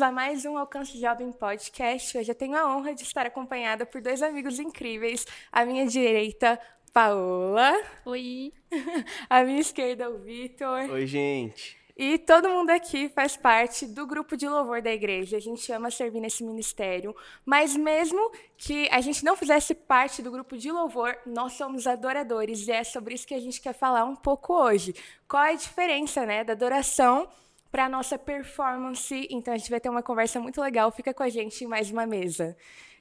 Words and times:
bem-vindos 0.00 0.02
a 0.02 0.10
mais 0.10 0.44
um 0.46 0.56
Alcance 0.56 0.98
Jovem 0.98 1.30
Podcast. 1.30 2.16
Hoje 2.16 2.30
eu 2.30 2.34
tenho 2.34 2.56
a 2.56 2.74
honra 2.74 2.94
de 2.94 3.02
estar 3.02 3.26
acompanhada 3.26 3.84
por 3.84 4.00
dois 4.00 4.22
amigos 4.22 4.58
incríveis. 4.58 5.26
À 5.52 5.64
minha 5.64 5.86
direita, 5.86 6.58
Paola. 6.92 7.72
Oi. 8.06 8.52
À 9.28 9.42
minha 9.44 9.60
esquerda, 9.60 10.08
o 10.08 10.18
Vitor. 10.18 10.90
Oi, 10.90 11.06
gente. 11.06 11.76
E 11.96 12.16
todo 12.16 12.48
mundo 12.48 12.70
aqui 12.70 13.10
faz 13.10 13.36
parte 13.36 13.86
do 13.86 14.06
grupo 14.06 14.36
de 14.36 14.48
louvor 14.48 14.80
da 14.80 14.90
igreja. 14.90 15.36
A 15.36 15.40
gente 15.40 15.70
ama 15.70 15.90
servir 15.90 16.20
nesse 16.20 16.42
ministério. 16.42 17.14
Mas 17.44 17.76
mesmo 17.76 18.32
que 18.56 18.88
a 18.90 19.02
gente 19.02 19.22
não 19.22 19.36
fizesse 19.36 19.74
parte 19.74 20.22
do 20.22 20.30
grupo 20.30 20.56
de 20.56 20.72
louvor, 20.72 21.14
nós 21.26 21.52
somos 21.54 21.86
adoradores. 21.86 22.66
E 22.66 22.72
é 22.72 22.84
sobre 22.84 23.14
isso 23.14 23.26
que 23.26 23.34
a 23.34 23.40
gente 23.40 23.60
quer 23.60 23.74
falar 23.74 24.04
um 24.04 24.16
pouco 24.16 24.54
hoje. 24.54 24.94
Qual 25.28 25.42
é 25.44 25.52
a 25.52 25.56
diferença 25.56 26.24
né, 26.24 26.42
da 26.42 26.54
adoração 26.54 27.28
para 27.70 27.88
nossa 27.88 28.18
performance? 28.18 29.26
Então 29.30 29.54
a 29.54 29.56
gente 29.56 29.70
vai 29.70 29.80
ter 29.80 29.88
uma 29.88 30.02
conversa 30.02 30.40
muito 30.40 30.60
legal. 30.60 30.90
Fica 30.90 31.14
com 31.14 31.22
a 31.22 31.28
gente 31.28 31.64
em 31.64 31.66
mais 31.66 31.90
uma 31.90 32.06
mesa. 32.06 32.56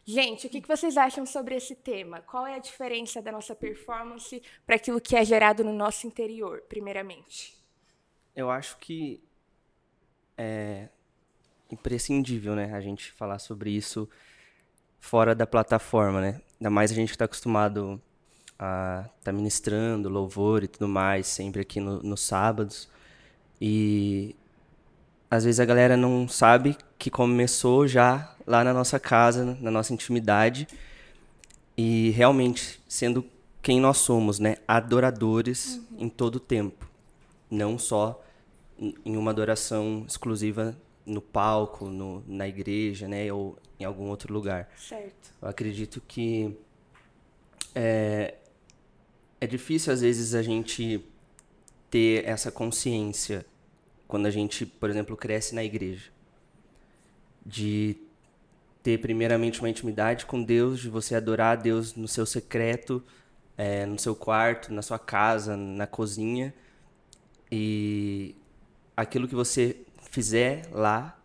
Gente, 0.06 0.48
o 0.48 0.50
que 0.50 0.68
vocês 0.68 0.98
acham 0.98 1.26
sobre 1.26 1.56
esse 1.56 1.76
tema? 1.76 2.22
Qual 2.22 2.48
é 2.48 2.56
a 2.56 2.60
diferença 2.60 3.22
da 3.22 3.32
nossa 3.32 3.54
performance 3.54 4.42
para 4.66 4.76
aquilo 4.76 5.00
que 5.00 5.16
é 5.16 5.24
gerado 5.24 5.64
no 5.64 5.74
nosso 5.74 6.08
interior, 6.08 6.64
primeiramente? 6.68 7.56
Eu 8.36 8.50
acho 8.50 8.78
que 8.78 9.22
é 10.38 10.90
imprescindível, 11.70 12.56
né, 12.56 12.74
a 12.74 12.82
gente 12.82 13.12
falar 13.12 13.38
sobre 13.38 13.70
isso 13.70 14.10
fora 15.00 15.36
da 15.36 15.46
plataforma, 15.46 16.20
né? 16.20 16.42
Ainda 16.60 16.70
mais 16.70 16.92
a 16.92 16.96
gente 16.96 17.10
que 17.10 17.16
está 17.16 17.26
acostumado 17.26 18.02
a 18.58 19.04
estar 19.06 19.14
tá 19.26 19.32
ministrando 19.32 20.10
louvor 20.10 20.64
e 20.64 20.68
tudo 20.68 20.88
mais, 20.88 21.28
sempre 21.28 21.62
aqui 21.62 21.80
no, 21.80 22.02
nos 22.02 22.22
sábados. 22.22 22.90
E 23.62 24.36
às 25.30 25.44
vezes 25.44 25.60
a 25.60 25.66
galera 25.66 25.96
não 25.96 26.28
sabe 26.28 26.78
que 26.98 27.10
começou 27.10 27.88
já 27.88 28.36
lá 28.48 28.64
na 28.64 28.74
nossa 28.74 29.00
casa, 29.00 29.58
na 29.62 29.70
nossa 29.70 29.94
intimidade, 29.94 30.68
e 31.78 32.10
realmente 32.12 32.82
sendo 32.88 33.24
quem 33.62 33.80
nós 33.80 33.98
somos, 33.98 34.40
né? 34.40 34.58
Adoradores 34.68 35.76
uhum. 35.92 36.06
em 36.06 36.10
todo 36.10 36.36
o 36.36 36.40
tempo, 36.40 36.90
não 37.50 37.78
só 37.78 38.24
em 39.06 39.18
uma 39.18 39.32
adoração 39.32 40.06
exclusiva 40.08 40.76
no 41.06 41.22
palco, 41.22 41.86
no, 41.86 42.24
na 42.28 42.48
igreja, 42.48 43.08
né, 43.08 43.32
ou 43.34 43.58
em 43.80 43.84
algum 43.84 44.10
outro 44.10 44.34
lugar. 44.34 44.70
Certo. 44.78 45.34
Eu 45.42 45.48
acredito 45.48 46.02
que 46.08 46.56
é, 47.76 48.36
é 49.42 49.48
difícil 49.48 49.92
às 49.92 50.02
vezes 50.02 50.34
a 50.34 50.42
gente 50.42 51.04
ter 51.90 52.26
essa 52.26 52.52
consciência 52.52 53.46
quando 54.10 54.26
a 54.26 54.32
gente, 54.32 54.66
por 54.66 54.90
exemplo, 54.90 55.16
cresce 55.16 55.54
na 55.54 55.64
igreja, 55.64 56.10
de 57.46 57.96
ter 58.82 58.98
primeiramente 59.00 59.60
uma 59.60 59.70
intimidade 59.70 60.26
com 60.26 60.42
Deus, 60.42 60.80
de 60.80 60.90
você 60.90 61.14
adorar 61.14 61.56
a 61.56 61.62
Deus 61.62 61.94
no 61.94 62.08
seu 62.08 62.26
secreto, 62.26 63.04
é, 63.56 63.86
no 63.86 64.00
seu 64.00 64.16
quarto, 64.16 64.74
na 64.74 64.82
sua 64.82 64.98
casa, 64.98 65.56
na 65.56 65.86
cozinha, 65.86 66.52
e 67.52 68.36
aquilo 68.98 69.28
que 69.28 69.36
você 69.36 69.78
fizer 70.10 70.68
lá 70.72 71.16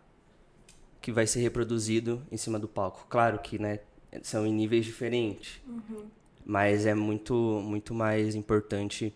que 1.01 1.11
vai 1.11 1.25
ser 1.25 1.39
reproduzido 1.39 2.21
em 2.31 2.37
cima 2.37 2.59
do 2.59 2.67
palco. 2.67 3.07
Claro 3.09 3.39
que, 3.39 3.57
né, 3.57 3.79
são 4.21 4.45
em 4.45 4.53
níveis 4.53 4.85
diferentes, 4.85 5.59
uhum. 5.67 6.05
mas 6.45 6.85
é 6.85 6.93
muito, 6.93 7.33
muito 7.33 7.95
mais 7.95 8.35
importante 8.35 9.11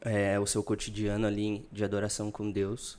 é, 0.00 0.38
o 0.38 0.46
seu 0.46 0.62
cotidiano 0.62 1.26
ali 1.26 1.66
de 1.70 1.84
adoração 1.84 2.30
com 2.30 2.50
Deus, 2.50 2.98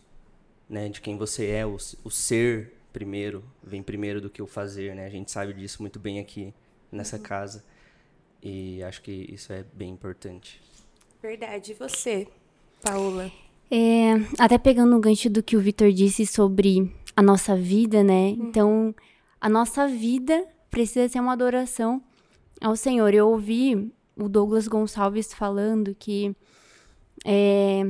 né, 0.69 0.89
de 0.89 1.01
quem 1.01 1.17
você 1.17 1.47
é, 1.47 1.65
o, 1.65 1.77
o 2.03 2.11
ser 2.11 2.73
primeiro 2.91 3.43
vem 3.63 3.81
primeiro 3.81 4.19
do 4.21 4.29
que 4.29 4.41
o 4.41 4.47
fazer, 4.47 4.95
né? 4.95 5.05
A 5.05 5.09
gente 5.09 5.31
sabe 5.31 5.53
disso 5.53 5.81
muito 5.81 5.99
bem 5.99 6.19
aqui 6.19 6.53
nessa 6.91 7.17
uhum. 7.17 7.23
casa 7.23 7.63
e 8.41 8.83
acho 8.83 9.01
que 9.01 9.11
isso 9.29 9.53
é 9.53 9.63
bem 9.73 9.89
importante. 9.89 10.61
Verdade. 11.21 11.71
E 11.71 11.75
você, 11.75 12.27
Paula? 12.81 13.31
É, 13.69 14.13
até 14.37 14.57
pegando 14.57 14.95
o 14.95 14.99
gancho 14.99 15.29
do 15.29 15.43
que 15.43 15.55
o 15.55 15.61
Vitor 15.61 15.91
disse 15.91 16.25
sobre 16.25 16.91
a 17.15 17.21
nossa 17.21 17.55
vida, 17.55 18.03
né? 18.03 18.29
Uhum. 18.29 18.47
Então, 18.47 18.95
a 19.39 19.47
nossa 19.47 19.87
vida 19.87 20.45
precisa 20.69 21.07
ser 21.07 21.19
uma 21.19 21.33
adoração 21.33 22.01
ao 22.59 22.75
Senhor. 22.75 23.13
Eu 23.13 23.29
ouvi 23.29 23.91
o 24.15 24.27
Douglas 24.27 24.67
Gonçalves 24.67 25.33
falando 25.33 25.95
que 25.97 26.35
é, 27.25 27.83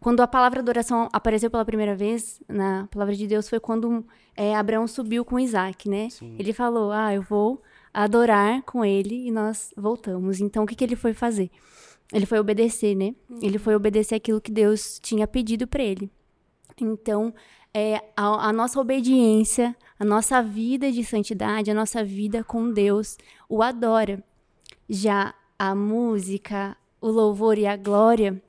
quando 0.00 0.20
a 0.20 0.26
palavra 0.26 0.60
adoração 0.60 1.08
apareceu 1.12 1.50
pela 1.50 1.64
primeira 1.64 1.96
vez 1.96 2.40
na 2.48 2.86
palavra 2.90 3.14
de 3.14 3.26
Deus 3.26 3.48
foi 3.48 3.58
quando 3.58 4.04
é, 4.36 4.54
Abraão 4.54 4.86
subiu 4.86 5.24
com 5.24 5.40
Isaac, 5.40 5.88
né? 5.88 6.10
Sim. 6.10 6.36
Ele 6.38 6.52
falou: 6.52 6.92
Ah, 6.92 7.14
eu 7.14 7.22
vou 7.22 7.62
adorar 7.92 8.62
com 8.64 8.84
ele 8.84 9.26
e 9.26 9.30
nós 9.30 9.72
voltamos. 9.76 10.40
Então, 10.40 10.64
o 10.64 10.66
que, 10.66 10.74
que 10.74 10.84
ele 10.84 10.96
foi 10.96 11.14
fazer? 11.14 11.50
Ele 12.12 12.26
foi 12.26 12.38
obedecer, 12.38 12.94
né? 12.94 13.14
Ele 13.40 13.58
foi 13.58 13.74
obedecer 13.74 14.16
aquilo 14.16 14.40
que 14.40 14.52
Deus 14.52 14.98
tinha 15.02 15.26
pedido 15.26 15.66
para 15.66 15.82
ele. 15.82 16.10
Então, 16.78 17.32
é, 17.72 17.96
a, 18.16 18.48
a, 18.48 18.52
nossa 18.52 18.78
obediência, 18.78 19.74
a 19.98 20.04
nossa 20.04 20.42
vida 20.42 20.92
de 20.92 21.02
santidade, 21.02 21.70
a 21.70 21.74
nossa 21.74 22.04
vida 22.04 22.44
com 22.44 22.70
Deus 22.70 23.16
o 23.48 23.62
adora. 23.62 24.22
Já 24.86 25.34
a 25.58 25.74
música, 25.74 26.76
o 27.00 27.08
louvor 27.08 27.56
e 27.56 27.66
a 27.66 27.74
glória 27.74 28.42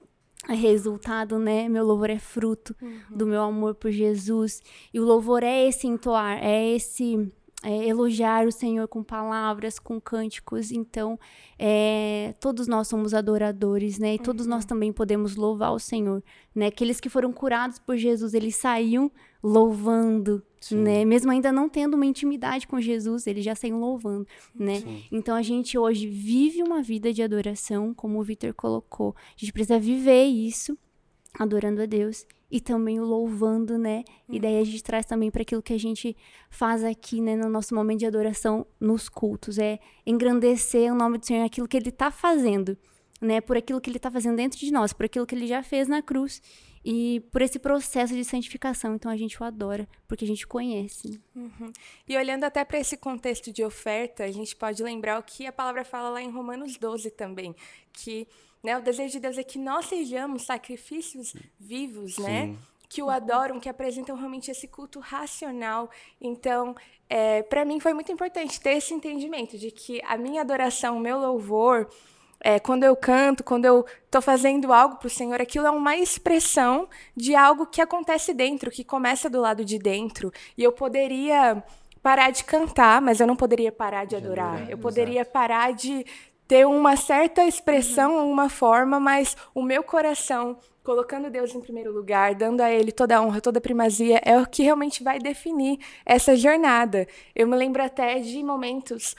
é 0.47 0.53
resultado, 0.53 1.39
né? 1.39 1.67
Meu 1.67 1.85
louvor 1.85 2.09
é 2.09 2.19
fruto 2.19 2.75
uhum. 2.81 2.99
do 3.09 3.25
meu 3.25 3.41
amor 3.41 3.75
por 3.75 3.91
Jesus. 3.91 4.61
E 4.93 4.99
o 4.99 5.03
louvor 5.03 5.43
é 5.43 5.67
esse 5.67 5.87
entoar, 5.87 6.37
é 6.43 6.75
esse 6.75 7.31
é, 7.63 7.87
elogiar 7.87 8.45
o 8.45 8.51
Senhor 8.51 8.87
com 8.87 9.03
palavras, 9.03 9.79
com 9.79 9.99
cânticos. 9.99 10.71
Então, 10.71 11.19
é, 11.57 12.35
todos 12.39 12.67
nós 12.67 12.87
somos 12.87 13.13
adoradores, 13.13 13.97
né? 13.97 14.15
E 14.15 14.19
todos 14.19 14.45
uhum. 14.45 14.51
nós 14.51 14.65
também 14.65 14.93
podemos 14.93 15.35
louvar 15.35 15.73
o 15.73 15.79
Senhor, 15.79 16.23
né? 16.53 16.67
Aqueles 16.67 16.99
que 16.99 17.09
foram 17.09 17.33
curados 17.33 17.79
por 17.79 17.97
Jesus, 17.97 18.35
eles 18.35 18.55
saíam 18.55 19.11
louvando, 19.45 20.41
Sim. 20.59 20.77
né? 20.77 21.05
Mesmo 21.05 21.31
ainda 21.31 21.51
não 21.51 21.69
tendo 21.69 21.93
uma 21.93 22.05
intimidade 22.05 22.67
com 22.67 22.81
Jesus, 22.81 23.27
eles 23.27 23.45
já 23.45 23.53
saíam 23.53 23.79
louvando, 23.79 24.27
né? 24.55 24.79
Sim. 24.79 25.03
Então, 25.11 25.35
a 25.35 25.43
gente 25.43 25.77
hoje 25.77 26.07
vive 26.07 26.63
uma 26.63 26.81
vida 26.81 27.13
de 27.13 27.21
adoração, 27.21 27.93
como 27.93 28.19
o 28.19 28.23
Victor 28.23 28.55
colocou. 28.55 29.15
A 29.15 29.33
gente 29.37 29.53
precisa 29.53 29.77
viver 29.79 30.25
isso, 30.25 30.75
adorando 31.37 31.83
a 31.83 31.85
Deus 31.85 32.25
e 32.49 32.59
também 32.59 32.99
o 32.99 33.05
louvando, 33.05 33.77
né? 33.77 34.03
E 34.27 34.39
daí 34.39 34.59
a 34.59 34.63
gente 34.63 34.81
traz 34.81 35.05
também 35.05 35.29
para 35.29 35.43
aquilo 35.43 35.61
que 35.61 35.73
a 35.73 35.79
gente 35.79 36.17
faz 36.49 36.83
aqui, 36.83 37.21
né, 37.21 37.35
no 37.35 37.49
nosso 37.49 37.75
momento 37.75 37.99
de 37.99 38.05
adoração 38.07 38.65
nos 38.79 39.07
cultos, 39.07 39.59
é 39.59 39.77
engrandecer 40.05 40.91
o 40.91 40.95
nome 40.95 41.19
do 41.19 41.25
Senhor, 41.25 41.43
aquilo 41.43 41.67
que 41.67 41.77
ele 41.77 41.89
está 41.89 42.09
fazendo, 42.09 42.75
né? 43.21 43.41
Por 43.41 43.57
aquilo 43.57 43.79
que 43.79 43.89
ele 43.91 43.97
está 43.97 44.09
fazendo 44.09 44.37
dentro 44.37 44.57
de 44.57 44.71
nós, 44.71 44.91
por 44.91 45.05
aquilo 45.05 45.25
que 45.25 45.35
ele 45.35 45.45
já 45.45 45.61
fez 45.61 45.87
na 45.87 46.01
cruz 46.01 46.41
e 46.85 47.19
por 47.31 47.41
esse 47.41 47.57
processo 47.57 48.13
de 48.13 48.23
santificação. 48.23 48.93
Então 48.93 49.11
a 49.11 49.17
gente 49.17 49.41
o 49.41 49.43
adora, 49.43 49.87
porque 50.07 50.23
a 50.23 50.27
gente 50.27 50.45
conhece. 50.45 51.19
Uhum. 51.35 51.73
E 52.07 52.15
olhando 52.15 52.43
até 52.43 52.63
para 52.63 52.79
esse 52.79 52.95
contexto 52.95 53.51
de 53.51 53.63
oferta, 53.63 54.23
a 54.23 54.31
gente 54.31 54.55
pode 54.55 54.83
lembrar 54.83 55.19
o 55.19 55.23
que 55.23 55.47
a 55.47 55.51
palavra 55.51 55.83
fala 55.83 56.09
lá 56.09 56.21
em 56.21 56.29
Romanos 56.29 56.77
12 56.77 57.09
também, 57.11 57.55
que 57.91 58.27
né? 58.65 58.75
O 58.79 58.81
desejo 58.81 59.11
de 59.11 59.19
Deus 59.19 59.37
é 59.37 59.43
que 59.43 59.59
nós 59.59 59.85
sejamos 59.85 60.41
sacrifícios 60.41 61.35
vivos, 61.59 62.17
né? 62.17 62.45
Sim. 62.45 62.51
né? 62.53 62.57
Que 62.89 63.01
o 63.03 63.09
adoram, 63.09 63.59
que 63.59 63.69
apresentam 63.69 64.15
realmente 64.15 64.49
esse 64.49 64.67
culto 64.67 64.99
racional. 64.99 65.89
Então, 66.19 66.75
é, 67.07 67.43
para 67.43 67.63
mim 67.63 67.79
foi 67.79 67.93
muito 67.93 68.11
importante 68.11 68.59
ter 68.59 68.71
esse 68.71 68.93
entendimento 68.93 69.57
de 69.57 69.69
que 69.69 70.01
a 70.03 70.17
minha 70.17 70.41
adoração, 70.41 70.97
o 70.97 70.99
meu 70.99 71.19
louvor, 71.19 71.89
é, 72.45 72.59
quando 72.59 72.83
eu 72.83 72.95
canto, 72.95 73.43
quando 73.43 73.65
eu 73.65 73.83
estou 74.05 74.21
fazendo 74.21 74.71
algo 74.71 74.97
para 74.97 75.07
o 75.07 75.09
Senhor, 75.09 75.41
aquilo 75.41 75.65
é 75.65 75.71
uma 75.71 75.97
expressão 75.97 76.87
de 77.17 77.33
algo 77.35 77.65
que 77.65 77.81
acontece 77.81 78.35
dentro, 78.35 78.69
que 78.69 78.83
começa 78.83 79.27
do 79.27 79.41
lado 79.41 79.65
de 79.65 79.79
dentro. 79.79 80.31
E 80.55 80.63
eu 80.63 80.71
poderia 80.71 81.63
parar 82.03 82.29
de 82.29 82.43
cantar, 82.43 83.01
mas 83.01 83.19
eu 83.19 83.25
não 83.25 83.35
poderia 83.35 83.71
parar 83.71 84.03
de, 84.03 84.11
de 84.11 84.17
adorar. 84.17 84.57
adorar. 84.57 84.69
Eu 84.69 84.77
poderia 84.77 85.21
exato. 85.21 85.31
parar 85.31 85.73
de 85.73 86.05
ter 86.47 86.67
uma 86.67 86.95
certa 86.95 87.43
expressão, 87.45 88.17
uhum. 88.17 88.31
uma 88.31 88.47
forma, 88.47 88.99
mas 88.99 89.35
o 89.55 89.63
meu 89.63 89.81
coração, 89.81 90.55
colocando 90.83 91.31
Deus 91.31 91.55
em 91.55 91.61
primeiro 91.61 91.91
lugar, 91.91 92.35
dando 92.35 92.61
a 92.61 92.69
Ele 92.69 92.91
toda 92.91 93.17
a 93.17 93.21
honra, 93.23 93.41
toda 93.41 93.57
a 93.57 93.61
primazia, 93.61 94.21
é 94.23 94.37
o 94.37 94.45
que 94.45 94.61
realmente 94.61 95.03
vai 95.03 95.17
definir 95.17 95.79
essa 96.05 96.35
jornada. 96.35 97.07
Eu 97.35 97.47
me 97.47 97.55
lembro 97.55 97.81
até 97.81 98.19
de 98.19 98.43
momentos 98.43 99.15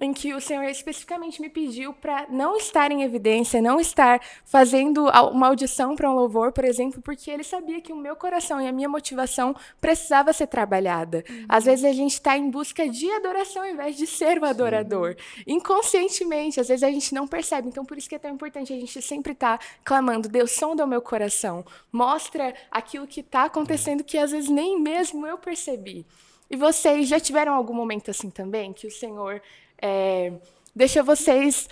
em 0.00 0.12
que 0.12 0.32
o 0.32 0.40
Senhor 0.40 0.64
especificamente 0.64 1.40
me 1.40 1.50
pediu 1.50 1.92
para 1.92 2.26
não 2.28 2.56
estar 2.56 2.90
em 2.90 3.02
evidência, 3.02 3.60
não 3.60 3.78
estar 3.78 4.20
fazendo 4.44 5.08
uma 5.32 5.48
audição 5.48 5.94
para 5.94 6.10
um 6.10 6.14
louvor, 6.14 6.52
por 6.52 6.64
exemplo, 6.64 7.02
porque 7.02 7.30
ele 7.30 7.44
sabia 7.44 7.80
que 7.80 7.92
o 7.92 7.96
meu 7.96 8.16
coração 8.16 8.60
e 8.60 8.66
a 8.66 8.72
minha 8.72 8.88
motivação 8.88 9.54
precisava 9.80 10.32
ser 10.32 10.46
trabalhada. 10.46 11.22
Uhum. 11.28 11.44
Às 11.48 11.64
vezes 11.64 11.84
a 11.84 11.92
gente 11.92 12.14
está 12.14 12.36
em 12.36 12.50
busca 12.50 12.88
de 12.88 13.10
adoração 13.12 13.62
ao 13.62 13.68
invés 13.68 13.96
de 13.96 14.06
ser 14.06 14.40
o 14.40 14.44
adorador. 14.44 15.16
Sim. 15.18 15.42
Inconscientemente, 15.46 16.60
às 16.60 16.68
vezes 16.68 16.82
a 16.82 16.90
gente 16.90 17.14
não 17.14 17.26
percebe. 17.28 17.68
Então, 17.68 17.84
por 17.84 17.98
isso 17.98 18.08
que 18.08 18.14
é 18.14 18.18
tão 18.18 18.30
importante 18.30 18.72
a 18.72 18.76
gente 18.76 19.00
sempre 19.02 19.32
estar 19.32 19.58
tá 19.58 19.64
clamando: 19.84 20.28
Deus, 20.28 20.52
sonda 20.52 20.84
o 20.84 20.88
meu 20.88 21.02
coração. 21.02 21.64
Mostra 21.92 22.54
aquilo 22.70 23.06
que 23.06 23.20
está 23.20 23.44
acontecendo 23.44 24.02
que 24.02 24.16
às 24.16 24.30
vezes 24.30 24.48
nem 24.48 24.80
mesmo 24.80 25.26
eu 25.26 25.36
percebi. 25.36 26.06
E 26.50 26.56
vocês 26.56 27.06
já 27.06 27.20
tiveram 27.20 27.54
algum 27.54 27.72
momento 27.72 28.10
assim 28.10 28.28
também, 28.28 28.72
que 28.72 28.86
o 28.86 28.90
Senhor 28.90 29.40
é, 29.80 30.32
deixa 30.74 31.02
vocês 31.02 31.68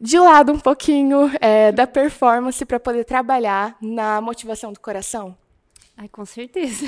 de 0.00 0.18
lado 0.18 0.52
um 0.52 0.58
pouquinho 0.58 1.30
é, 1.40 1.72
da 1.72 1.86
performance 1.86 2.64
para 2.64 2.78
poder 2.78 3.04
trabalhar 3.04 3.76
na 3.80 4.20
motivação 4.20 4.72
do 4.72 4.80
coração? 4.80 5.36
Ai, 5.96 6.08
com 6.08 6.24
certeza. 6.24 6.86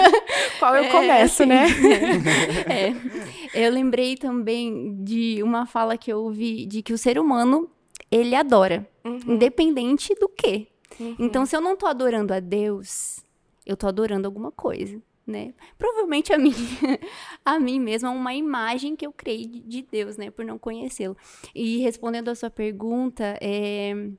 Qual 0.58 0.76
eu 0.76 0.84
é, 0.84 0.90
começo, 0.90 1.46
né? 1.46 1.66
É. 2.68 3.64
Eu 3.66 3.72
lembrei 3.72 4.16
também 4.16 5.02
de 5.02 5.42
uma 5.42 5.64
fala 5.64 5.96
que 5.96 6.12
eu 6.12 6.18
ouvi 6.18 6.66
de 6.66 6.82
que 6.82 6.92
o 6.92 6.98
ser 6.98 7.18
humano, 7.18 7.70
ele 8.10 8.34
adora, 8.34 8.86
uhum. 9.02 9.18
independente 9.26 10.14
do 10.16 10.28
quê. 10.28 10.66
Uhum. 10.98 11.16
Então, 11.18 11.46
se 11.46 11.56
eu 11.56 11.60
não 11.62 11.74
tô 11.74 11.86
adorando 11.86 12.34
a 12.34 12.40
Deus, 12.40 13.20
eu 13.64 13.78
tô 13.78 13.88
adorando 13.88 14.28
alguma 14.28 14.52
coisa 14.52 15.00
né? 15.30 15.54
Provavelmente 15.78 16.32
a 16.32 16.38
mim, 16.38 16.52
a 17.44 17.58
mim 17.58 17.80
mesma, 17.80 18.10
uma 18.10 18.34
imagem 18.34 18.94
que 18.96 19.06
eu 19.06 19.12
criei 19.12 19.46
de 19.46 19.82
Deus, 19.82 20.16
né? 20.16 20.30
Por 20.30 20.44
não 20.44 20.58
conhecê-lo. 20.58 21.16
E 21.54 21.78
respondendo 21.78 22.28
a 22.28 22.34
sua 22.34 22.50
pergunta, 22.50 23.38
é, 23.40 24.10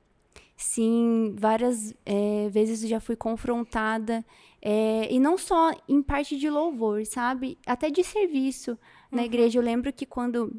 sim, 0.56 1.34
várias 1.38 1.94
é, 2.06 2.48
vezes 2.50 2.88
já 2.88 3.00
fui 3.00 3.16
confrontada, 3.16 4.24
é, 4.60 5.12
e 5.12 5.18
não 5.18 5.36
só 5.36 5.72
em 5.88 6.00
parte 6.00 6.38
de 6.38 6.48
louvor, 6.48 7.04
sabe? 7.04 7.58
Até 7.66 7.90
de 7.90 8.04
serviço 8.04 8.78
na 9.10 9.18
uhum. 9.18 9.24
igreja. 9.26 9.58
Eu 9.58 9.62
lembro 9.62 9.92
que 9.92 10.06
quando 10.06 10.52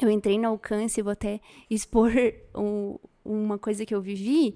eu 0.00 0.10
entrei 0.10 0.38
no 0.38 0.48
alcance, 0.48 1.02
vou 1.02 1.12
até 1.12 1.40
expor 1.68 2.10
um, 2.54 2.98
uma 3.24 3.58
coisa 3.58 3.84
que 3.84 3.94
eu 3.94 4.00
vivi, 4.00 4.54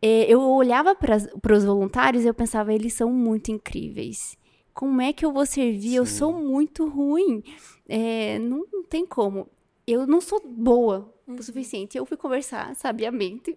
é, 0.00 0.30
eu 0.30 0.40
olhava 0.40 0.94
para 0.94 1.56
os 1.56 1.64
voluntários 1.64 2.24
e 2.24 2.26
eu 2.26 2.34
pensava, 2.34 2.74
eles 2.74 2.92
são 2.92 3.10
muito 3.12 3.50
incríveis 3.50 4.36
como 4.74 5.00
é 5.00 5.12
que 5.12 5.24
eu 5.24 5.32
vou 5.32 5.46
servir? 5.46 5.90
Sim. 5.90 5.96
Eu 5.96 6.04
sou 6.04 6.32
muito 6.32 6.86
ruim. 6.88 7.42
É, 7.88 8.38
não, 8.40 8.66
não, 8.70 8.82
tem 8.82 9.06
como. 9.06 9.48
Eu 9.86 10.06
não 10.06 10.20
sou 10.20 10.42
boa 10.44 11.14
uhum. 11.26 11.36
o 11.36 11.42
suficiente. 11.42 11.96
Eu 11.96 12.04
fui 12.04 12.16
conversar 12.16 12.74
sabiamente 12.74 13.56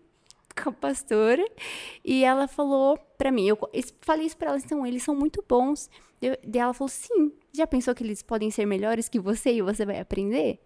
com 0.61 0.69
a 0.69 0.71
pastora 0.73 1.45
e 2.05 2.23
ela 2.23 2.47
falou 2.47 2.97
para 3.17 3.31
mim, 3.31 3.47
eu 3.47 3.57
falei 4.01 4.25
isso 4.25 4.37
para 4.37 4.49
ela, 4.49 4.59
então 4.59 4.85
eles 4.85 5.03
são 5.03 5.15
muito 5.15 5.43
bons. 5.47 5.89
Eu, 6.21 6.37
e 6.43 6.57
ela 6.57 6.73
falou, 6.73 6.89
sim, 6.89 7.31
já 7.53 7.67
pensou 7.67 7.93
que 7.93 8.03
eles 8.03 8.21
podem 8.21 8.49
ser 8.49 8.65
melhores 8.65 9.09
que 9.09 9.19
você 9.19 9.53
e 9.53 9.61
você 9.61 9.85
vai 9.85 9.99
aprender? 9.99 10.59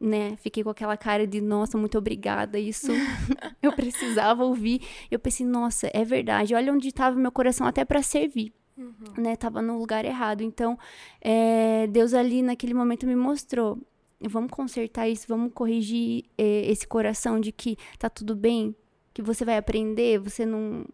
Né? 0.00 0.36
Fiquei 0.36 0.62
com 0.62 0.70
aquela 0.70 0.96
cara 0.96 1.26
de, 1.26 1.40
nossa, 1.40 1.76
muito 1.76 1.98
obrigada, 1.98 2.58
isso 2.58 2.92
eu 3.62 3.72
precisava 3.72 4.44
ouvir. 4.44 4.80
Eu 5.10 5.18
pensei, 5.18 5.44
nossa, 5.44 5.90
é 5.92 6.04
verdade, 6.04 6.54
olha 6.54 6.72
onde 6.72 6.88
estava 6.88 7.16
meu 7.16 7.32
coração 7.32 7.66
até 7.66 7.84
para 7.84 8.02
servir. 8.02 8.52
Uhum. 8.78 9.22
Né, 9.22 9.34
tava 9.34 9.60
no 9.60 9.76
lugar 9.76 10.04
errado. 10.04 10.42
Então, 10.42 10.78
é, 11.20 11.88
Deus 11.88 12.14
ali 12.14 12.42
naquele 12.42 12.72
momento 12.72 13.06
me 13.06 13.16
mostrou: 13.16 13.76
vamos 14.20 14.52
consertar 14.52 15.08
isso, 15.08 15.26
vamos 15.28 15.52
corrigir 15.52 16.24
é, 16.38 16.70
esse 16.70 16.86
coração 16.86 17.40
de 17.40 17.50
que 17.50 17.76
tá 17.98 18.08
tudo 18.08 18.36
bem, 18.36 18.74
que 19.12 19.20
você 19.20 19.44
vai 19.44 19.56
aprender, 19.56 20.20
você 20.20 20.46
não, 20.46 20.86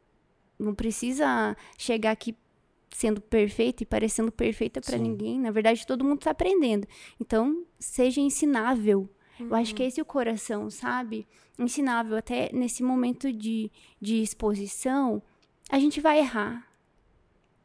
não 0.58 0.74
precisa 0.74 1.54
chegar 1.76 2.12
aqui 2.12 2.34
sendo 2.90 3.20
perfeita 3.20 3.82
e 3.82 3.86
parecendo 3.86 4.32
perfeita 4.32 4.80
para 4.80 4.96
ninguém. 4.96 5.38
Na 5.38 5.50
verdade, 5.50 5.86
todo 5.86 6.04
mundo 6.04 6.20
tá 6.20 6.30
aprendendo. 6.30 6.86
Então, 7.20 7.64
seja 7.78 8.20
ensinável. 8.20 9.10
Uhum. 9.38 9.48
Eu 9.48 9.56
acho 9.56 9.74
que 9.74 9.82
uhum. 9.82 9.88
esse 9.88 10.00
é 10.00 10.02
o 10.02 10.06
coração, 10.06 10.70
sabe? 10.70 11.26
Ensinável. 11.58 12.16
Até 12.16 12.50
nesse 12.52 12.82
momento 12.82 13.32
de, 13.32 13.70
de 14.00 14.22
exposição, 14.22 15.20
a 15.68 15.78
gente 15.78 16.00
vai 16.00 16.20
errar 16.20 16.66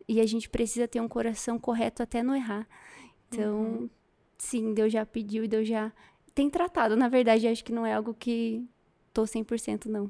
e 0.10 0.20
a 0.20 0.26
gente 0.26 0.50
precisa 0.50 0.88
ter 0.88 1.00
um 1.00 1.08
coração 1.08 1.60
correto 1.60 2.02
até 2.02 2.24
não 2.24 2.36
errar. 2.36 2.68
Então, 3.28 3.62
uhum. 3.62 3.90
sim, 4.40 4.74
Deus 4.74 4.92
já 4.92 5.06
pediu 5.06 5.44
e 5.44 5.48
Deus 5.48 5.68
já 5.68 5.94
tem 6.34 6.50
tratado. 6.50 6.98
Na 6.98 7.08
verdade, 7.08 7.48
acho 7.48 7.64
que 7.64 7.72
não 7.72 7.86
é 7.86 7.94
algo 7.94 8.16
que 8.16 8.68
tô 9.14 9.22
100% 9.22 9.86
não. 9.86 10.10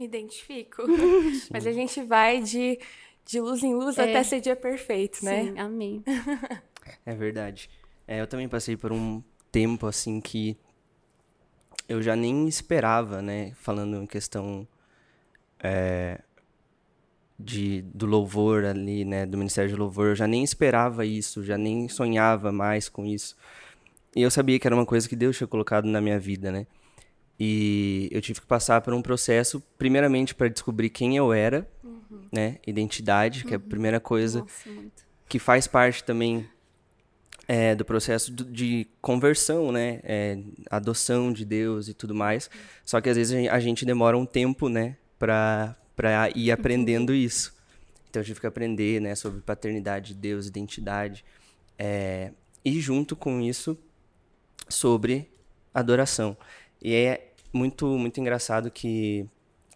Me 0.00 0.06
identifico. 0.06 0.82
Mas 1.48 1.64
a 1.64 1.70
gente 1.70 2.02
vai 2.02 2.42
de, 2.42 2.80
de 3.24 3.40
luz 3.40 3.62
em 3.62 3.72
luz 3.72 3.98
é. 3.98 4.10
até 4.10 4.24
ser 4.24 4.40
dia 4.40 4.56
perfeito, 4.56 5.24
né? 5.24 5.44
Sim, 5.44 5.58
amém. 5.60 6.02
é 7.06 7.14
verdade. 7.14 7.70
É, 8.08 8.20
eu 8.20 8.26
também 8.26 8.48
passei 8.48 8.76
por 8.76 8.90
um 8.90 9.22
tempo 9.52 9.86
assim 9.86 10.20
que 10.20 10.56
eu 11.88 12.02
já 12.02 12.16
nem 12.16 12.48
esperava, 12.48 13.22
né? 13.22 13.52
Falando 13.54 14.02
em 14.02 14.06
questão 14.06 14.66
é, 15.62 16.20
de, 17.42 17.82
do 17.94 18.06
louvor 18.06 18.64
ali, 18.64 19.04
né, 19.04 19.26
do 19.26 19.38
Ministério 19.38 19.70
de 19.70 19.76
Louvor, 19.76 20.08
eu 20.08 20.14
já 20.14 20.26
nem 20.26 20.44
esperava 20.44 21.04
isso, 21.04 21.42
já 21.42 21.56
nem 21.56 21.88
sonhava 21.88 22.52
mais 22.52 22.88
com 22.88 23.04
isso. 23.04 23.36
E 24.14 24.22
eu 24.22 24.30
sabia 24.30 24.58
que 24.58 24.66
era 24.66 24.74
uma 24.74 24.86
coisa 24.86 25.08
que 25.08 25.16
Deus 25.16 25.36
tinha 25.36 25.46
colocado 25.46 25.86
na 25.86 26.00
minha 26.00 26.18
vida, 26.18 26.50
né? 26.50 26.66
E 27.38 28.08
eu 28.12 28.20
tive 28.20 28.40
que 28.40 28.46
passar 28.46 28.80
por 28.82 28.92
um 28.92 29.00
processo, 29.00 29.62
primeiramente 29.78 30.34
para 30.34 30.48
descobrir 30.48 30.90
quem 30.90 31.16
eu 31.16 31.32
era, 31.32 31.66
uhum. 31.82 32.22
né? 32.30 32.58
Identidade, 32.66 33.44
que 33.44 33.54
é 33.54 33.56
a 33.56 33.60
uhum. 33.60 33.68
primeira 33.68 33.98
coisa 33.98 34.40
Nossa, 34.40 34.70
que 35.28 35.38
faz 35.38 35.66
parte 35.66 36.04
também 36.04 36.46
é, 37.48 37.74
do 37.74 37.84
processo 37.84 38.30
de 38.32 38.86
conversão, 39.00 39.72
né? 39.72 40.00
É, 40.02 40.38
adoção 40.70 41.32
de 41.32 41.44
Deus 41.44 41.88
e 41.88 41.94
tudo 41.94 42.14
mais. 42.14 42.50
Só 42.84 43.00
que 43.00 43.08
às 43.08 43.16
vezes 43.16 43.48
a 43.48 43.58
gente 43.58 43.86
demora 43.86 44.18
um 44.18 44.26
tempo, 44.26 44.68
né? 44.68 44.96
Para 45.18 45.76
para 46.00 46.30
ir 46.34 46.50
aprendendo 46.50 47.12
isso. 47.12 47.54
Então 48.08 48.22
eu 48.22 48.24
tive 48.24 48.40
que 48.40 48.46
aprender, 48.46 49.02
né, 49.02 49.14
sobre 49.14 49.42
paternidade 49.42 50.14
de 50.14 50.20
Deus, 50.20 50.46
identidade, 50.46 51.22
é, 51.78 52.32
e 52.64 52.80
junto 52.80 53.14
com 53.14 53.38
isso 53.38 53.76
sobre 54.66 55.30
adoração. 55.74 56.34
E 56.80 56.94
é 56.94 57.34
muito 57.52 57.86
muito 57.98 58.18
engraçado 58.18 58.70
que 58.70 59.28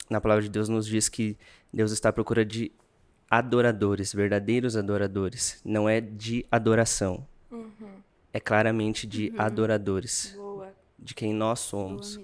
na 0.08 0.18
palavra 0.18 0.42
de 0.42 0.48
Deus 0.48 0.66
nos 0.66 0.86
diz 0.86 1.10
que 1.10 1.36
Deus 1.70 1.92
está 1.92 2.08
à 2.08 2.12
procura 2.12 2.42
de 2.42 2.72
adoradores, 3.30 4.14
verdadeiros 4.14 4.78
adoradores, 4.78 5.60
não 5.62 5.86
é 5.86 6.00
de 6.00 6.46
adoração. 6.50 7.28
Uhum. 7.50 8.00
É 8.32 8.40
claramente 8.40 9.06
de 9.06 9.28
uhum. 9.28 9.42
adoradores, 9.42 10.32
Boa. 10.34 10.72
de 10.98 11.14
quem 11.14 11.34
nós 11.34 11.60
somos. 11.60 12.18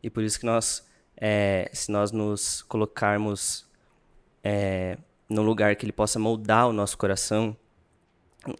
E 0.00 0.08
por 0.08 0.22
isso 0.22 0.38
que 0.38 0.46
nós 0.46 0.88
é, 1.20 1.70
se 1.72 1.92
nós 1.92 2.10
nos 2.10 2.62
colocarmos 2.62 3.66
é, 4.42 4.96
num 5.28 5.42
lugar 5.42 5.76
que 5.76 5.84
ele 5.84 5.92
possa 5.92 6.18
moldar 6.18 6.68
o 6.68 6.72
nosso 6.72 6.96
coração, 6.96 7.54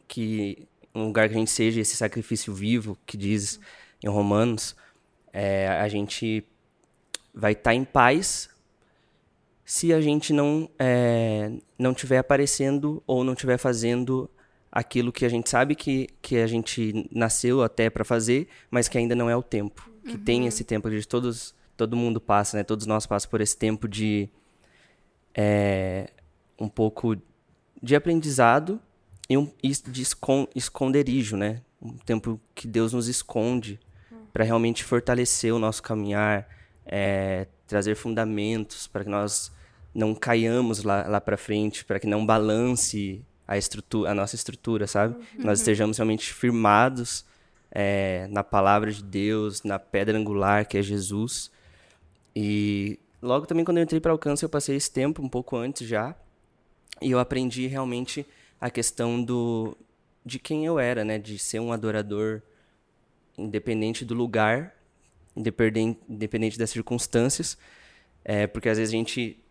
que 0.07 0.69
um 0.95 1.05
lugar 1.07 1.29
que 1.29 1.35
a 1.35 1.39
gente 1.39 1.51
seja 1.51 1.81
esse 1.81 1.97
sacrifício 1.97 2.53
vivo 2.53 2.99
que 3.07 3.17
diz 3.17 3.59
em 4.05 4.09
Romanos, 4.09 4.77
é, 5.33 5.69
a 5.69 5.89
gente 5.89 6.45
vai 7.33 7.53
estar 7.53 7.71
tá 7.71 7.75
em 7.75 7.85
paz 7.85 8.51
se 9.65 9.93
a 9.93 10.01
gente 10.01 10.33
não 10.33 10.69
é, 10.79 11.53
não 11.79 11.95
tiver 11.95 12.19
aparecendo 12.19 13.03
ou 13.07 13.23
não 13.23 13.35
tiver 13.35 13.57
fazendo 13.57 14.29
aquilo 14.71 15.13
que 15.13 15.25
a 15.25 15.29
gente 15.29 15.49
sabe 15.49 15.75
que, 15.75 16.09
que 16.21 16.37
a 16.37 16.47
gente 16.47 17.09
nasceu 17.11 17.63
até 17.63 17.89
para 17.89 18.05
fazer, 18.05 18.49
mas 18.71 18.89
que 18.89 18.99
ainda 18.99 19.15
não 19.15 19.31
é 19.31 19.37
o 19.37 19.43
tempo. 19.43 19.89
Que 20.05 20.13
uhum. 20.13 20.25
tem 20.25 20.47
esse 20.47 20.65
tempo 20.65 20.91
de 20.91 21.07
todos 21.07 21.55
todo 21.81 21.97
mundo 21.97 22.21
passa, 22.21 22.59
né? 22.59 22.63
Todos 22.63 22.85
nós 22.85 23.07
passamos 23.07 23.31
por 23.31 23.41
esse 23.41 23.57
tempo 23.57 23.89
de 23.89 24.29
é, 25.35 26.11
um 26.59 26.69
pouco 26.69 27.17
de 27.83 27.97
aprendizado 27.97 28.79
e 29.31 29.39
um 29.39 29.51
de 29.63 30.03
esconderijo, 30.55 31.39
né? 31.39 31.63
Um 31.81 31.97
tempo 31.97 32.39
que 32.55 32.69
Deus 32.69 32.93
nos 32.93 33.09
esconde 33.09 33.81
para 34.31 34.45
realmente 34.45 34.85
fortalecer 34.85 35.55
o 35.55 35.59
nosso 35.59 35.83
caminhar, 35.83 36.47
é, 36.85 37.47
trazer 37.67 37.95
fundamentos 37.95 38.87
para 38.87 39.03
que 39.03 39.11
nós 39.11 39.51
não 39.95 40.15
caiamos 40.15 40.83
lá, 40.83 41.09
lá 41.09 41.19
para 41.19 41.39
frente, 41.39 41.83
para 41.83 41.99
que 41.99 42.07
não 42.07 42.27
balance 42.27 43.25
a 43.49 43.57
estrutura, 43.57 44.11
a 44.11 44.15
nossa 44.15 44.35
estrutura, 44.35 44.87
sabe? 44.87 45.15
Uhum. 45.15 45.45
Nós 45.47 45.61
estejamos 45.61 45.97
realmente 45.97 46.31
firmados 46.31 47.25
é, 47.71 48.29
na 48.31 48.45
palavra 48.45 48.93
de 48.93 49.03
Deus, 49.03 49.63
na 49.63 49.79
pedra 49.79 50.19
angular 50.19 50.67
que 50.67 50.77
é 50.77 50.83
Jesus, 50.83 51.51
e 52.35 52.99
logo 53.21 53.47
também 53.47 53.65
quando 53.65 53.79
eu 53.79 53.85
entrei 53.85 54.01
para 54.01 54.13
alcance, 54.13 54.43
eu 54.43 54.49
passei 54.49 54.77
esse 54.77 54.91
tempo 54.91 55.23
um 55.23 55.29
pouco 55.29 55.57
antes 55.57 55.87
já, 55.87 56.15
e 57.01 57.11
eu 57.11 57.19
aprendi 57.19 57.67
realmente 57.67 58.27
a 58.61 58.71
questão 58.71 59.23
do 59.23 59.77
de 60.25 60.39
quem 60.39 60.67
eu 60.67 60.79
era, 60.79 61.05
né, 61.05 61.19
de 61.19 61.39
ser 61.39 61.61
um 61.61 61.73
adorador 61.73 62.43
independente 63.39 64.05
do 64.05 64.15
lugar, 64.15 64.75
independente, 65.35 65.99
independente 66.09 66.59
das 66.59 66.71
circunstâncias, 66.71 67.57
é, 68.23 68.47
porque 68.47 68.69
às 68.69 68.77
vezes 68.77 68.93
a 68.93 68.97
gente 68.97 69.43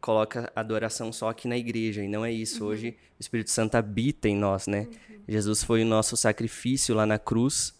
coloca 0.00 0.50
adoração 0.56 1.12
só 1.12 1.28
aqui 1.28 1.46
na 1.46 1.56
igreja, 1.56 2.02
e 2.02 2.08
não 2.08 2.24
é 2.24 2.32
isso. 2.32 2.64
Uhum. 2.64 2.70
Hoje 2.70 2.96
o 3.18 3.20
Espírito 3.20 3.50
Santo 3.50 3.74
habita 3.74 4.28
em 4.28 4.36
nós, 4.36 4.66
né? 4.66 4.88
Uhum. 5.08 5.20
Jesus 5.28 5.62
foi 5.62 5.82
o 5.82 5.86
nosso 5.86 6.16
sacrifício 6.16 6.94
lá 6.94 7.06
na 7.06 7.18
cruz 7.18 7.74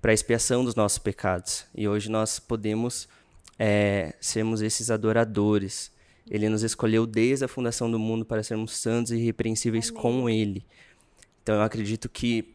para 0.00 0.12
expiação 0.12 0.64
dos 0.64 0.74
nossos 0.74 0.98
pecados. 0.98 1.66
E 1.74 1.86
hoje 1.86 2.10
nós 2.10 2.38
podemos 2.38 3.08
é, 3.58 4.14
sermos 4.20 4.62
esses 4.62 4.90
adoradores. 4.90 5.90
Ele 6.30 6.48
nos 6.48 6.62
escolheu 6.62 7.06
desde 7.06 7.44
a 7.44 7.48
fundação 7.48 7.90
do 7.90 7.98
mundo 7.98 8.24
para 8.24 8.42
sermos 8.42 8.76
santos 8.76 9.12
e 9.12 9.16
irrepreensíveis 9.16 9.90
Amém. 9.90 10.02
com 10.02 10.30
Ele. 10.30 10.66
Então 11.42 11.56
eu 11.56 11.62
acredito 11.62 12.08
que 12.08 12.54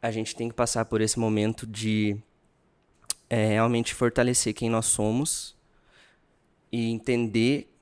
a 0.00 0.10
gente 0.10 0.36
tem 0.36 0.48
que 0.48 0.54
passar 0.54 0.84
por 0.84 1.00
esse 1.00 1.18
momento 1.18 1.66
de 1.66 2.16
é, 3.28 3.48
realmente 3.48 3.94
fortalecer 3.94 4.54
quem 4.54 4.70
nós 4.70 4.86
somos 4.86 5.56
e 6.70 6.90
entender 6.90 7.72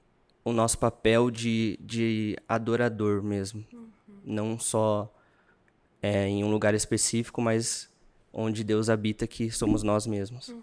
o 0.44 0.52
nosso 0.52 0.78
papel 0.78 1.30
de, 1.30 1.78
de 1.83 2.37
adorador 2.49 3.23
mesmo. 3.23 3.64
Uhum. 3.73 3.88
Não 4.25 4.59
só 4.59 5.12
é, 6.00 6.28
em 6.28 6.44
um 6.44 6.50
lugar 6.50 6.75
específico, 6.75 7.42
mas 7.42 7.90
onde 8.33 8.62
Deus 8.62 8.88
habita, 8.88 9.26
que 9.26 9.50
somos 9.50 9.83
nós 9.83 10.06
mesmos. 10.06 10.49
Uhum. 10.49 10.62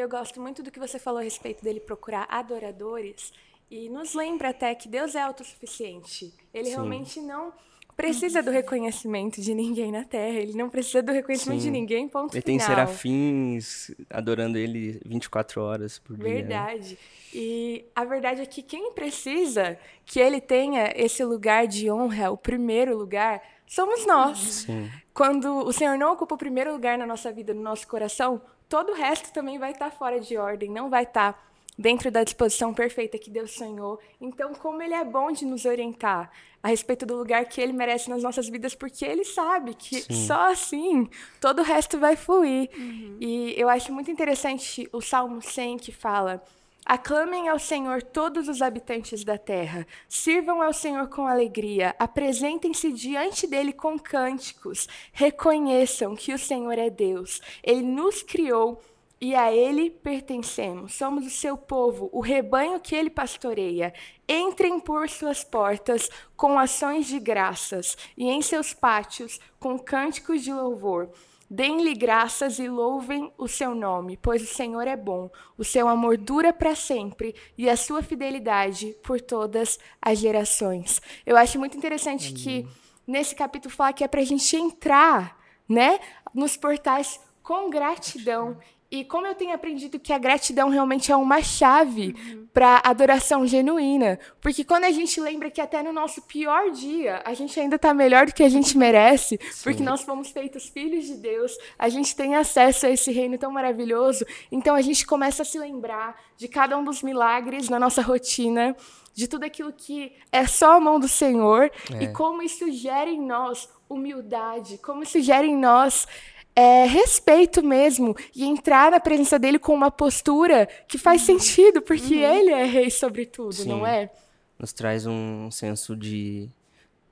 Eu 0.00 0.08
gosto 0.08 0.40
muito 0.40 0.62
do 0.62 0.70
que 0.70 0.78
você 0.78 0.98
falou 0.98 1.20
a 1.20 1.22
respeito 1.22 1.62
dele 1.62 1.78
procurar 1.78 2.26
adoradores 2.30 3.34
e 3.70 3.90
nos 3.90 4.14
lembra 4.14 4.48
até 4.48 4.74
que 4.74 4.88
Deus 4.88 5.14
é 5.14 5.20
autossuficiente. 5.20 6.32
Ele 6.54 6.64
Sim. 6.64 6.70
realmente 6.70 7.20
não 7.20 7.52
precisa 7.94 8.42
do 8.42 8.50
reconhecimento 8.50 9.42
de 9.42 9.52
ninguém 9.52 9.92
na 9.92 10.02
Terra. 10.02 10.38
Ele 10.38 10.54
não 10.54 10.70
precisa 10.70 11.02
do 11.02 11.12
reconhecimento 11.12 11.60
Sim. 11.60 11.66
de 11.66 11.70
ninguém, 11.70 12.08
ponto 12.08 12.34
ele 12.34 12.40
final. 12.40 12.56
Ele 12.56 12.58
tem 12.58 12.58
serafins 12.66 13.90
adorando 14.08 14.56
ele 14.56 14.98
24 15.04 15.60
horas 15.60 15.98
por 15.98 16.16
dia. 16.16 16.24
Verdade. 16.24 16.98
E 17.34 17.84
a 17.94 18.02
verdade 18.02 18.40
é 18.40 18.46
que 18.46 18.62
quem 18.62 18.94
precisa 18.94 19.78
que 20.06 20.18
ele 20.18 20.40
tenha 20.40 20.94
esse 20.96 21.22
lugar 21.22 21.66
de 21.66 21.90
honra, 21.90 22.30
o 22.30 22.38
primeiro 22.38 22.96
lugar, 22.96 23.42
somos 23.66 24.06
nós. 24.06 24.38
Sim. 24.38 24.90
Quando 25.12 25.58
o 25.58 25.72
Senhor 25.74 25.98
não 25.98 26.14
ocupa 26.14 26.36
o 26.36 26.38
primeiro 26.38 26.72
lugar 26.72 26.96
na 26.96 27.06
nossa 27.06 27.30
vida, 27.30 27.52
no 27.52 27.60
nosso 27.60 27.86
coração, 27.86 28.40
todo 28.70 28.92
o 28.92 28.94
resto 28.94 29.32
também 29.32 29.58
vai 29.58 29.72
estar 29.72 29.90
fora 29.90 30.20
de 30.20 30.38
ordem, 30.38 30.70
não 30.70 30.88
vai 30.88 31.02
estar 31.02 31.44
dentro 31.76 32.10
da 32.10 32.22
disposição 32.22 32.72
perfeita 32.72 33.18
que 33.18 33.28
Deus 33.28 33.50
sonhou. 33.50 33.98
Então, 34.20 34.54
como 34.54 34.80
Ele 34.80 34.94
é 34.94 35.04
bom 35.04 35.32
de 35.32 35.44
nos 35.44 35.64
orientar 35.64 36.30
a 36.62 36.68
respeito 36.68 37.04
do 37.04 37.16
lugar 37.16 37.46
que 37.46 37.60
Ele 37.60 37.72
merece 37.72 38.08
nas 38.08 38.22
nossas 38.22 38.48
vidas, 38.48 38.74
porque 38.74 39.04
Ele 39.04 39.24
sabe 39.24 39.74
que 39.74 40.02
Sim. 40.02 40.26
só 40.26 40.52
assim 40.52 41.10
todo 41.40 41.60
o 41.60 41.64
resto 41.64 41.98
vai 41.98 42.14
fluir. 42.16 42.70
Uhum. 42.76 43.16
E 43.20 43.54
eu 43.56 43.68
acho 43.68 43.92
muito 43.92 44.10
interessante 44.10 44.88
o 44.92 45.00
Salmo 45.00 45.42
100 45.42 45.78
que 45.78 45.90
fala. 45.90 46.42
Aclamem 46.84 47.48
ao 47.48 47.58
Senhor 47.58 48.02
todos 48.02 48.48
os 48.48 48.62
habitantes 48.62 49.22
da 49.22 49.38
terra, 49.38 49.86
sirvam 50.08 50.62
ao 50.62 50.72
Senhor 50.72 51.08
com 51.08 51.26
alegria, 51.26 51.94
apresentem-se 51.98 52.92
diante 52.92 53.46
dele 53.46 53.72
com 53.72 53.98
cânticos, 53.98 54.88
reconheçam 55.12 56.16
que 56.16 56.32
o 56.32 56.38
Senhor 56.38 56.78
é 56.78 56.90
Deus, 56.90 57.40
ele 57.62 57.82
nos 57.82 58.22
criou 58.22 58.80
e 59.20 59.34
a 59.34 59.52
ele 59.52 59.90
pertencemos. 59.90 60.94
Somos 60.94 61.26
o 61.26 61.30
seu 61.30 61.56
povo, 61.56 62.08
o 62.12 62.20
rebanho 62.20 62.80
que 62.80 62.96
ele 62.96 63.10
pastoreia. 63.10 63.92
Entrem 64.26 64.80
por 64.80 65.08
suas 65.10 65.44
portas 65.44 66.08
com 66.34 66.58
ações 66.58 67.06
de 67.06 67.20
graças 67.20 67.98
e 68.16 68.28
em 68.30 68.40
seus 68.40 68.72
pátios 68.72 69.38
com 69.58 69.78
cânticos 69.78 70.42
de 70.42 70.52
louvor. 70.52 71.10
Deem-lhe 71.52 71.94
graças 71.94 72.60
e 72.60 72.68
louvem 72.68 73.32
o 73.36 73.48
seu 73.48 73.74
nome, 73.74 74.16
pois 74.16 74.40
o 74.40 74.46
Senhor 74.46 74.86
é 74.86 74.96
bom. 74.96 75.28
O 75.58 75.64
seu 75.64 75.88
amor 75.88 76.16
dura 76.16 76.52
para 76.52 76.76
sempre 76.76 77.34
e 77.58 77.68
a 77.68 77.76
sua 77.76 78.04
fidelidade 78.04 78.96
por 79.02 79.20
todas 79.20 79.76
as 80.00 80.20
gerações. 80.20 81.02
Eu 81.26 81.36
acho 81.36 81.58
muito 81.58 81.76
interessante 81.76 82.32
que 82.32 82.68
nesse 83.04 83.34
capítulo 83.34 83.74
fala 83.74 83.92
que 83.92 84.04
é 84.04 84.08
para 84.08 84.20
a 84.20 84.24
gente 84.24 84.54
entrar, 84.54 85.36
né, 85.68 85.98
nos 86.32 86.56
portais 86.56 87.18
com 87.42 87.68
gratidão 87.68 88.56
e 88.90 89.04
como 89.04 89.24
eu 89.24 89.36
tenho 89.36 89.54
aprendido 89.54 90.00
que 90.00 90.12
a 90.12 90.18
gratidão 90.18 90.68
realmente 90.68 91.12
é 91.12 91.16
uma 91.16 91.40
chave 91.42 92.12
uhum. 92.18 92.48
para 92.52 92.82
adoração 92.84 93.46
genuína. 93.46 94.18
Porque 94.40 94.64
quando 94.64 94.82
a 94.82 94.90
gente 94.90 95.20
lembra 95.20 95.48
que 95.48 95.60
até 95.60 95.80
no 95.80 95.92
nosso 95.92 96.22
pior 96.22 96.72
dia, 96.72 97.22
a 97.24 97.32
gente 97.32 97.58
ainda 97.60 97.76
está 97.76 97.94
melhor 97.94 98.26
do 98.26 98.34
que 98.34 98.42
a 98.42 98.48
gente 98.48 98.76
merece, 98.76 99.38
Sim. 99.52 99.62
porque 99.62 99.82
nós 99.84 100.02
fomos 100.02 100.30
feitos 100.30 100.68
filhos 100.68 101.06
de 101.06 101.14
Deus, 101.14 101.56
a 101.78 101.88
gente 101.88 102.16
tem 102.16 102.34
acesso 102.34 102.84
a 102.86 102.90
esse 102.90 103.12
reino 103.12 103.38
tão 103.38 103.52
maravilhoso. 103.52 104.26
Então 104.50 104.74
a 104.74 104.82
gente 104.82 105.06
começa 105.06 105.42
a 105.42 105.44
se 105.44 105.56
lembrar 105.56 106.20
de 106.36 106.48
cada 106.48 106.76
um 106.76 106.82
dos 106.82 107.00
milagres 107.00 107.68
na 107.68 107.78
nossa 107.78 108.02
rotina, 108.02 108.76
de 109.14 109.28
tudo 109.28 109.44
aquilo 109.44 109.72
que 109.72 110.12
é 110.32 110.46
só 110.48 110.76
a 110.76 110.80
mão 110.80 110.98
do 110.98 111.06
Senhor, 111.06 111.70
é. 111.94 112.04
e 112.04 112.12
como 112.12 112.42
isso 112.42 112.68
gera 112.72 113.08
em 113.08 113.20
nós 113.20 113.68
humildade, 113.88 114.78
como 114.78 115.02
isso 115.04 115.20
gera 115.20 115.46
em 115.46 115.56
nós 115.56 116.06
é, 116.54 116.84
respeito 116.84 117.62
mesmo 117.62 118.16
e 118.34 118.44
entrar 118.44 118.90
na 118.90 119.00
presença 119.00 119.38
dele 119.38 119.58
com 119.58 119.72
uma 119.74 119.90
postura 119.90 120.68
que 120.88 120.98
faz 120.98 121.20
uhum. 121.28 121.38
sentido, 121.38 121.82
porque 121.82 122.14
uhum. 122.14 122.34
ele 122.34 122.50
é 122.50 122.64
rei 122.64 122.90
sobre 122.90 123.26
tudo, 123.26 123.54
Sim. 123.54 123.68
não 123.68 123.86
é? 123.86 124.10
Nos 124.58 124.72
traz 124.72 125.06
um 125.06 125.50
senso 125.50 125.96
de, 125.96 126.48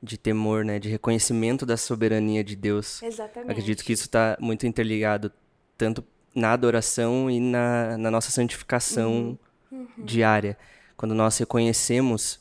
de 0.02 0.18
temor, 0.18 0.64
né? 0.64 0.78
De 0.78 0.88
reconhecimento 0.88 1.64
da 1.64 1.76
soberania 1.76 2.44
de 2.44 2.54
Deus. 2.54 3.02
Exatamente. 3.02 3.50
Acredito 3.50 3.84
que 3.84 3.92
isso 3.92 4.04
está 4.04 4.36
muito 4.40 4.66
interligado 4.66 5.32
tanto 5.76 6.04
na 6.34 6.52
adoração 6.52 7.30
e 7.30 7.40
na, 7.40 7.96
na 7.96 8.10
nossa 8.10 8.30
santificação 8.30 9.38
uhum. 9.72 9.86
uhum. 9.96 10.04
diária. 10.04 10.58
Quando 10.96 11.14
nós 11.14 11.38
reconhecemos 11.38 12.40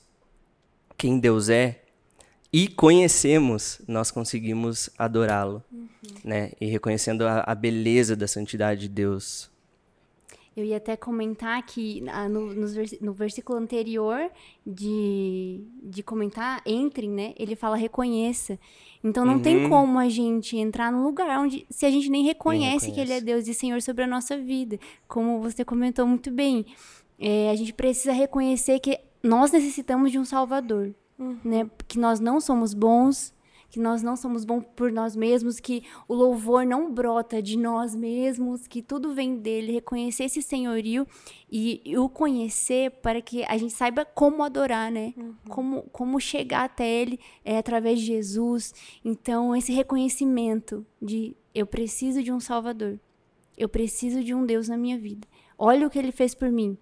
quem 0.98 1.20
Deus 1.20 1.48
é, 1.48 1.82
e 2.52 2.68
conhecemos, 2.68 3.82
nós 3.88 4.10
conseguimos 4.10 4.90
adorá-lo, 4.98 5.62
uhum. 5.72 5.88
né? 6.24 6.52
E 6.62 6.66
reconhecendo 6.68 7.24
a, 7.24 7.44
a, 7.46 7.54
beleza 7.54 8.16
da 8.16 8.28
santidade 8.28 8.82
de 8.82 8.90
Deus. 8.90 9.52
Eu 10.56 10.64
ia 10.64 10.78
até 10.78 10.96
comentar 10.96 11.62
que 11.64 12.04
ah, 12.08 12.28
no, 12.28 12.54
no, 12.54 13.14
versículo 13.14 13.60
anterior 13.60 14.32
de, 14.66 15.62
de 15.84 16.02
comentar, 16.02 16.64
entrem, 16.66 17.10
né? 17.10 17.34
Ele 17.38 17.56
fala 17.56 17.76
reconheça. 17.76 18.58
Então 19.04 19.24
não 19.24 19.36
uhum. 19.36 19.42
tem 19.42 19.70
como 19.70 20.00
a 20.00 20.10
gente 20.10 20.58
entrar 20.58 20.92
num 20.92 21.04
lugar 21.04 21.40
onde 21.40 21.68
se 21.70 21.86
a 21.86 21.92
gente 21.92 22.10
nem 22.10 22.24
reconhece, 22.26 22.92
que 22.92 23.00
Ele 23.00 23.14
é 23.14 23.22
Deus 23.22 23.48
e 23.48 23.54
Senhor 23.54 23.82
sobre 23.82 24.06
a 24.06 24.08
nossa 24.08 24.38
vida. 24.38 24.80
Como 25.08 25.42
você 25.42 25.64
comentou 25.64 26.08
muito 26.08 26.32
bem, 26.32 26.66
é, 27.20 27.52
a 27.52 27.56
gente 27.56 27.74
precisa 27.74 28.14
reconhecer 28.14 28.80
que 28.80 29.00
nós 29.22 29.52
necessitamos 29.52 30.12
de 30.12 30.18
um 30.18 30.26
Salvador 30.26 30.96
uhum. 31.18 31.40
né? 31.44 31.70
Que 31.88 32.00
nós 32.00 32.20
não 32.20 32.40
somos 32.40 32.74
bons, 32.74 33.34
que 33.70 33.80
nós 33.80 34.02
não 34.02 34.16
somos 34.16 34.46
bons 34.46 34.64
por 34.76 34.92
nós 34.92 35.16
mesmos, 35.16 35.60
que 35.60 35.84
o 36.08 36.14
louvor 36.14 36.66
não 36.66 36.92
brota 36.92 37.42
de 37.42 37.58
nós 37.58 37.94
mesmos, 37.94 38.66
que 38.66 38.82
tudo 38.82 39.14
vem 39.14 39.38
dele, 39.38 39.74
reconhecer 39.74 40.24
esse 40.26 40.42
senhorio 40.42 41.06
e, 41.52 41.82
e 41.84 41.98
o 41.98 42.08
conhecer 42.08 42.92
para 43.02 43.22
que 43.22 43.44
a 43.44 43.58
gente 43.58 43.74
saiba 43.74 44.06
como 44.06 44.44
adorar, 44.44 44.92
né? 44.92 45.14
Uhum. 45.18 45.36
Como, 45.50 45.84
como 45.92 46.20
chegar 46.20 46.64
até 46.64 46.88
ele 46.88 47.20
é, 47.44 47.58
através 47.58 48.00
de 48.00 48.06
Jesus. 48.06 48.74
Então, 49.04 49.56
esse 49.56 49.74
reconhecimento 49.74 50.86
de 51.02 51.36
eu 51.54 51.66
preciso 51.66 52.24
de 52.24 52.32
um 52.32 52.40
Salvador, 52.40 53.00
eu 53.58 53.68
preciso 53.68 54.24
de 54.24 54.34
um 54.34 54.46
Deus 54.46 54.68
na 54.70 54.78
minha 54.78 54.98
vida. 54.98 55.28
Olha 55.58 55.88
o 55.88 55.90
que 55.90 55.98
ele 55.98 56.12
fez 56.12 56.36
por 56.36 56.52
mim 56.52 56.78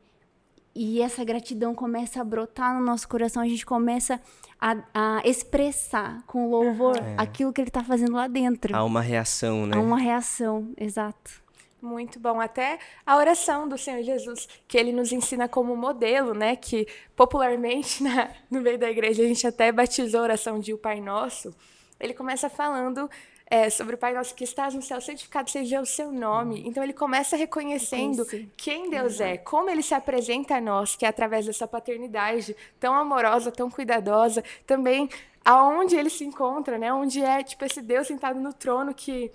e 0.75 1.01
essa 1.01 1.23
gratidão 1.23 1.73
começa 1.73 2.19
a 2.19 2.23
brotar 2.23 2.77
no 2.77 2.83
nosso 2.83 3.07
coração, 3.07 3.41
a 3.41 3.47
gente 3.47 3.65
começa 3.65 4.19
a, 4.59 4.75
a 4.93 5.21
expressar 5.23 6.21
com 6.27 6.49
louvor 6.49 6.97
é. 6.97 7.15
aquilo 7.17 7.53
que 7.53 7.61
ele 7.61 7.69
está 7.69 7.81
fazendo 7.81 8.13
lá 8.13 8.27
dentro. 8.27 8.75
Há 8.75 8.83
uma 8.83 8.99
reação, 9.01 9.65
né? 9.65 9.77
Há 9.77 9.79
uma 9.79 9.97
reação, 9.97 10.73
exato. 10.77 11.45
Muito 11.81 12.19
bom. 12.19 12.41
Até 12.41 12.79
a 13.05 13.15
oração 13.15 13.69
do 13.69 13.77
Senhor 13.77 14.03
Jesus, 14.03 14.49
que 14.67 14.77
ele 14.77 14.91
nos 14.91 15.13
ensina 15.13 15.47
como 15.47 15.77
modelo, 15.77 16.33
né? 16.33 16.55
Que 16.55 16.87
popularmente 17.15 18.01
na, 18.03 18.31
no 18.51 18.59
meio 18.59 18.77
da 18.77 18.89
igreja 18.89 19.23
a 19.23 19.27
gente 19.27 19.47
até 19.47 19.71
batizou 19.71 20.19
a 20.19 20.23
oração 20.23 20.59
de 20.59 20.73
O 20.73 20.77
Pai 20.77 20.99
Nosso. 20.99 21.55
Ele 21.99 22.13
começa 22.13 22.49
falando 22.49 23.09
é, 23.47 23.69
sobre 23.69 23.95
o 23.95 23.97
Pai 23.97 24.13
Nosso 24.13 24.33
que 24.33 24.43
estás 24.43 24.73
no 24.73 24.81
céu, 24.81 24.99
santificado 24.99 25.49
seja 25.49 25.79
o 25.79 25.85
seu 25.85 26.11
nome. 26.11 26.63
Então 26.65 26.83
ele 26.83 26.93
começa 26.93 27.35
reconhecendo 27.37 28.25
quem 28.57 28.89
Deus 28.89 29.19
é, 29.19 29.37
como 29.37 29.69
ele 29.69 29.83
se 29.83 29.93
apresenta 29.93 30.55
a 30.55 30.61
nós, 30.61 30.95
que 30.95 31.05
é 31.05 31.09
através 31.09 31.45
dessa 31.45 31.67
paternidade 31.67 32.55
tão 32.79 32.95
amorosa, 32.95 33.51
tão 33.51 33.69
cuidadosa, 33.69 34.43
também 34.65 35.07
aonde 35.43 35.95
ele 35.95 36.09
se 36.09 36.25
encontra, 36.25 36.77
né? 36.77 36.91
Onde 36.91 37.21
é 37.21 37.43
tipo 37.43 37.63
esse 37.63 37.81
Deus 37.81 38.07
sentado 38.07 38.39
no 38.39 38.51
trono 38.51 38.93
que 38.93 39.31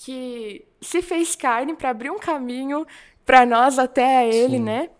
que 0.00 0.64
se 0.80 1.02
fez 1.02 1.34
carne 1.34 1.74
para 1.74 1.90
abrir 1.90 2.08
um 2.08 2.20
caminho 2.20 2.86
para 3.26 3.44
nós 3.44 3.80
até 3.80 4.18
a 4.18 4.24
ele, 4.24 4.58
Sim. 4.58 4.62
né? 4.62 4.90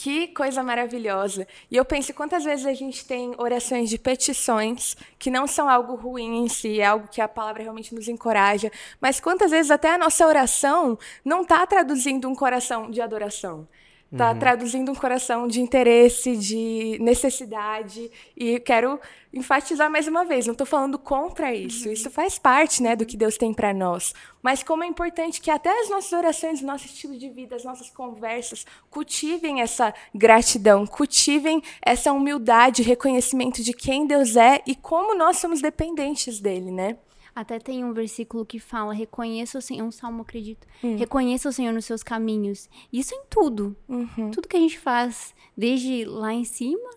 Que 0.00 0.28
coisa 0.28 0.62
maravilhosa. 0.62 1.44
E 1.68 1.74
eu 1.74 1.84
penso 1.84 2.14
quantas 2.14 2.44
vezes 2.44 2.64
a 2.64 2.72
gente 2.72 3.04
tem 3.04 3.34
orações 3.36 3.90
de 3.90 3.98
petições 3.98 4.96
que 5.18 5.28
não 5.28 5.44
são 5.44 5.68
algo 5.68 5.96
ruim 5.96 6.44
em 6.44 6.48
si, 6.48 6.78
é 6.78 6.86
algo 6.86 7.08
que 7.08 7.20
a 7.20 7.26
palavra 7.26 7.64
realmente 7.64 7.92
nos 7.92 8.06
encoraja, 8.06 8.70
mas 9.00 9.18
quantas 9.18 9.50
vezes 9.50 9.72
até 9.72 9.92
a 9.92 9.98
nossa 9.98 10.24
oração 10.24 10.96
não 11.24 11.42
está 11.42 11.66
traduzindo 11.66 12.28
um 12.28 12.34
coração 12.34 12.88
de 12.88 13.00
adoração. 13.00 13.66
Está 14.10 14.32
uhum. 14.32 14.38
traduzindo 14.38 14.90
um 14.90 14.94
coração 14.94 15.46
de 15.46 15.60
interesse, 15.60 16.34
de 16.34 16.98
necessidade. 16.98 18.10
E 18.34 18.58
quero 18.58 18.98
enfatizar 19.32 19.90
mais 19.90 20.08
uma 20.08 20.24
vez, 20.24 20.46
não 20.46 20.52
estou 20.52 20.66
falando 20.66 20.98
contra 20.98 21.54
isso. 21.54 21.86
Uhum. 21.86 21.92
Isso 21.92 22.10
faz 22.10 22.38
parte 22.38 22.82
né, 22.82 22.96
do 22.96 23.04
que 23.04 23.18
Deus 23.18 23.36
tem 23.36 23.52
para 23.52 23.74
nós. 23.74 24.14
Mas 24.42 24.62
como 24.62 24.82
é 24.82 24.86
importante 24.86 25.42
que 25.42 25.50
até 25.50 25.68
as 25.82 25.90
nossas 25.90 26.12
orações, 26.12 26.62
o 26.62 26.66
nosso 26.66 26.86
estilo 26.86 27.18
de 27.18 27.28
vida, 27.28 27.54
as 27.54 27.64
nossas 27.64 27.90
conversas, 27.90 28.64
cultivem 28.88 29.60
essa 29.60 29.92
gratidão, 30.14 30.86
cultivem 30.86 31.62
essa 31.82 32.10
humildade, 32.10 32.82
reconhecimento 32.82 33.62
de 33.62 33.74
quem 33.74 34.06
Deus 34.06 34.36
é 34.36 34.62
e 34.66 34.74
como 34.74 35.14
nós 35.14 35.36
somos 35.36 35.60
dependentes 35.60 36.40
dele, 36.40 36.70
né? 36.70 36.96
Até 37.40 37.60
tem 37.60 37.84
um 37.84 37.92
versículo 37.92 38.44
que 38.44 38.58
fala: 38.58 38.92
reconheça 38.92 39.58
o 39.58 39.62
Senhor, 39.62 39.86
um 39.86 39.92
salmo, 39.92 40.22
acredito. 40.22 40.66
Hum. 40.82 40.96
Reconheça 40.96 41.48
o 41.48 41.52
Senhor 41.52 41.72
nos 41.72 41.84
seus 41.84 42.02
caminhos. 42.02 42.68
Isso 42.92 43.14
em 43.14 43.22
tudo. 43.30 43.76
Uhum. 43.88 44.32
Tudo 44.32 44.48
que 44.48 44.56
a 44.56 44.60
gente 44.60 44.78
faz, 44.78 45.32
desde 45.56 46.04
lá 46.04 46.32
em 46.32 46.44
cima, 46.44 46.90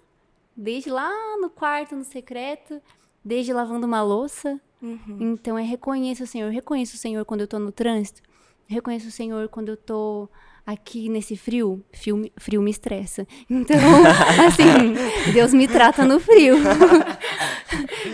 desde 0.58 0.90
lá 0.90 1.12
no 1.40 1.50
quarto, 1.50 1.96
no 1.96 2.04
secreto, 2.04 2.82
desde 3.24 3.54
lavando 3.54 3.86
uma 3.86 4.02
louça. 4.02 4.60
Uhum. 4.82 5.18
Então 5.20 5.60
é 5.60 5.62
reconheça 5.62 6.24
o 6.24 6.28
Senhor. 6.28 6.52
Reconheça 6.52 6.96
o 6.96 7.00
Senhor 7.00 7.24
quando 7.24 7.42
eu 7.42 7.48
tô 7.48 7.60
no 7.60 7.72
trânsito. 7.72 8.24
Reconheça 8.66 9.08
o 9.08 9.12
Senhor 9.12 9.48
quando 9.48 9.70
eu 9.70 9.78
tô 9.78 10.28
aqui 10.66 11.10
nesse 11.10 11.36
frio, 11.36 11.84
frio, 11.94 12.30
frio 12.38 12.62
me 12.62 12.72
estressa. 12.72 13.28
Então, 13.50 13.78
assim, 14.46 15.32
Deus 15.34 15.54
me 15.54 15.68
trata 15.68 16.06
no 16.06 16.20
frio. 16.20 16.56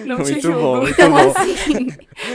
Não 0.06 0.18
muito 0.18 0.34
te 0.34 0.42
julgo. 0.42 0.62
Bom, 0.62 0.77
muito 0.82 0.94
então, 0.94 1.12
bom. 1.12 1.18
assim, 1.18 1.88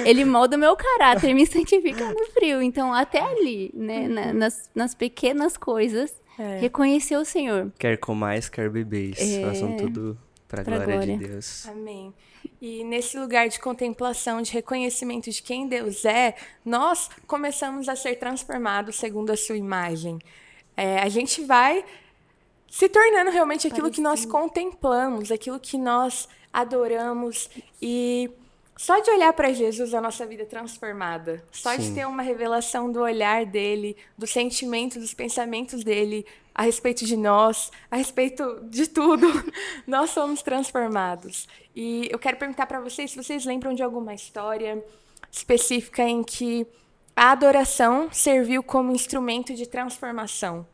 ele 0.04 0.24
molda 0.24 0.56
o 0.56 0.60
meu 0.60 0.76
caráter, 0.76 1.34
me 1.34 1.46
santifica 1.46 2.12
no 2.12 2.26
frio. 2.26 2.62
Então, 2.62 2.92
até 2.92 3.20
ali, 3.20 3.70
né, 3.74 4.08
na, 4.08 4.32
nas, 4.32 4.70
nas 4.74 4.94
pequenas 4.94 5.56
coisas, 5.56 6.12
é. 6.38 6.58
reconhecer 6.58 7.16
o 7.16 7.24
Senhor. 7.24 7.72
Quer 7.78 7.96
comais, 7.98 8.48
quer 8.48 8.70
bebês. 8.70 9.18
É. 9.18 9.42
Façam 9.42 9.76
tudo 9.76 10.18
para 10.52 10.60
a 10.60 10.64
glória, 10.64 10.84
glória 10.84 11.16
de 11.16 11.28
Deus. 11.28 11.66
Amém. 11.66 12.12
E 12.60 12.84
nesse 12.84 13.18
lugar 13.18 13.48
de 13.48 13.58
contemplação, 13.58 14.42
de 14.42 14.52
reconhecimento 14.52 15.30
de 15.30 15.42
quem 15.42 15.66
Deus 15.66 16.04
é, 16.04 16.36
nós 16.62 17.08
começamos 17.26 17.88
a 17.88 17.96
ser 17.96 18.16
transformados 18.16 18.96
segundo 18.96 19.30
a 19.30 19.36
sua 19.36 19.56
imagem. 19.56 20.18
É, 20.76 20.98
a 20.98 21.08
gente 21.08 21.42
vai 21.42 21.82
se 22.70 22.86
tornando 22.88 23.30
realmente 23.30 23.66
aquilo 23.66 23.84
Parecido. 23.84 23.96
que 23.96 24.02
nós 24.02 24.26
contemplamos, 24.26 25.30
aquilo 25.30 25.58
que 25.58 25.78
nós 25.78 26.28
adoramos 26.52 27.48
e 27.80 28.30
só 28.76 28.98
de 29.00 29.10
olhar 29.10 29.32
para 29.32 29.52
Jesus 29.52 29.94
a 29.94 30.00
nossa 30.00 30.26
vida 30.26 30.42
é 30.42 30.46
transformada, 30.46 31.44
só 31.52 31.72
Sim. 31.72 31.78
de 31.78 31.94
ter 31.94 32.06
uma 32.06 32.22
revelação 32.22 32.90
do 32.90 33.00
olhar 33.00 33.44
dele, 33.44 33.96
do 34.16 34.26
sentimento, 34.26 34.98
dos 34.98 35.14
pensamentos 35.14 35.84
dele 35.84 36.26
a 36.54 36.62
respeito 36.62 37.04
de 37.04 37.16
nós, 37.16 37.70
a 37.90 37.96
respeito 37.96 38.60
de 38.64 38.86
tudo, 38.86 39.26
nós 39.86 40.10
somos 40.10 40.42
transformados. 40.42 41.48
E 41.74 42.08
eu 42.10 42.18
quero 42.18 42.36
perguntar 42.36 42.66
para 42.66 42.80
vocês 42.80 43.10
se 43.10 43.16
vocês 43.16 43.44
lembram 43.44 43.74
de 43.74 43.82
alguma 43.82 44.14
história 44.14 44.82
específica 45.30 46.02
em 46.02 46.22
que 46.22 46.66
a 47.14 47.32
adoração 47.32 48.10
serviu 48.12 48.62
como 48.62 48.92
instrumento 48.92 49.54
de 49.54 49.66
transformação. 49.66 50.66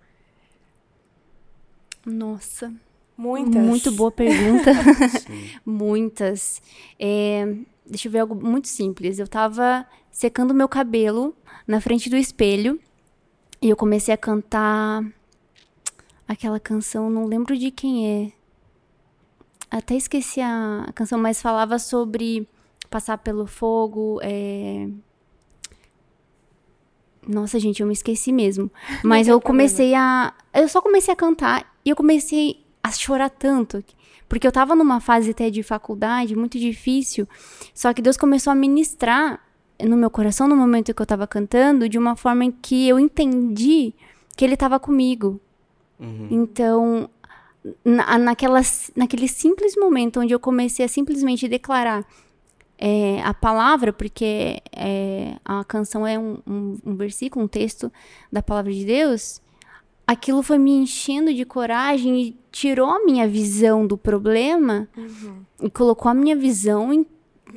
Nossa, 2.04 2.72
Muitas. 3.18 3.60
Muito 3.60 3.90
boa 3.90 4.12
pergunta. 4.12 4.70
Muitas. 5.66 6.62
É, 6.96 7.52
deixa 7.84 8.06
eu 8.06 8.12
ver 8.12 8.20
algo 8.20 8.36
muito 8.36 8.68
simples. 8.68 9.18
Eu 9.18 9.26
tava 9.26 9.84
secando 10.08 10.54
meu 10.54 10.68
cabelo 10.68 11.34
na 11.66 11.80
frente 11.80 12.08
do 12.08 12.16
espelho 12.16 12.78
e 13.60 13.68
eu 13.68 13.76
comecei 13.76 14.14
a 14.14 14.16
cantar 14.16 15.04
aquela 16.28 16.60
canção, 16.60 17.10
não 17.10 17.26
lembro 17.26 17.58
de 17.58 17.72
quem 17.72 18.06
é. 18.06 18.32
Até 19.68 19.96
esqueci 19.96 20.40
a 20.40 20.88
canção, 20.94 21.18
mas 21.18 21.42
falava 21.42 21.78
sobre 21.80 22.48
passar 22.88 23.18
pelo 23.18 23.46
fogo. 23.46 24.20
É... 24.22 24.88
Nossa, 27.26 27.58
gente, 27.58 27.80
eu 27.80 27.86
me 27.86 27.92
esqueci 27.92 28.32
mesmo. 28.32 28.70
Mas 29.04 29.28
eu 29.28 29.38
comecei 29.38 29.94
a. 29.94 30.32
Eu 30.54 30.66
só 30.68 30.80
comecei 30.80 31.12
a 31.12 31.16
cantar 31.16 31.70
e 31.84 31.90
eu 31.90 31.96
comecei 31.96 32.64
a 32.88 32.92
chorar 32.92 33.30
tanto. 33.30 33.82
Porque 34.28 34.46
eu 34.46 34.52
tava 34.52 34.74
numa 34.74 35.00
fase 35.00 35.30
até 35.30 35.48
de 35.48 35.62
faculdade 35.62 36.36
muito 36.36 36.58
difícil. 36.58 37.26
Só 37.74 37.92
que 37.94 38.02
Deus 38.02 38.16
começou 38.16 38.50
a 38.50 38.54
ministrar 38.54 39.40
no 39.82 39.96
meu 39.96 40.10
coração 40.10 40.48
no 40.48 40.56
momento 40.56 40.92
que 40.92 41.00
eu 41.00 41.06
tava 41.06 41.26
cantando, 41.26 41.88
de 41.88 41.98
uma 41.98 42.16
forma 42.16 42.44
em 42.44 42.50
que 42.50 42.88
eu 42.88 42.98
entendi 42.98 43.94
que 44.36 44.44
Ele 44.44 44.56
tava 44.56 44.78
comigo. 44.78 45.40
Uhum. 45.98 46.28
Então, 46.30 47.10
na, 47.84 48.18
naquela, 48.18 48.60
naquele 48.94 49.28
simples 49.28 49.76
momento 49.76 50.20
onde 50.20 50.34
eu 50.34 50.40
comecei 50.40 50.84
a 50.84 50.88
simplesmente 50.88 51.48
declarar 51.48 52.04
é, 52.78 53.20
a 53.22 53.34
palavra, 53.34 53.92
porque 53.92 54.60
é, 54.72 55.36
a 55.44 55.64
canção 55.64 56.06
é 56.06 56.18
um, 56.18 56.38
um, 56.46 56.78
um 56.86 56.96
versículo, 56.96 57.44
um 57.44 57.48
texto 57.48 57.92
da 58.30 58.42
palavra 58.42 58.72
de 58.72 58.84
Deus, 58.84 59.40
aquilo 60.08 60.42
foi 60.42 60.56
me 60.56 60.70
enchendo 60.70 61.34
de 61.34 61.44
coragem 61.44 62.18
e 62.18 62.36
tirou 62.50 62.88
a 62.88 63.04
minha 63.04 63.28
visão 63.28 63.86
do 63.86 63.98
problema 63.98 64.88
uhum. 64.96 65.42
e 65.62 65.68
colocou 65.68 66.10
a 66.10 66.14
minha 66.14 66.34
visão 66.34 66.90
em 66.90 67.06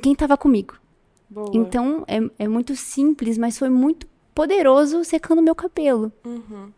quem 0.02 0.12
estava 0.12 0.36
comigo. 0.36 0.74
Boa. 1.30 1.50
Então 1.54 2.04
é, 2.06 2.18
é 2.40 2.46
muito 2.46 2.76
simples, 2.76 3.38
mas 3.38 3.58
foi 3.58 3.70
muito 3.70 4.06
poderoso 4.34 5.02
secando 5.02 5.40
meu 5.40 5.54
cabelo. 5.54 6.12
Uhum. 6.26 6.68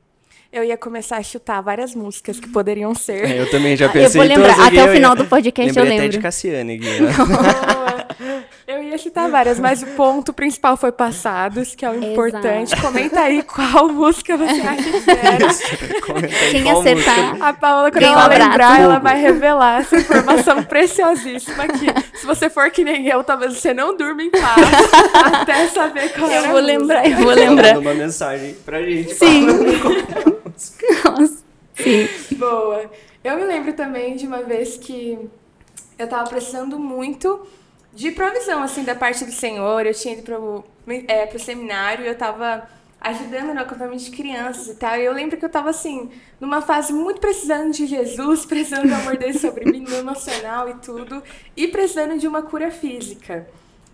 Eu 0.52 0.62
ia 0.62 0.76
começar 0.76 1.16
a 1.16 1.22
chutar 1.24 1.60
várias 1.60 1.92
músicas 1.92 2.38
que 2.38 2.48
poderiam 2.48 2.94
ser. 2.94 3.24
É, 3.24 3.40
eu 3.40 3.50
também 3.50 3.76
já 3.76 3.88
pensei 3.90 4.20
Eu 4.20 4.28
vou 4.28 4.36
lembrar, 4.36 4.68
até 4.68 4.84
o 4.84 4.92
final 4.92 5.16
do 5.16 5.24
podcast 5.24 5.76
eu 5.76 5.82
lembro. 5.82 5.98
Até 5.98 6.08
de 6.08 6.20
Cassiane 6.20 6.74
aqui, 6.78 6.86
Eu 8.66 8.82
ia 8.82 8.98
citar 8.98 9.28
várias, 9.30 9.58
mas 9.58 9.82
o 9.82 9.86
ponto 9.88 10.32
principal 10.32 10.76
foi 10.76 10.92
passados, 10.92 11.74
que 11.74 11.84
é 11.84 11.90
o 11.90 12.02
importante. 12.02 12.72
Exato. 12.72 12.82
Comenta 12.82 13.20
aí 13.20 13.42
qual 13.42 13.88
música 13.88 14.36
você 14.36 14.60
acha 14.60 14.82
que 14.82 15.10
era. 15.10 16.50
Quem 16.50 16.70
acertar. 16.70 17.28
Música... 17.28 17.46
A 17.46 17.52
Paola, 17.52 17.90
quando 17.90 18.04
ela 18.04 18.26
lembrar, 18.26 18.80
ela 18.80 18.98
vai 18.98 19.20
revelar 19.20 19.80
essa 19.80 19.96
informação 19.96 20.62
preciosíssima 20.62 21.64
aqui. 21.64 21.86
Se 22.14 22.26
você 22.26 22.48
for 22.48 22.70
que 22.70 22.84
nem 22.84 23.06
eu, 23.06 23.22
talvez 23.22 23.54
você 23.54 23.74
não 23.74 23.96
durma 23.96 24.22
em 24.22 24.30
paz 24.30 24.54
até 25.34 25.68
saber 25.68 26.12
qual 26.12 26.30
eu 26.30 26.38
era 26.38 26.48
vou 26.48 26.60
lembrar, 26.60 27.06
Eu 27.06 27.16
vou 27.18 27.32
lembrar, 27.32 27.78
uma 27.78 27.94
mensagem 27.94 28.54
pra 28.64 28.82
gente. 28.82 29.14
Sim. 29.14 29.46
Nossa. 31.04 31.44
Sim. 31.74 32.08
Boa. 32.32 32.90
Eu 33.22 33.36
me 33.36 33.44
lembro 33.44 33.72
também 33.72 34.16
de 34.16 34.26
uma 34.26 34.42
vez 34.42 34.76
que 34.76 35.18
eu 35.98 36.06
tava 36.06 36.28
precisando 36.28 36.78
muito 36.78 37.46
de 37.94 38.10
provisão, 38.10 38.62
assim, 38.62 38.82
da 38.82 38.94
parte 38.94 39.24
do 39.24 39.32
Senhor. 39.32 39.86
Eu 39.86 39.94
tinha 39.94 40.14
ido 40.14 40.22
pro, 40.22 40.64
é, 41.06 41.26
pro 41.26 41.38
seminário, 41.38 42.04
eu 42.04 42.16
tava 42.16 42.68
ajudando 43.00 43.52
no 43.54 43.60
acampamento 43.60 44.02
de 44.02 44.10
crianças 44.10 44.68
e 44.68 44.74
tal. 44.74 44.96
E 44.96 45.04
eu 45.04 45.12
lembro 45.12 45.36
que 45.36 45.44
eu 45.44 45.50
tava, 45.50 45.70
assim, 45.70 46.10
numa 46.40 46.60
fase 46.60 46.92
muito 46.92 47.20
precisando 47.20 47.72
de 47.72 47.86
Jesus, 47.86 48.44
precisando 48.46 48.88
do 48.88 48.94
amor 48.94 49.16
dele 49.16 49.38
sobre 49.38 49.70
mim, 49.70 49.80
no 49.80 49.94
emocional 49.94 50.68
e 50.68 50.74
tudo, 50.74 51.22
e 51.56 51.68
precisando 51.68 52.18
de 52.18 52.26
uma 52.26 52.42
cura 52.42 52.70
física. 52.70 53.46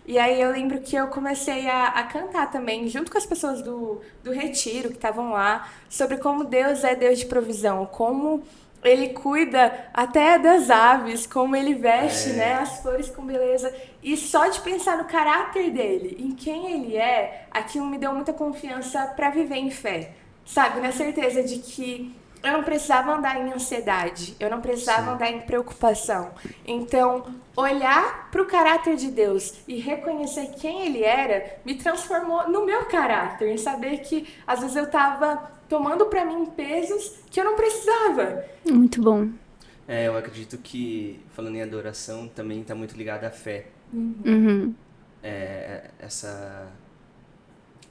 E 0.05 0.17
aí 0.17 0.41
eu 0.41 0.51
lembro 0.51 0.81
que 0.81 0.95
eu 0.95 1.07
comecei 1.07 1.69
a, 1.69 1.89
a 1.89 2.03
cantar 2.03 2.49
também, 2.49 2.87
junto 2.87 3.11
com 3.11 3.17
as 3.17 3.25
pessoas 3.25 3.61
do, 3.61 4.01
do 4.23 4.31
retiro 4.31 4.89
que 4.89 4.95
estavam 4.95 5.31
lá, 5.31 5.69
sobre 5.87 6.17
como 6.17 6.43
Deus 6.43 6.83
é 6.83 6.95
Deus 6.95 7.19
de 7.19 7.27
provisão, 7.27 7.85
como 7.85 8.43
ele 8.83 9.09
cuida 9.09 9.89
até 9.93 10.39
das 10.39 10.69
aves, 10.69 11.27
como 11.27 11.55
ele 11.55 11.75
veste, 11.75 12.31
é. 12.31 12.33
né, 12.33 12.53
as 12.53 12.81
flores 12.81 13.09
com 13.09 13.25
beleza. 13.25 13.73
E 14.01 14.17
só 14.17 14.47
de 14.47 14.59
pensar 14.61 14.97
no 14.97 15.05
caráter 15.05 15.71
dele, 15.71 16.17
em 16.19 16.31
quem 16.31 16.73
ele 16.73 16.97
é, 16.97 17.45
aquilo 17.51 17.85
me 17.85 17.97
deu 17.97 18.13
muita 18.13 18.33
confiança 18.33 19.05
para 19.15 19.29
viver 19.29 19.57
em 19.57 19.69
fé. 19.69 20.11
Sabe, 20.45 20.81
na 20.81 20.91
certeza 20.91 21.43
de 21.43 21.59
que 21.59 22.15
eu 22.43 22.53
não 22.53 22.63
precisava 22.63 23.13
andar 23.13 23.39
em 23.39 23.53
ansiedade, 23.53 24.35
eu 24.39 24.49
não 24.49 24.61
precisava 24.61 25.03
Sim. 25.03 25.09
andar 25.09 25.31
em 25.31 25.41
preocupação. 25.41 26.31
Então, 26.65 27.25
olhar 27.55 28.29
para 28.31 28.41
o 28.41 28.45
caráter 28.45 28.95
de 28.95 29.11
Deus 29.11 29.53
e 29.67 29.79
reconhecer 29.79 30.51
quem 30.59 30.85
Ele 30.85 31.03
era 31.03 31.57
me 31.65 31.75
transformou 31.75 32.49
no 32.49 32.65
meu 32.65 32.85
caráter, 32.85 33.49
em 33.49 33.57
saber 33.57 33.99
que 33.99 34.27
às 34.47 34.59
vezes 34.59 34.75
eu 34.75 34.85
estava 34.85 35.51
tomando 35.69 36.05
para 36.07 36.25
mim 36.25 36.45
pesos 36.47 37.19
que 37.29 37.39
eu 37.39 37.45
não 37.45 37.55
precisava. 37.55 38.45
Muito 38.65 39.01
bom. 39.01 39.29
É, 39.87 40.07
eu 40.07 40.17
acredito 40.17 40.57
que, 40.57 41.19
falando 41.31 41.55
em 41.55 41.61
adoração, 41.61 42.27
também 42.27 42.61
está 42.61 42.73
muito 42.73 42.95
ligado 42.95 43.25
à 43.25 43.29
fé. 43.29 43.67
Uhum. 43.93 44.73
É, 45.21 45.89
essa 45.99 46.71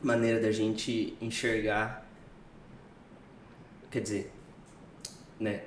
maneira 0.01 0.41
da 0.41 0.51
gente 0.51 1.17
enxergar. 1.21 2.07
Quer 3.91 4.01
dizer, 4.01 4.33
né? 5.41 5.63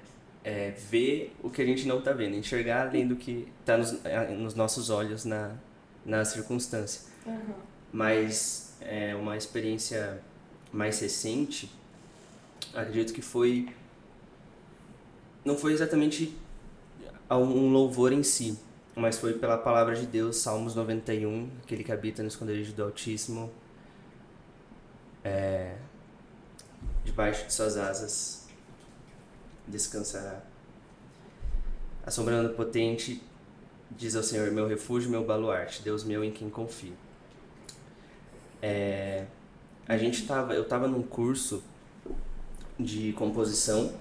É, 0.45 0.71
ver 0.71 1.35
o 1.41 1.49
que 1.49 1.61
a 1.61 1.65
gente 1.65 1.87
não 1.87 1.99
está 1.99 2.11
vendo, 2.11 2.35
enxergar 2.35 2.87
além 2.87 3.07
do 3.07 3.15
que 3.15 3.47
está 3.61 3.77
nos, 3.77 3.97
nos, 4.37 4.53
nossos 4.53 4.89
olhos 4.89 5.25
na, 5.25 5.55
na 6.05 6.23
circunstância. 6.23 7.01
Uhum. 7.25 7.53
Mas 7.91 8.75
é 8.81 9.15
uma 9.15 9.35
experiência 9.37 10.21
mais 10.71 10.99
recente, 10.99 11.71
acredito 12.73 13.13
que 13.13 13.21
foi 13.21 13.67
não 15.45 15.57
foi 15.57 15.73
exatamente 15.73 16.37
um 17.29 17.69
louvor 17.71 18.13
em 18.13 18.23
si, 18.23 18.57
mas 18.95 19.17
foi 19.17 19.33
pela 19.33 19.57
palavra 19.57 19.95
de 19.95 20.05
Deus, 20.05 20.37
Salmos 20.37 20.75
91, 20.75 21.49
aquele 21.63 21.83
que 21.83 21.91
habita 21.91 22.21
no 22.21 22.27
esconderijo 22.27 22.73
do 22.73 22.83
Altíssimo, 22.83 23.51
é, 25.23 25.75
debaixo 27.03 27.45
de 27.45 27.53
suas 27.53 27.77
asas 27.77 28.42
descansará. 29.67 30.43
A 32.05 32.11
sombra 32.11 32.49
potente 32.49 33.21
diz 33.91 34.15
ao 34.15 34.23
Senhor, 34.23 34.51
meu 34.51 34.67
refúgio, 34.67 35.09
meu 35.09 35.23
baluarte, 35.23 35.81
Deus 35.81 36.03
meu 36.03 36.23
em 36.23 36.31
quem 36.31 36.49
confio. 36.49 36.93
É, 38.61 39.25
a 39.87 39.97
gente 39.97 40.25
tava, 40.25 40.53
eu 40.53 40.63
estava 40.63 40.87
num 40.87 41.03
curso 41.03 41.63
de 42.79 43.13
composição 43.13 43.93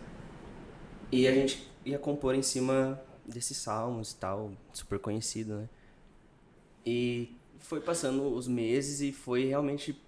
e 1.11 1.27
a 1.27 1.33
gente 1.33 1.71
ia 1.85 1.99
compor 1.99 2.35
em 2.35 2.43
cima 2.43 3.01
desses 3.27 3.57
salmos 3.57 4.13
e 4.13 4.17
tal, 4.17 4.53
super 4.73 4.99
conhecido, 4.99 5.55
né? 5.55 5.69
E 6.85 7.37
foi 7.59 7.81
passando 7.81 8.35
os 8.35 8.49
meses 8.49 9.01
e 9.01 9.13
foi 9.13 9.45
realmente 9.45 10.01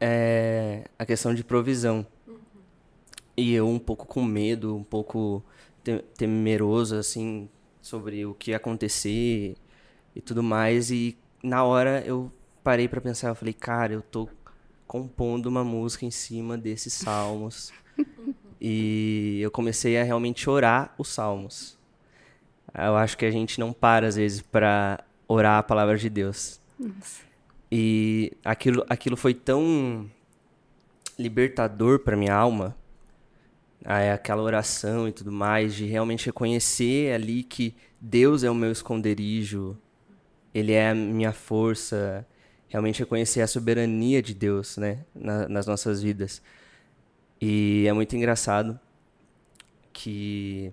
é, 0.00 0.84
a 0.98 1.06
questão 1.06 1.34
de 1.34 1.42
provisão. 1.42 2.06
E 3.36 3.52
eu 3.52 3.68
um 3.68 3.78
pouco 3.78 4.06
com 4.06 4.22
medo, 4.22 4.76
um 4.76 4.84
pouco 4.84 5.42
temeroso, 6.16 6.96
assim, 6.96 7.48
sobre 7.80 8.24
o 8.26 8.34
que 8.34 8.50
ia 8.50 8.56
acontecer 8.56 9.56
e 10.14 10.20
tudo 10.20 10.42
mais. 10.42 10.90
E 10.90 11.16
na 11.42 11.64
hora 11.64 12.02
eu 12.06 12.30
parei 12.62 12.88
para 12.88 13.00
pensar, 13.00 13.28
eu 13.28 13.34
falei, 13.34 13.54
cara, 13.54 13.92
eu 13.92 14.02
tô 14.02 14.28
compondo 14.86 15.46
uma 15.46 15.64
música 15.64 16.04
em 16.04 16.10
cima 16.10 16.56
desses 16.56 16.92
salmos. 16.92 17.72
e 18.60 19.40
eu 19.40 19.50
comecei 19.50 19.98
a 19.98 20.04
realmente 20.04 20.48
orar 20.48 20.94
os 20.98 21.08
salmos. 21.08 21.78
Eu 22.74 22.96
acho 22.96 23.16
que 23.18 23.26
a 23.26 23.30
gente 23.30 23.58
não 23.58 23.72
para, 23.72 24.06
às 24.06 24.16
vezes, 24.16 24.40
para 24.40 25.04
orar 25.26 25.58
a 25.58 25.62
palavra 25.62 25.96
de 25.96 26.08
Deus. 26.08 26.60
Nossa. 26.78 27.22
E 27.70 28.32
aquilo, 28.44 28.84
aquilo 28.88 29.16
foi 29.16 29.32
tão 29.32 30.10
libertador 31.18 32.00
para 32.00 32.16
minha 32.16 32.34
alma, 32.34 32.76
aquela 33.84 34.42
oração 34.42 35.08
e 35.08 35.12
tudo 35.12 35.32
mais, 35.32 35.74
de 35.74 35.84
realmente 35.86 36.26
reconhecer 36.26 37.12
ali 37.12 37.42
que 37.42 37.74
Deus 38.00 38.44
é 38.44 38.50
o 38.50 38.54
meu 38.54 38.70
esconderijo, 38.70 39.76
Ele 40.54 40.72
é 40.72 40.90
a 40.90 40.94
minha 40.94 41.32
força, 41.32 42.26
realmente 42.68 43.00
reconhecer 43.00 43.40
a 43.42 43.46
soberania 43.46 44.22
de 44.22 44.34
Deus 44.34 44.76
né, 44.76 45.04
na, 45.14 45.48
nas 45.48 45.66
nossas 45.66 46.02
vidas. 46.02 46.42
E 47.40 47.84
é 47.88 47.92
muito 47.92 48.14
engraçado 48.16 48.78
que 49.92 50.72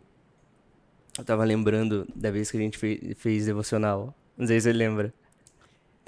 eu 1.17 1.25
tava 1.25 1.43
lembrando 1.43 2.07
da 2.15 2.31
vez 2.31 2.49
que 2.49 2.57
a 2.57 2.59
gente 2.59 2.77
fez, 2.77 2.99
fez 3.17 3.45
devocional. 3.45 4.15
Não 4.37 4.47
sei 4.47 4.59
se 4.59 4.63
você 4.63 4.73
lembra. 4.73 5.13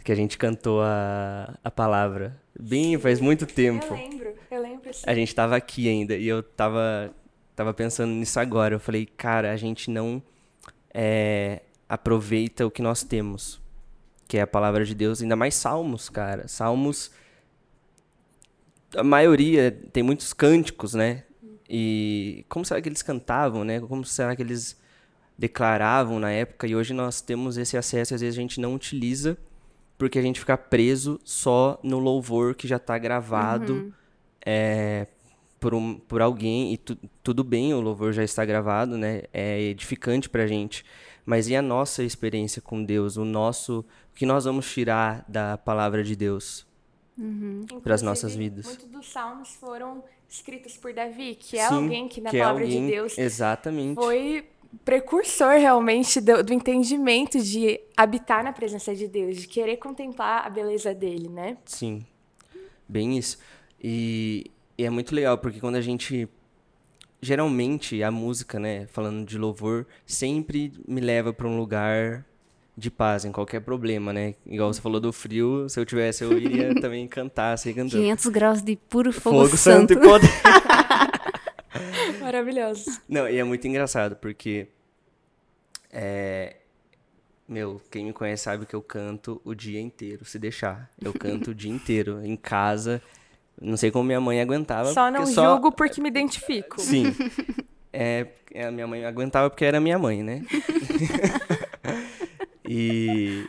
Que 0.03 0.11
a 0.11 0.15
gente 0.15 0.37
cantou 0.37 0.81
a, 0.81 1.57
a 1.63 1.69
palavra. 1.69 2.41
Bem, 2.59 2.97
faz 2.97 3.19
muito 3.19 3.45
tempo. 3.45 3.85
Eu 3.93 3.97
lembro. 3.97 4.20
A 5.05 5.13
gente 5.13 5.33
tava 5.33 5.55
aqui 5.55 5.87
ainda 5.87 6.15
e 6.15 6.27
eu 6.27 6.41
tava, 6.41 7.13
tava 7.55 7.73
pensando 7.73 8.11
nisso 8.11 8.39
agora. 8.39 8.75
Eu 8.75 8.79
falei, 8.79 9.05
cara, 9.05 9.51
a 9.51 9.57
gente 9.57 9.89
não 9.89 10.21
é, 10.93 11.61
aproveita 11.87 12.65
o 12.65 12.71
que 12.71 12.81
nós 12.81 13.03
temos. 13.03 13.59
Que 14.27 14.37
é 14.37 14.41
a 14.41 14.47
palavra 14.47 14.85
de 14.85 14.95
Deus, 14.95 15.21
ainda 15.21 15.35
mais 15.35 15.55
salmos, 15.55 16.09
cara. 16.09 16.47
Salmos. 16.47 17.11
A 18.95 19.03
maioria 19.03 19.71
tem 19.91 20.03
muitos 20.03 20.33
cânticos, 20.33 20.93
né? 20.93 21.23
E 21.69 22.45
como 22.49 22.65
será 22.65 22.81
que 22.81 22.89
eles 22.89 23.01
cantavam, 23.01 23.63
né? 23.63 23.79
Como 23.79 24.03
será 24.03 24.35
que 24.35 24.41
eles 24.41 24.79
declaravam 25.37 26.19
na 26.19 26.29
época 26.31 26.67
e 26.67 26.75
hoje 26.75 26.93
nós 26.93 27.19
temos 27.19 27.57
esse 27.57 27.75
acesso, 27.75 28.13
às 28.13 28.21
vezes 28.21 28.37
a 28.37 28.41
gente 28.41 28.59
não 28.59 28.75
utiliza 28.75 29.37
porque 29.97 30.19
a 30.19 30.21
gente 30.21 30.39
fica 30.39 30.57
preso 30.57 31.19
só 31.23 31.79
no 31.83 31.99
louvor 31.99 32.55
que 32.55 32.67
já 32.67 32.77
está 32.77 32.97
gravado 32.97 33.73
uhum. 33.73 33.93
É, 34.45 35.07
por, 35.59 35.73
um, 35.73 35.95
por 35.95 36.21
alguém 36.21 36.73
e 36.73 36.77
tu, 36.77 36.97
tudo 37.23 37.43
bem, 37.43 37.73
o 37.73 37.79
louvor 37.79 38.11
já 38.13 38.23
está 38.23 38.43
gravado, 38.43 38.97
né? 38.97 39.23
É 39.31 39.59
edificante 39.61 40.29
para 40.29 40.43
a 40.43 40.47
gente. 40.47 40.83
Mas 41.25 41.47
e 41.47 41.55
a 41.55 41.61
nossa 41.61 42.03
experiência 42.03 42.61
com 42.61 42.83
Deus, 42.83 43.15
o 43.15 43.23
nosso, 43.23 43.85
o 44.11 44.15
que 44.15 44.25
nós 44.25 44.45
vamos 44.45 44.71
tirar 44.71 45.23
da 45.27 45.57
palavra 45.57 46.03
de 46.03 46.15
Deus 46.15 46.65
uhum. 47.17 47.65
para 47.83 47.93
as 47.93 48.01
nossas 48.01 48.35
vidas? 48.35 48.65
Muitos 48.65 48.87
dos 48.87 49.11
salmos 49.11 49.49
foram 49.55 50.03
escritos 50.27 50.77
por 50.77 50.93
Davi, 50.93 51.35
que 51.35 51.57
é 51.57 51.67
Sim, 51.67 51.75
alguém 51.75 52.07
que 52.07 52.21
na 52.21 52.29
que 52.29 52.37
é 52.37 52.39
palavra 52.39 52.63
é 52.63 52.65
alguém, 52.65 52.85
de 52.85 52.91
Deus 52.91 53.17
exatamente. 53.17 53.95
foi 53.95 54.49
precursor 54.85 55.59
realmente 55.59 56.21
do, 56.21 56.43
do, 56.43 56.53
entendimento 56.53 57.39
de 57.39 57.79
habitar 57.95 58.43
na 58.43 58.53
presença 58.53 58.95
de 58.95 59.07
Deus, 59.07 59.37
de 59.37 59.47
querer 59.47 59.77
contemplar 59.77 60.47
a 60.47 60.49
beleza 60.49 60.93
dele, 60.93 61.27
né? 61.27 61.57
Sim, 61.65 62.05
bem 62.87 63.17
isso. 63.17 63.37
E, 63.81 64.51
e 64.77 64.85
é 64.85 64.89
muito 64.89 65.15
legal, 65.15 65.37
porque 65.37 65.59
quando 65.59 65.75
a 65.75 65.81
gente. 65.81 66.27
Geralmente 67.23 68.01
a 68.01 68.09
música, 68.09 68.59
né, 68.59 68.87
falando 68.87 69.23
de 69.23 69.37
louvor, 69.37 69.85
sempre 70.07 70.73
me 70.87 70.99
leva 70.99 71.31
para 71.31 71.47
um 71.47 71.55
lugar 71.55 72.25
de 72.75 72.89
paz 72.89 73.25
em 73.25 73.31
qualquer 73.31 73.61
problema, 73.61 74.11
né? 74.11 74.33
Igual 74.43 74.73
você 74.73 74.81
falou 74.81 74.99
do 74.99 75.13
frio, 75.13 75.69
se 75.69 75.79
eu 75.79 75.85
tivesse, 75.85 76.23
eu 76.23 76.35
iria 76.35 76.73
também 76.81 77.07
cantar, 77.07 77.57
sei 77.57 77.73
cantando. 77.73 78.01
500 78.01 78.25
graus 78.27 78.61
de 78.63 78.75
puro 78.75 79.13
fogo, 79.13 79.45
fogo 79.45 79.57
santo. 79.57 79.93
santo 79.93 79.93
e 79.93 79.97
poder. 79.97 80.29
Maravilhoso. 82.19 83.01
Não, 83.07 83.29
e 83.29 83.37
é 83.37 83.43
muito 83.43 83.67
engraçado, 83.67 84.15
porque. 84.15 84.67
É, 85.91 86.55
meu, 87.47 87.81
quem 87.91 88.05
me 88.05 88.13
conhece 88.13 88.43
sabe 88.43 88.65
que 88.65 88.75
eu 88.75 88.81
canto 88.81 89.41
o 89.43 89.53
dia 89.53 89.79
inteiro, 89.79 90.25
se 90.25 90.39
deixar. 90.39 90.89
Eu 90.99 91.13
canto 91.13 91.51
o 91.51 91.55
dia 91.55 91.71
inteiro, 91.71 92.25
em 92.25 92.35
casa. 92.35 93.01
Não 93.59 93.77
sei 93.77 93.91
como 93.91 94.05
minha 94.05 94.21
mãe 94.21 94.41
aguentava. 94.41 94.91
Só 94.93 95.09
não 95.09 95.25
só... 95.25 95.53
julgo 95.53 95.71
porque 95.71 96.01
me 96.01 96.09
identifico. 96.09 96.79
Sim. 96.79 97.05
É, 97.93 98.27
a 98.55 98.71
minha 98.71 98.87
mãe 98.87 99.03
aguentava 99.03 99.49
porque 99.49 99.65
era 99.65 99.79
minha 99.81 99.99
mãe, 99.99 100.23
né? 100.23 100.45
e, 102.65 103.45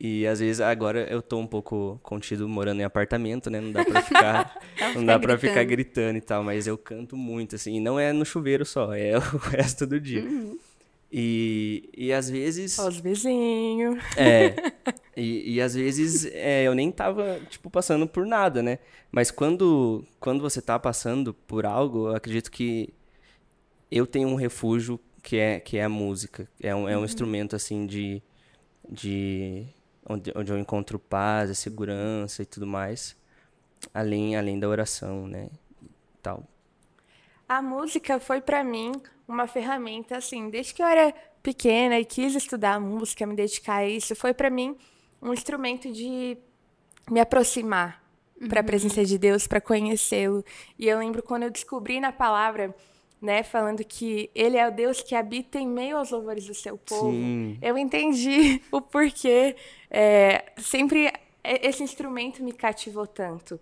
e 0.00 0.26
às 0.26 0.40
vezes 0.40 0.62
agora 0.62 1.06
eu 1.10 1.20
tô 1.20 1.38
um 1.38 1.46
pouco 1.46 2.00
contido 2.02 2.48
morando 2.48 2.80
em 2.80 2.84
apartamento, 2.84 3.50
né? 3.50 3.60
Não 3.60 3.70
dá 3.70 3.84
pra 3.84 4.00
ficar, 4.00 4.60
não 4.96 5.04
dá 5.04 5.18
para 5.18 5.36
ficar 5.36 5.62
gritando 5.64 6.16
e 6.16 6.22
tal, 6.22 6.42
mas 6.42 6.66
eu 6.66 6.78
canto 6.78 7.18
muito 7.18 7.54
assim, 7.54 7.76
e 7.76 7.80
não 7.80 8.00
é 8.00 8.14
no 8.14 8.24
chuveiro 8.24 8.64
só, 8.64 8.94
é 8.94 9.18
o 9.18 9.36
resto 9.36 9.86
do 9.86 10.00
dia. 10.00 10.22
Uhum. 10.22 10.58
E, 11.12 11.90
e 11.96 12.12
às 12.12 12.28
vezes. 12.28 12.76
Os 12.78 12.98
vizinhos. 12.98 14.02
É. 14.16 14.54
E, 15.16 15.54
e 15.54 15.60
às 15.60 15.74
vezes 15.74 16.26
é, 16.26 16.64
eu 16.64 16.74
nem 16.74 16.90
tava, 16.90 17.40
tipo, 17.48 17.70
passando 17.70 18.06
por 18.06 18.26
nada, 18.26 18.62
né? 18.62 18.78
Mas 19.12 19.30
quando, 19.30 20.04
quando 20.18 20.40
você 20.40 20.60
tá 20.60 20.78
passando 20.78 21.32
por 21.32 21.64
algo, 21.66 22.08
eu 22.08 22.16
acredito 22.16 22.50
que 22.50 22.92
eu 23.90 24.06
tenho 24.06 24.28
um 24.28 24.34
refúgio 24.34 24.98
que 25.22 25.36
é, 25.36 25.60
que 25.60 25.78
é 25.78 25.84
a 25.84 25.88
música. 25.88 26.48
É 26.60 26.74
um, 26.74 26.88
é 26.88 26.96
um 26.96 27.00
uhum. 27.00 27.04
instrumento, 27.04 27.54
assim, 27.54 27.86
de, 27.86 28.22
de 28.88 29.66
onde, 30.08 30.32
onde 30.36 30.52
eu 30.52 30.58
encontro 30.58 30.98
paz, 30.98 31.50
e 31.50 31.54
segurança 31.54 32.42
e 32.42 32.46
tudo 32.46 32.66
mais, 32.66 33.16
além, 33.92 34.36
além 34.36 34.58
da 34.58 34.68
oração, 34.68 35.26
né, 35.26 35.48
tal. 36.22 36.44
A 37.48 37.60
música 37.62 38.18
foi 38.20 38.40
para 38.40 38.62
mim 38.62 38.92
uma 39.26 39.46
ferramenta 39.46 40.16
assim, 40.16 40.50
desde 40.50 40.74
que 40.74 40.82
eu 40.82 40.86
era 40.86 41.14
pequena 41.42 41.98
e 41.98 42.04
quis 42.04 42.34
estudar 42.34 42.80
música, 42.80 43.26
me 43.26 43.34
dedicar 43.34 43.76
a 43.76 43.88
isso, 43.88 44.14
foi 44.14 44.32
para 44.32 44.50
mim 44.50 44.76
um 45.24 45.32
instrumento 45.32 45.90
de 45.90 46.36
me 47.10 47.18
aproximar 47.18 48.04
uhum. 48.40 48.48
para 48.48 48.60
a 48.60 48.64
presença 48.64 49.04
de 49.04 49.18
Deus, 49.18 49.46
para 49.46 49.60
conhecê-lo. 49.60 50.44
E 50.78 50.86
eu 50.86 50.98
lembro 50.98 51.22
quando 51.22 51.44
eu 51.44 51.50
descobri 51.50 51.98
na 51.98 52.12
palavra 52.12 52.74
né, 53.20 53.42
falando 53.42 53.82
que 53.82 54.30
ele 54.34 54.58
é 54.58 54.68
o 54.68 54.70
Deus 54.70 55.00
que 55.00 55.14
habita 55.14 55.58
em 55.58 55.66
meio 55.66 55.96
aos 55.96 56.10
louvores 56.10 56.46
do 56.46 56.54
seu 56.54 56.76
povo. 56.76 57.10
Sim. 57.10 57.58
Eu 57.62 57.78
entendi 57.78 58.60
o 58.70 58.82
porquê 58.82 59.56
é, 59.90 60.52
sempre 60.58 61.10
esse 61.42 61.82
instrumento 61.82 62.42
me 62.42 62.52
cativou 62.52 63.06
tanto. 63.06 63.58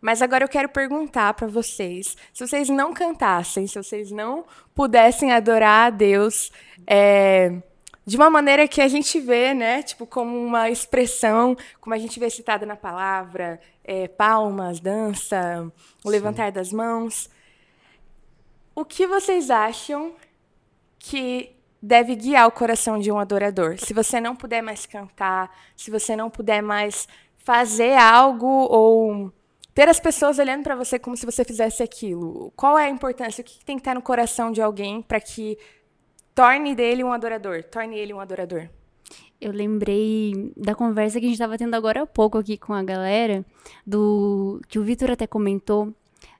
Mas 0.00 0.20
agora 0.20 0.44
eu 0.44 0.48
quero 0.48 0.68
perguntar 0.68 1.32
para 1.34 1.46
vocês, 1.46 2.16
se 2.32 2.44
vocês 2.44 2.68
não 2.68 2.92
cantassem, 2.92 3.66
se 3.66 3.80
vocês 3.80 4.10
não 4.10 4.44
pudessem 4.74 5.30
adorar 5.30 5.86
a 5.86 5.90
Deus 5.90 6.50
é, 6.86 7.62
de 8.04 8.16
uma 8.16 8.28
maneira 8.28 8.66
que 8.66 8.80
a 8.80 8.88
gente 8.88 9.20
vê, 9.20 9.54
né, 9.54 9.82
tipo 9.82 10.06
como 10.06 10.36
uma 10.36 10.70
expressão, 10.70 11.56
como 11.80 11.94
a 11.94 11.98
gente 11.98 12.18
vê 12.18 12.28
citada 12.28 12.66
na 12.66 12.76
palavra, 12.76 13.60
é, 13.84 14.08
palmas, 14.08 14.80
dança, 14.80 15.70
o 16.04 16.10
levantar 16.10 16.50
das 16.50 16.72
mãos 16.72 17.30
o 18.74 18.84
que 18.84 19.06
vocês 19.06 19.50
acham 19.50 20.14
que 20.98 21.54
deve 21.80 22.14
guiar 22.14 22.46
o 22.46 22.52
coração 22.52 22.98
de 22.98 23.10
um 23.10 23.18
adorador? 23.18 23.78
Se 23.78 23.92
você 23.92 24.20
não 24.20 24.34
puder 24.34 24.62
mais 24.62 24.86
cantar, 24.86 25.54
se 25.76 25.90
você 25.90 26.16
não 26.16 26.30
puder 26.30 26.62
mais 26.62 27.06
fazer 27.36 27.94
algo 27.96 28.46
ou 28.46 29.32
ter 29.74 29.88
as 29.88 29.98
pessoas 29.98 30.38
olhando 30.38 30.62
para 30.62 30.76
você 30.76 30.98
como 30.98 31.16
se 31.16 31.26
você 31.26 31.44
fizesse 31.44 31.82
aquilo. 31.82 32.52
Qual 32.56 32.78
é 32.78 32.86
a 32.86 32.90
importância? 32.90 33.42
O 33.42 33.44
que 33.44 33.64
tem 33.64 33.76
que 33.76 33.80
estar 33.80 33.94
no 33.94 34.02
coração 34.02 34.50
de 34.52 34.62
alguém 34.62 35.02
para 35.02 35.20
que 35.20 35.58
torne 36.34 36.74
dele 36.74 37.02
um 37.04 37.12
adorador, 37.12 37.62
torne 37.64 37.98
ele 37.98 38.12
um 38.12 38.20
adorador? 38.20 38.68
Eu 39.40 39.52
lembrei 39.52 40.52
da 40.56 40.74
conversa 40.74 41.18
que 41.18 41.26
a 41.26 41.28
gente 41.28 41.34
estava 41.34 41.58
tendo 41.58 41.74
agora 41.74 42.02
há 42.02 42.06
pouco 42.06 42.38
aqui 42.38 42.56
com 42.56 42.72
a 42.72 42.82
galera, 42.82 43.44
do 43.86 44.60
que 44.68 44.78
o 44.78 44.84
Vitor 44.84 45.10
até 45.10 45.26
comentou 45.26 45.92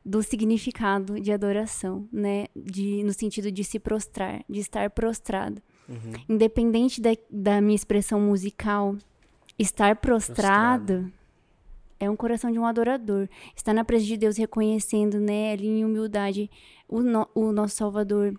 do 0.04 0.22
significado 0.22 1.20
de 1.20 1.32
adoração, 1.32 2.08
né? 2.12 2.46
De, 2.54 3.02
no 3.04 3.12
sentido 3.12 3.50
de 3.50 3.64
se 3.64 3.78
prostrar, 3.78 4.44
de 4.48 4.60
estar 4.60 4.88
prostrado. 4.90 5.60
Uhum. 5.88 6.12
Independente 6.28 7.00
da, 7.00 7.10
da 7.30 7.60
minha 7.60 7.74
expressão 7.74 8.20
musical, 8.20 8.96
estar 9.58 9.96
prostrado, 9.96 10.94
prostrado, 10.94 11.12
é 11.98 12.10
um 12.10 12.16
coração 12.16 12.50
de 12.50 12.58
um 12.58 12.66
adorador. 12.66 13.28
Estar 13.54 13.72
na 13.72 13.84
presença 13.84 14.08
de 14.08 14.16
Deus 14.16 14.36
reconhecendo, 14.36 15.20
né, 15.20 15.52
ali 15.52 15.68
em 15.68 15.84
humildade, 15.84 16.50
o, 16.88 17.00
no, 17.00 17.28
o 17.34 17.52
nosso 17.52 17.76
Salvador. 17.76 18.34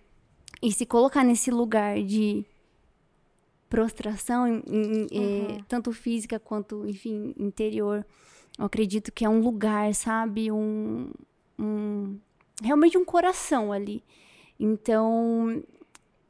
E 0.63 0.71
se 0.71 0.85
colocar 0.85 1.25
nesse 1.25 1.51
lugar 1.51 2.01
de 2.01 2.45
prostração, 3.67 4.47
em, 4.47 4.63
em, 4.65 5.07
é, 5.11 5.19
uhum. 5.19 5.57
é, 5.57 5.63
tanto 5.67 5.91
física 5.91 6.39
quanto, 6.39 6.87
enfim, 6.87 7.35
interior. 7.37 8.05
Eu 8.57 8.63
acredito 8.63 9.11
que 9.11 9.25
é 9.25 9.29
um 9.29 9.41
lugar, 9.41 9.93
sabe? 9.93 10.49
Um, 10.53 11.11
um 11.59 12.17
realmente 12.61 12.97
um 12.97 13.03
coração 13.03 13.73
ali. 13.73 14.01
Então, 14.57 15.61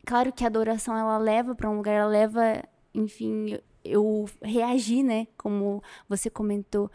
claro 0.04 0.34
que 0.34 0.44
a 0.44 0.48
adoração 0.48 0.98
ela 0.98 1.20
leva 1.20 1.54
para 1.54 1.70
um 1.70 1.78
lugar, 1.78 1.94
ela 1.94 2.10
leva, 2.10 2.64
enfim, 2.92 3.60
eu 3.86 4.26
reagir, 4.42 5.04
né? 5.04 5.28
Como 5.38 5.84
você 6.10 6.28
comentou. 6.28 6.90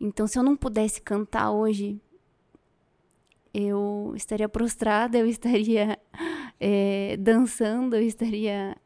Então, 0.00 0.28
se 0.28 0.38
eu 0.38 0.42
não 0.44 0.54
pudesse 0.54 1.00
cantar 1.00 1.50
hoje, 1.50 2.00
eu 3.58 4.12
estaria 4.14 4.48
prostrada, 4.48 5.16
eu 5.16 5.26
estaria 5.26 5.98
é, 6.60 7.16
dançando, 7.20 7.96
eu 7.96 8.02
estaria 8.02 8.76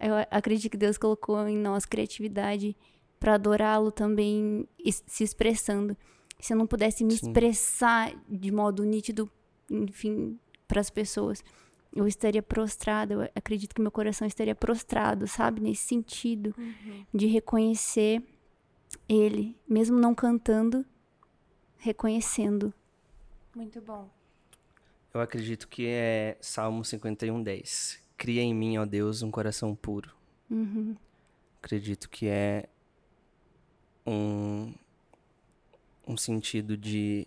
eu 0.00 0.14
acredito 0.30 0.70
que 0.70 0.78
Deus 0.78 0.96
colocou 0.96 1.46
em 1.46 1.58
nós 1.58 1.84
criatividade 1.84 2.74
para 3.18 3.34
adorá-lo 3.34 3.92
também 3.92 4.66
se 5.06 5.22
expressando. 5.22 5.94
Se 6.38 6.54
eu 6.54 6.56
não 6.56 6.66
pudesse 6.66 7.04
me 7.04 7.12
Sim. 7.12 7.26
expressar 7.26 8.14
de 8.26 8.50
modo 8.50 8.82
nítido, 8.82 9.30
enfim, 9.70 10.38
para 10.66 10.80
as 10.80 10.88
pessoas, 10.88 11.44
eu 11.94 12.06
estaria 12.06 12.42
prostrado. 12.42 13.12
Eu 13.12 13.30
acredito 13.34 13.74
que 13.74 13.82
meu 13.82 13.90
coração 13.90 14.26
estaria 14.26 14.54
prostrado, 14.54 15.26
sabe? 15.26 15.60
Nesse 15.60 15.82
sentido 15.82 16.54
uhum. 16.56 17.04
de 17.12 17.26
reconhecer 17.26 18.22
Ele, 19.06 19.54
mesmo 19.68 19.98
não 19.98 20.14
cantando, 20.14 20.82
reconhecendo. 21.76 22.72
Muito 23.54 23.82
bom. 23.82 24.08
Eu 25.12 25.20
acredito 25.20 25.66
que 25.66 25.86
é 25.86 26.36
Salmo 26.40 26.84
51, 26.84 27.42
10. 27.42 27.98
Cria 28.16 28.42
em 28.42 28.54
mim, 28.54 28.78
ó 28.78 28.86
Deus, 28.86 29.22
um 29.22 29.30
coração 29.30 29.74
puro. 29.74 30.10
Uhum. 30.48 30.96
Acredito 31.60 32.08
que 32.08 32.26
é 32.26 32.68
um, 34.06 34.72
um 36.06 36.16
sentido 36.16 36.76
de 36.76 37.26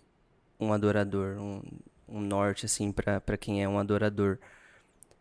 um 0.58 0.72
adorador, 0.72 1.38
um, 1.38 1.62
um 2.08 2.20
norte, 2.20 2.66
assim, 2.66 2.90
para 2.90 3.36
quem 3.36 3.62
é 3.62 3.68
um 3.68 3.78
adorador. 3.78 4.38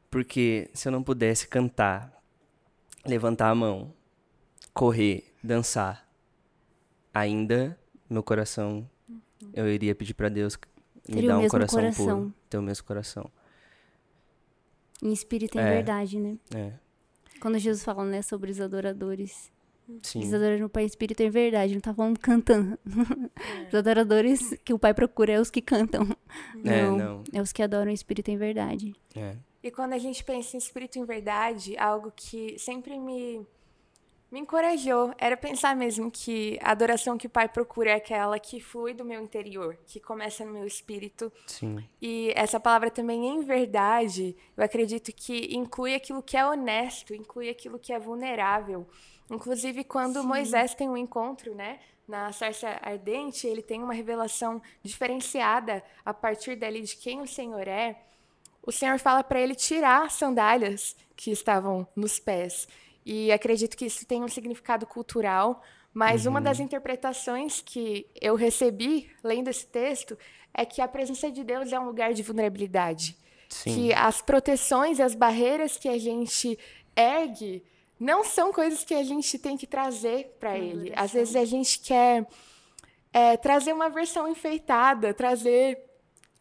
Porque 0.10 0.70
se 0.74 0.88
eu 0.88 0.92
não 0.92 1.04
pudesse 1.04 1.48
cantar, 1.48 2.12
levantar 3.06 3.50
a 3.50 3.56
mão, 3.56 3.94
correr, 4.74 5.34
dançar, 5.44 6.08
ainda 7.14 7.78
meu 8.10 8.24
coração, 8.24 8.90
eu 9.54 9.68
iria 9.68 9.96
pedir 9.96 10.14
para 10.14 10.30
Deus 10.30 10.58
me 11.08 11.16
Teria 11.16 11.30
dar 11.30 11.40
um 11.40 11.48
coração, 11.48 11.80
coração 11.80 12.22
puro, 12.22 12.34
ter 12.50 12.58
o 12.58 12.62
mesmo 12.62 12.86
coração. 12.86 13.30
Em 15.02 15.12
espírito 15.12 15.58
e 15.58 15.62
em 15.62 15.64
é, 15.64 15.70
verdade, 15.70 16.20
né? 16.20 16.38
É. 16.56 16.74
Quando 17.42 17.60
Jesus 17.60 17.84
fala, 17.84 18.06
né, 18.06 18.22
sobre 18.22 18.52
os 18.52 18.62
adoradores. 18.62 19.52
Sim. 20.02 20.20
Os 20.20 20.28
adoradores 20.28 20.62
no 20.62 20.70
Pai 20.70 20.86
Espírito 20.86 21.22
em 21.22 21.30
verdade, 21.30 21.74
não 21.74 21.82
tá 21.82 21.94
falando 21.94 22.18
cantando. 22.18 22.80
É. 22.86 23.68
Os 23.68 23.76
adoradores 23.76 24.58
que 24.64 24.74
o 24.74 24.80
Pai 24.80 24.94
procura 24.94 25.34
é 25.34 25.40
os 25.42 25.50
que 25.50 25.62
cantam. 25.62 26.08
É, 26.64 26.84
não, 26.84 26.98
não. 26.98 27.24
É 27.34 27.42
os 27.42 27.52
que 27.52 27.62
adoram 27.62 27.92
o 27.92 27.94
Espírito 27.94 28.32
em 28.32 28.38
verdade. 28.38 28.96
É. 29.14 29.36
E 29.62 29.70
quando 29.70 29.92
a 29.92 29.98
gente 29.98 30.24
pensa 30.24 30.56
em 30.56 30.60
Espírito 30.60 30.98
em 30.98 31.04
verdade, 31.04 31.78
algo 31.78 32.14
que 32.16 32.58
sempre 32.58 32.98
me 32.98 33.46
me 34.34 34.40
encorajou 34.40 35.14
era 35.20 35.38
pensar 35.38 35.76
mesmo 35.76 36.10
que 36.10 36.58
a 36.60 36.72
adoração 36.72 37.20
que 37.20 37.28
o 37.28 37.30
Pai 37.30 37.48
procura 37.48 37.92
é 37.92 37.94
aquela 37.94 38.40
que 38.40 38.60
flui 38.60 38.92
do 38.92 39.06
meu 39.06 39.22
interior, 39.22 39.78
que 39.86 40.00
começa 40.00 40.44
no 40.44 40.52
meu 40.52 40.66
espírito. 40.66 41.32
Sim. 41.46 41.88
E 42.02 42.34
essa 42.36 42.60
palavra 42.60 42.90
também, 42.90 43.28
em 43.28 43.42
verdade, 43.42 44.36
eu 44.58 44.64
acredito 44.64 45.14
que 45.14 45.56
inclui 45.56 45.94
aquilo 45.94 46.24
que 46.24 46.36
é 46.36 46.44
honesto, 46.44 47.14
inclui 47.14 47.48
aquilo 47.48 47.78
que 47.78 47.94
é 47.94 48.00
vulnerável. 48.00 48.88
Inclusive, 49.30 49.84
quando 49.84 50.20
Sim. 50.22 50.28
Moisés 50.28 50.74
tem 50.74 50.90
um 50.90 50.98
encontro, 50.98 51.54
né? 51.54 51.80
Na 52.08 52.32
sarça 52.32 52.80
ardente, 52.82 53.46
ele 53.46 53.62
tem 53.62 53.84
uma 53.84 53.94
revelação 53.94 54.60
diferenciada 54.82 55.84
a 56.04 56.12
partir 56.12 56.56
dali 56.56 56.82
de 56.82 56.98
quem 56.98 57.22
o 57.22 57.28
Senhor 57.28 57.68
é. 57.68 58.02
O 58.66 58.72
Senhor 58.72 58.98
fala 58.98 59.24
para 59.24 59.40
ele 59.40 59.54
tirar 59.54 60.08
as 60.08 60.14
sandálias 60.14 60.96
que 61.16 61.30
estavam 61.30 61.88
nos 61.96 62.18
pés. 62.18 62.68
E 63.06 63.32
acredito 63.32 63.76
que 63.76 63.86
isso 63.86 64.06
tem 64.06 64.24
um 64.24 64.28
significado 64.28 64.86
cultural, 64.86 65.62
mas 65.94 66.26
uhum. 66.26 66.32
uma 66.32 66.42
das 66.42 66.60
interpretações 66.60 67.62
que 67.62 68.08
eu 68.20 68.36
recebi 68.36 69.10
lendo 69.24 69.50
esse 69.50 69.68
texto 69.68 70.18
é 70.54 70.66
que 70.66 70.82
a 70.82 70.88
presença 70.88 71.32
de 71.32 71.44
Deus 71.44 71.74
é 71.74 71.80
um 71.80 71.86
lugar 71.86 72.14
de 72.14 72.24
vulnerabilidade. 72.24 73.18
Sim. 73.50 73.74
Que 73.74 73.94
as 73.94 74.22
proteções 74.22 75.00
e 75.00 75.04
as 75.04 75.16
barreiras 75.16 75.78
que 75.78 75.90
a 75.90 75.98
gente 75.98 76.58
ergue 76.96 77.64
não 78.00 78.24
são 78.24 78.52
coisas 78.52 78.84
que 78.84 78.94
a 78.94 79.04
gente 79.04 79.38
tem 79.38 79.56
que 79.56 79.68
trazer 79.68 80.36
para 80.40 80.58
Ele. 80.58 80.92
Às 80.96 81.14
vezes 81.14 81.36
a 81.36 81.46
gente 81.46 81.80
quer 81.80 82.28
é, 83.12 83.38
trazer 83.38 83.74
uma 83.74 83.90
versão 83.90 84.28
enfeitada, 84.28 85.14
trazer 85.14 85.80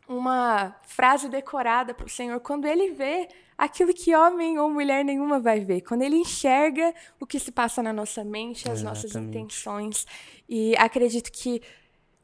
uma 0.09 0.75
frase 0.83 1.29
decorada 1.29 1.95
para 1.95 2.07
o 2.07 2.11
Senhor, 2.11 2.41
quando 2.41 2.67
Ele 2.67 2.91
vê 2.91 3.29
aquilo 3.63 3.95
que 3.95 4.13
homem 4.13 4.59
ou 4.59 4.69
mulher 4.69 5.05
nenhuma 5.05 5.39
vai 5.39 5.61
ver. 5.61 5.83
Quando 5.83 6.03
ele 6.03 6.17
enxerga 6.17 6.93
o 7.21 7.25
que 7.25 7.39
se 7.39 7.53
passa 7.53 7.81
na 7.81 7.93
nossa 7.93 8.25
mente, 8.25 8.69
as 8.69 8.81
Exatamente. 8.81 9.05
nossas 9.05 9.15
intenções. 9.15 10.07
E 10.49 10.75
acredito 10.77 11.31
que 11.31 11.63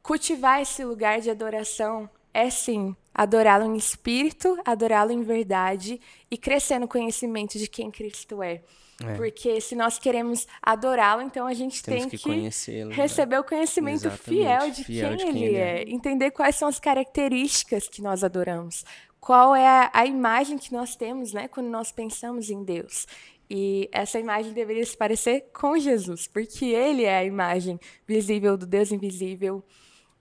cultivar 0.02 0.60
esse 0.60 0.84
lugar 0.84 1.20
de 1.20 1.30
adoração 1.30 2.10
é 2.34 2.50
sim 2.50 2.94
adorá-lo 3.14 3.64
em 3.64 3.76
espírito, 3.76 4.58
adorá-lo 4.64 5.12
em 5.12 5.22
verdade 5.22 6.00
e 6.28 6.36
crescer 6.36 6.80
no 6.80 6.88
conhecimento 6.88 7.56
de 7.56 7.68
quem 7.68 7.88
Cristo 7.88 8.42
é. 8.42 8.60
É. 9.00 9.14
Porque 9.14 9.60
se 9.60 9.76
nós 9.76 9.96
queremos 9.96 10.44
adorá-lo, 10.60 11.22
então 11.22 11.46
a 11.46 11.54
gente 11.54 11.80
Temos 11.84 12.00
tem 12.00 12.10
que, 12.10 12.18
que 12.18 12.28
né? 12.28 12.50
receber 12.92 13.36
né? 13.36 13.40
o 13.40 13.44
conhecimento 13.44 14.10
fiel, 14.10 14.70
de, 14.72 14.82
fiel 14.82 15.16
quem 15.16 15.16
de, 15.16 15.24
quem 15.32 15.44
ele 15.44 15.56
é. 15.56 15.82
é. 15.82 15.88
Entender 15.88 16.32
quais 16.32 16.56
são 16.56 16.66
as 16.66 16.80
características 16.80 17.88
que 17.88 18.02
nós 18.02 18.24
adoramos 18.24 18.84
qual 19.28 19.54
é 19.54 19.68
a, 19.68 19.90
a 19.92 20.06
imagem 20.06 20.56
que 20.56 20.72
nós 20.72 20.96
temos 20.96 21.34
né, 21.34 21.48
quando 21.48 21.66
nós 21.66 21.92
pensamos 21.92 22.48
em 22.48 22.64
Deus. 22.64 23.06
E 23.50 23.86
essa 23.92 24.18
imagem 24.18 24.54
deveria 24.54 24.86
se 24.86 24.96
parecer 24.96 25.50
com 25.52 25.76
Jesus, 25.76 26.26
porque 26.26 26.64
ele 26.64 27.04
é 27.04 27.18
a 27.18 27.24
imagem 27.24 27.78
visível 28.06 28.56
do 28.56 28.64
Deus 28.64 28.90
invisível. 28.90 29.62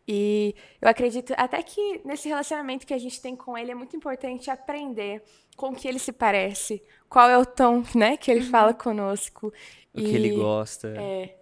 E 0.06 0.54
eu 0.82 0.90
acredito 0.90 1.34
até 1.38 1.64
que 1.64 2.02
nesse 2.04 2.28
relacionamento 2.28 2.86
que 2.86 2.94
a 2.94 2.98
gente 2.98 3.22
tem 3.22 3.34
com 3.34 3.58
ele 3.58 3.72
é 3.72 3.76
muito 3.76 3.96
importante 3.96 4.52
aprender 4.52 5.24
com 5.56 5.74
que 5.74 5.88
ele 5.88 6.00
se 6.00 6.12
parece, 6.12 6.84
qual 7.08 7.30
é 7.30 7.38
o 7.38 7.46
tom 7.46 7.84
né, 7.96 8.18
que 8.18 8.30
ele 8.30 8.42
uhum. 8.42 8.50
fala 8.50 8.74
conosco. 8.74 9.54
O 9.94 10.02
e, 10.02 10.04
que 10.04 10.16
ele 10.16 10.36
gosta. 10.36 10.90
É. 10.98 11.34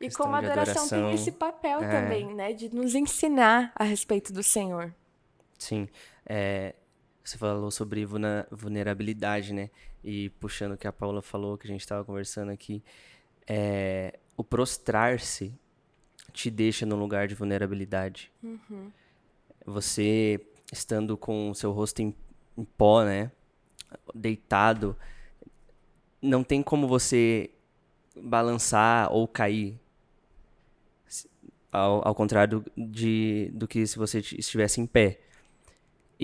E 0.00 0.10
como 0.10 0.34
a 0.34 0.38
adoração, 0.38 0.86
adoração, 0.86 0.88
tem 0.88 1.14
esse 1.14 1.30
papel 1.30 1.84
é. 1.84 1.88
também, 1.88 2.34
né, 2.34 2.52
de 2.52 2.74
nos 2.74 2.96
ensinar 2.96 3.70
a 3.76 3.84
respeito 3.84 4.32
do 4.32 4.42
Senhor. 4.42 4.92
Sim. 5.56 5.88
É, 6.26 6.74
você 7.24 7.38
falou 7.38 7.70
sobre 7.70 8.04
vulnerabilidade, 8.50 9.52
né? 9.52 9.70
E 10.02 10.30
puxando 10.40 10.72
o 10.72 10.76
que 10.76 10.88
a 10.88 10.92
Paula 10.92 11.22
falou, 11.22 11.56
que 11.56 11.66
a 11.66 11.70
gente 11.70 11.80
estava 11.80 12.04
conversando 12.04 12.50
aqui, 12.50 12.82
é, 13.46 14.18
o 14.36 14.42
prostrar-se 14.42 15.54
te 16.32 16.50
deixa 16.50 16.86
num 16.86 16.96
lugar 16.96 17.28
de 17.28 17.34
vulnerabilidade. 17.34 18.32
Uhum. 18.42 18.90
Você 19.64 20.40
estando 20.72 21.16
com 21.16 21.50
o 21.50 21.54
seu 21.54 21.70
rosto 21.70 22.00
em, 22.00 22.14
em 22.56 22.64
pó, 22.64 23.04
né? 23.04 23.30
Deitado, 24.14 24.96
não 26.20 26.42
tem 26.42 26.62
como 26.62 26.88
você 26.88 27.50
balançar 28.16 29.12
ou 29.12 29.28
cair. 29.28 29.78
Ao, 31.70 32.06
ao 32.06 32.14
contrário 32.14 32.64
de, 32.76 33.50
do 33.54 33.66
que 33.66 33.86
se 33.86 33.96
você 33.96 34.18
estivesse 34.18 34.80
em 34.80 34.86
pé. 34.86 35.20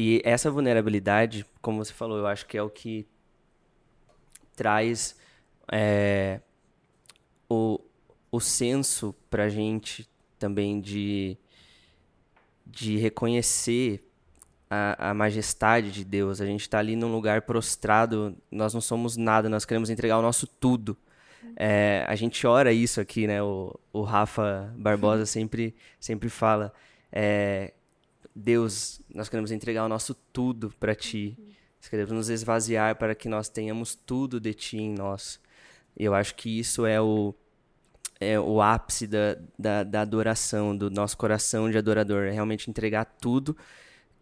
E 0.00 0.22
essa 0.22 0.48
vulnerabilidade, 0.48 1.44
como 1.60 1.84
você 1.84 1.92
falou, 1.92 2.18
eu 2.18 2.26
acho 2.28 2.46
que 2.46 2.56
é 2.56 2.62
o 2.62 2.70
que 2.70 3.04
traz 4.54 5.18
é, 5.72 6.40
o, 7.50 7.80
o 8.30 8.38
senso 8.38 9.12
pra 9.28 9.48
gente 9.48 10.08
também 10.38 10.80
de, 10.80 11.36
de 12.64 12.96
reconhecer 12.96 14.08
a, 14.70 15.10
a 15.10 15.14
majestade 15.14 15.90
de 15.90 16.04
Deus. 16.04 16.40
A 16.40 16.46
gente 16.46 16.60
está 16.60 16.78
ali 16.78 16.94
num 16.94 17.10
lugar 17.10 17.42
prostrado, 17.42 18.36
nós 18.52 18.72
não 18.72 18.80
somos 18.80 19.16
nada, 19.16 19.48
nós 19.48 19.64
queremos 19.64 19.90
entregar 19.90 20.16
o 20.16 20.22
nosso 20.22 20.46
tudo. 20.46 20.96
É, 21.56 22.04
a 22.06 22.14
gente 22.14 22.46
ora 22.46 22.72
isso 22.72 23.00
aqui, 23.00 23.26
né? 23.26 23.42
O, 23.42 23.74
o 23.92 24.02
Rafa 24.02 24.72
Barbosa 24.76 25.26
sempre, 25.26 25.74
sempre 25.98 26.28
fala. 26.28 26.72
É, 27.10 27.72
Deus, 28.38 29.00
nós 29.12 29.28
queremos 29.28 29.50
entregar 29.50 29.84
o 29.84 29.88
nosso 29.88 30.14
tudo 30.14 30.72
para 30.78 30.94
Ti. 30.94 31.36
Nós 31.80 31.88
queremos 31.88 32.12
nos 32.12 32.28
esvaziar 32.28 32.96
para 32.96 33.14
que 33.14 33.28
nós 33.28 33.48
tenhamos 33.48 33.94
tudo 33.96 34.40
de 34.40 34.54
Ti 34.54 34.78
em 34.78 34.94
nós. 34.94 35.40
Eu 35.96 36.14
acho 36.14 36.36
que 36.36 36.58
isso 36.58 36.86
é 36.86 37.00
o, 37.00 37.34
é 38.20 38.38
o 38.38 38.62
ápice 38.62 39.08
da, 39.08 39.36
da, 39.58 39.82
da 39.82 40.00
adoração, 40.02 40.76
do 40.76 40.88
nosso 40.88 41.16
coração 41.16 41.68
de 41.68 41.76
adorador. 41.76 42.26
É 42.26 42.30
realmente 42.30 42.70
entregar 42.70 43.04
tudo 43.04 43.56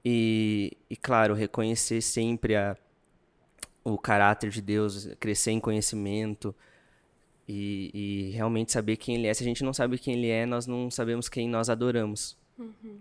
e, 0.02 0.76
e 0.88 0.96
claro, 0.96 1.34
reconhecer 1.34 2.00
sempre 2.00 2.56
a, 2.56 2.74
o 3.84 3.98
caráter 3.98 4.48
de 4.48 4.62
Deus, 4.62 5.08
crescer 5.20 5.50
em 5.50 5.60
conhecimento 5.60 6.54
e, 7.46 7.90
e, 7.92 8.30
realmente 8.30 8.72
saber 8.72 8.96
quem 8.96 9.16
Ele 9.16 9.26
é. 9.26 9.34
Se 9.34 9.42
a 9.42 9.46
gente 9.46 9.62
não 9.62 9.74
sabe 9.74 9.98
quem 9.98 10.14
Ele 10.14 10.28
é, 10.28 10.46
nós 10.46 10.66
não 10.66 10.90
sabemos 10.90 11.28
quem 11.28 11.48
nós 11.48 11.68
adoramos. 11.68 12.34
Uhum. 12.58 12.98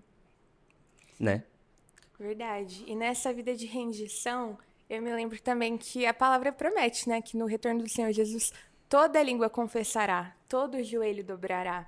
Né? 1.19 1.43
Verdade. 2.19 2.83
E 2.87 2.95
nessa 2.95 3.33
vida 3.33 3.55
de 3.55 3.65
rendição, 3.65 4.57
eu 4.89 5.01
me 5.01 5.13
lembro 5.13 5.41
também 5.41 5.77
que 5.77 6.05
a 6.05 6.13
palavra 6.13 6.51
promete, 6.51 7.09
né? 7.09 7.21
Que 7.21 7.37
no 7.37 7.45
retorno 7.45 7.83
do 7.83 7.89
Senhor 7.89 8.11
Jesus, 8.11 8.53
toda 8.87 9.21
língua 9.21 9.49
confessará, 9.49 10.35
todo 10.47 10.83
joelho 10.83 11.23
dobrará. 11.23 11.87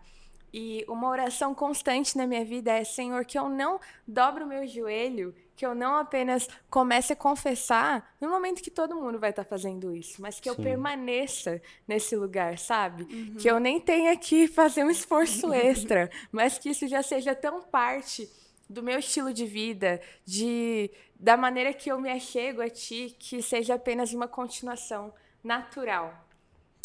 E 0.54 0.86
uma 0.88 1.10
oração 1.10 1.54
constante 1.54 2.18
na 2.18 2.26
minha 2.26 2.44
vida 2.44 2.72
é: 2.72 2.84
Senhor, 2.84 3.24
que 3.26 3.38
eu 3.38 3.50
não 3.50 3.80
dobre 4.08 4.44
o 4.44 4.48
meu 4.48 4.66
joelho, 4.66 5.36
que 5.56 5.66
eu 5.66 5.76
não 5.76 5.98
apenas 5.98 6.48
comece 6.70 7.14
a 7.14 7.16
confessar 7.16 8.16
no 8.20 8.30
momento 8.30 8.64
que 8.64 8.72
todo 8.72 8.96
mundo 8.96 9.20
vai 9.20 9.32
estar 9.32 9.44
fazendo 9.44 9.94
isso, 9.96 10.22
mas 10.22 10.40
que 10.40 10.50
Sim. 10.50 10.56
eu 10.56 10.64
permaneça 10.64 11.62
nesse 11.88 12.16
lugar, 12.16 12.58
sabe? 12.58 13.04
Uhum. 13.04 13.36
Que 13.36 13.50
eu 13.50 13.60
nem 13.60 13.80
tenha 13.80 14.16
que 14.16 14.48
fazer 14.48 14.84
um 14.84 14.90
esforço 14.90 15.52
extra, 15.54 16.10
mas 16.32 16.58
que 16.58 16.70
isso 16.70 16.88
já 16.88 17.04
seja 17.04 17.36
tão 17.36 17.62
parte 17.62 18.30
do 18.70 18.84
meu 18.84 19.00
estilo 19.00 19.34
de 19.34 19.46
vida, 19.46 20.02
de 20.26 20.92
da 21.20 21.36
maneira 21.36 21.74
que 21.74 21.92
eu 21.92 22.00
me 22.00 22.10
achego 22.10 22.62
a 22.62 22.70
ti, 22.70 23.16
que 23.18 23.42
seja 23.42 23.76
apenas 23.76 24.14
uma 24.14 24.28
continuação 24.28 25.14
natural. 25.44 26.28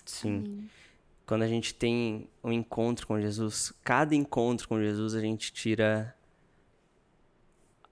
Sim. 0.05 0.69
Quando 1.27 1.43
a 1.43 1.49
gente 1.49 1.75
tem 1.75 2.29
um 2.43 2.53
encontro 2.53 3.07
com 3.07 3.21
Jesus, 3.21 3.73
cada 3.85 4.15
encontro 4.15 4.69
com 4.69 4.81
Jesus 4.81 5.15
a 5.15 5.21
gente 5.21 5.53
tira 5.53 6.15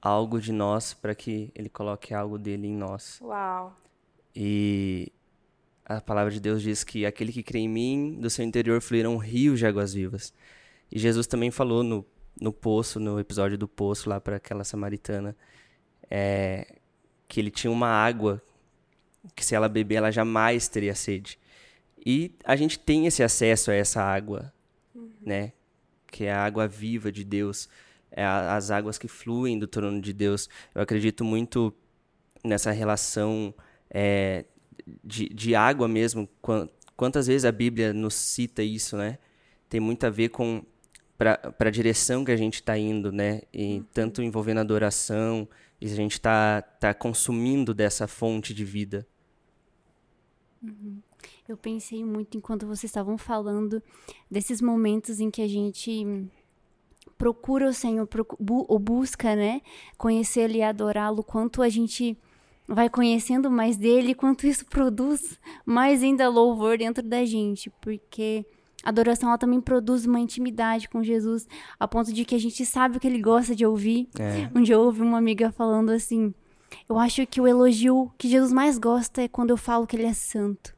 algo 0.01 0.41
de 0.41 0.53
nós 0.53 0.95
para 0.95 1.15
que 1.15 1.51
ele 1.55 1.69
coloque 1.69 2.15
algo 2.15 2.39
dele 2.39 2.67
em 2.67 2.75
nós. 2.75 3.21
Uau. 3.21 3.77
E 4.35 5.13
a 5.85 6.01
palavra 6.01 6.33
de 6.33 6.41
Deus 6.41 6.63
diz 6.63 6.85
que 6.85 7.05
aquele 7.05 7.33
que 7.33 7.43
crê 7.43 7.61
em 7.61 7.69
mim, 7.69 8.19
do 8.21 8.31
seu 8.31 8.45
interior 8.45 8.81
fluirão 8.81 9.17
rios 9.17 9.59
de 9.59 9.67
águas 9.67 9.93
vivas. 9.93 10.33
E 10.91 10.99
Jesus 10.99 11.27
também 11.27 11.51
falou 11.51 11.83
no, 11.83 12.05
no 12.41 12.53
poço, 12.53 12.99
no 12.99 13.21
episódio 13.21 13.59
do 13.59 13.69
poço 13.69 14.09
lá 14.09 14.21
para 14.21 14.37
aquela 14.37 14.65
samaritana, 14.65 15.37
é, 16.11 16.77
que 17.29 17.39
ele 17.39 17.51
tinha 17.51 17.71
uma 17.71 17.89
água 17.89 18.43
que 19.37 19.45
se 19.45 19.55
ela 19.55 19.69
beber 19.69 19.97
ela 19.97 20.11
jamais 20.11 20.67
teria 20.67 20.95
sede. 20.95 21.39
E 22.05 22.35
a 22.45 22.57
gente 22.57 22.79
tem 22.79 23.07
esse 23.07 23.23
acesso 23.23 23.71
a 23.71 23.75
essa 23.75 24.03
água, 24.03 24.53
uhum. 24.95 25.11
né? 25.21 25.53
Que 26.11 26.25
é 26.25 26.33
a 26.33 26.43
água 26.43 26.67
viva 26.67 27.13
de 27.13 27.23
Deus, 27.23 27.69
é 28.11 28.25
a, 28.25 28.57
as 28.57 28.71
águas 28.71 28.97
que 28.97 29.07
fluem 29.07 29.59
do 29.59 29.67
trono 29.67 30.01
de 30.01 30.13
Deus. 30.13 30.49
Eu 30.75 30.81
acredito 30.81 31.23
muito 31.23 31.75
nessa 32.43 32.71
relação 32.71 33.55
é, 33.91 34.47
de, 35.05 35.29
de 35.29 35.55
água 35.55 35.87
mesmo. 35.87 36.29
Quantas 36.97 37.27
vezes 37.27 37.45
a 37.45 37.53
Bíblia 37.53 37.93
nos 37.93 38.15
cita 38.15 38.63
isso, 38.63 38.97
né? 38.97 39.19
Tem 39.69 39.79
muito 39.79 40.05
a 40.05 40.11
ver 40.11 40.31
com 40.31 40.65
para 41.21 41.69
a 41.69 41.71
direção 41.71 42.25
que 42.25 42.33
a 42.33 42.37
gente 42.37 42.55
está 42.55 42.79
indo, 42.79 43.13
né? 43.13 43.43
E 43.53 43.77
uhum. 43.77 43.85
tanto 43.93 44.23
envolvendo 44.23 44.61
adoração, 44.61 45.47
e 45.79 45.85
a 45.85 45.95
gente 45.95 46.13
está 46.13 46.63
tá 46.63 46.95
consumindo 46.95 47.75
dessa 47.75 48.09
fonte 48.09 48.55
de 48.55 48.65
vida. 48.65 49.07
Uhum. 50.63 50.99
Eu 51.47 51.59
pensei 51.59 52.03
muito 52.03 52.39
enquanto 52.39 52.67
vocês 52.67 52.85
estavam 52.85 53.19
falando 53.19 53.83
desses 54.31 54.63
momentos 54.63 55.21
em 55.21 55.31
que 55.31 55.43
a 55.43 55.49
gente 55.49 56.27
procura 57.19 57.69
o 57.69 57.75
Senhor, 57.75 58.09
ou 58.49 58.79
busca, 58.79 59.37
né? 59.37 59.61
Conhecê-lo 59.99 60.55
e 60.55 60.63
adorá-lo, 60.63 61.23
quanto 61.23 61.61
a 61.61 61.69
gente 61.69 62.17
vai 62.67 62.89
conhecendo 62.89 63.51
mais 63.51 63.77
dele, 63.77 64.15
quanto 64.15 64.47
isso 64.47 64.65
produz 64.65 65.39
mais 65.67 66.03
ainda 66.03 66.31
louvor 66.31 66.79
dentro 66.79 67.07
da 67.07 67.27
gente, 67.27 67.69
porque 67.83 68.47
a 68.83 68.89
adoração 68.89 69.29
ela 69.29 69.39
também 69.39 69.61
produz 69.61 70.07
uma 70.07 70.19
intimidade 70.19 70.89
com 70.89 71.03
Jesus, 71.03 71.47
a 71.79 71.87
ponto 71.87 72.13
de 72.13 72.25
que 72.25 72.35
a 72.35 72.39
gente 72.39 72.65
sabe 72.65 72.97
o 72.97 73.01
que 73.01 73.07
ele 73.07 73.21
gosta 73.21 73.55
de 73.55 73.67
ouvir. 73.67 74.09
É. 74.19 74.51
Um 74.55 74.63
dia 74.63 74.75
eu 74.75 74.81
ouvi 74.81 75.03
uma 75.03 75.19
amiga 75.19 75.53
falando 75.53 75.91
assim: 75.91 76.33
Eu 76.89 76.99
acho 76.99 77.27
que 77.27 77.41
o 77.41 77.47
elogio 77.47 78.11
que 78.17 78.29
Jesus 78.29 78.53
mais 78.53 78.79
gosta 78.79 79.23
é 79.23 79.29
quando 79.29 79.51
eu 79.51 79.57
falo 79.57 79.87
que 79.87 79.97
ele 79.97 80.07
é 80.07 80.15
santo. 80.15 80.75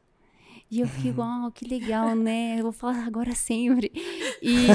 E 0.69 0.79
eu 0.79 0.87
fico, 0.87 1.21
oh, 1.21 1.51
que 1.51 1.67
legal, 1.67 2.15
né? 2.15 2.55
Eu 2.57 2.63
vou 2.63 2.71
falar 2.71 3.05
agora 3.05 3.35
sempre. 3.35 3.91
E, 4.41 4.65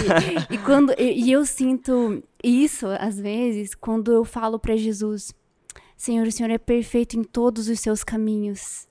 e 0.55 0.59
quando 0.59 0.95
e 0.97 1.33
eu 1.33 1.45
sinto 1.45 2.23
isso 2.43 2.87
às 3.01 3.19
vezes 3.19 3.75
quando 3.75 4.13
eu 4.13 4.25
falo 4.25 4.61
para 4.61 4.77
Jesus, 4.77 5.35
Senhor, 5.97 6.25
o 6.25 6.31
Senhor 6.31 6.51
é 6.51 6.57
perfeito 6.57 7.19
em 7.19 7.25
todos 7.25 7.69
os 7.69 7.81
seus 7.81 8.05
caminhos. 8.05 8.88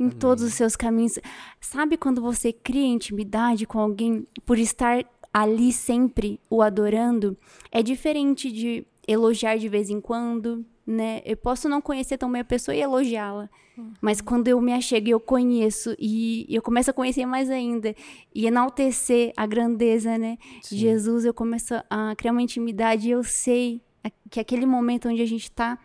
Em 0.00 0.04
Amém. 0.04 0.18
todos 0.18 0.42
os 0.42 0.54
seus 0.54 0.74
caminhos. 0.74 1.18
Sabe 1.60 1.98
quando 1.98 2.22
você 2.22 2.54
cria 2.54 2.86
intimidade 2.86 3.66
com 3.66 3.78
alguém 3.78 4.26
por 4.46 4.58
estar 4.58 5.04
ali 5.30 5.70
sempre 5.72 6.40
o 6.48 6.62
adorando? 6.62 7.36
É 7.70 7.82
diferente 7.82 8.50
de 8.50 8.86
elogiar 9.06 9.58
de 9.58 9.68
vez 9.68 9.90
em 9.90 10.00
quando, 10.00 10.64
né? 10.86 11.20
Eu 11.24 11.36
posso 11.36 11.68
não 11.68 11.82
conhecer 11.82 12.16
tão 12.16 12.32
bem 12.32 12.40
a 12.40 12.44
pessoa 12.44 12.74
e 12.74 12.80
elogiá-la. 12.80 13.50
Uhum. 13.76 13.92
Mas 14.00 14.22
quando 14.22 14.48
eu 14.48 14.58
me 14.60 14.72
achego 14.72 15.08
e 15.08 15.10
eu 15.10 15.20
conheço 15.20 15.94
e 15.98 16.46
eu 16.48 16.62
começo 16.62 16.90
a 16.90 16.94
conhecer 16.94 17.26
mais 17.26 17.50
ainda 17.50 17.94
e 18.34 18.46
enaltecer 18.46 19.34
a 19.36 19.46
grandeza, 19.46 20.16
né? 20.16 20.38
Sim. 20.62 20.78
Jesus, 20.78 21.26
eu 21.26 21.34
começo 21.34 21.74
a 21.90 22.14
criar 22.16 22.32
uma 22.32 22.42
intimidade 22.42 23.08
e 23.08 23.10
eu 23.10 23.22
sei 23.22 23.82
que 24.30 24.40
aquele 24.40 24.64
momento 24.64 25.10
onde 25.10 25.20
a 25.20 25.26
gente 25.26 25.44
está 25.44 25.78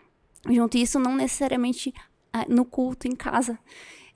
junto, 0.49 0.77
e 0.77 0.81
isso 0.83 0.99
não 0.99 1.15
necessariamente 1.15 1.93
no 2.47 2.65
culto, 2.65 3.07
em 3.07 3.15
casa. 3.15 3.57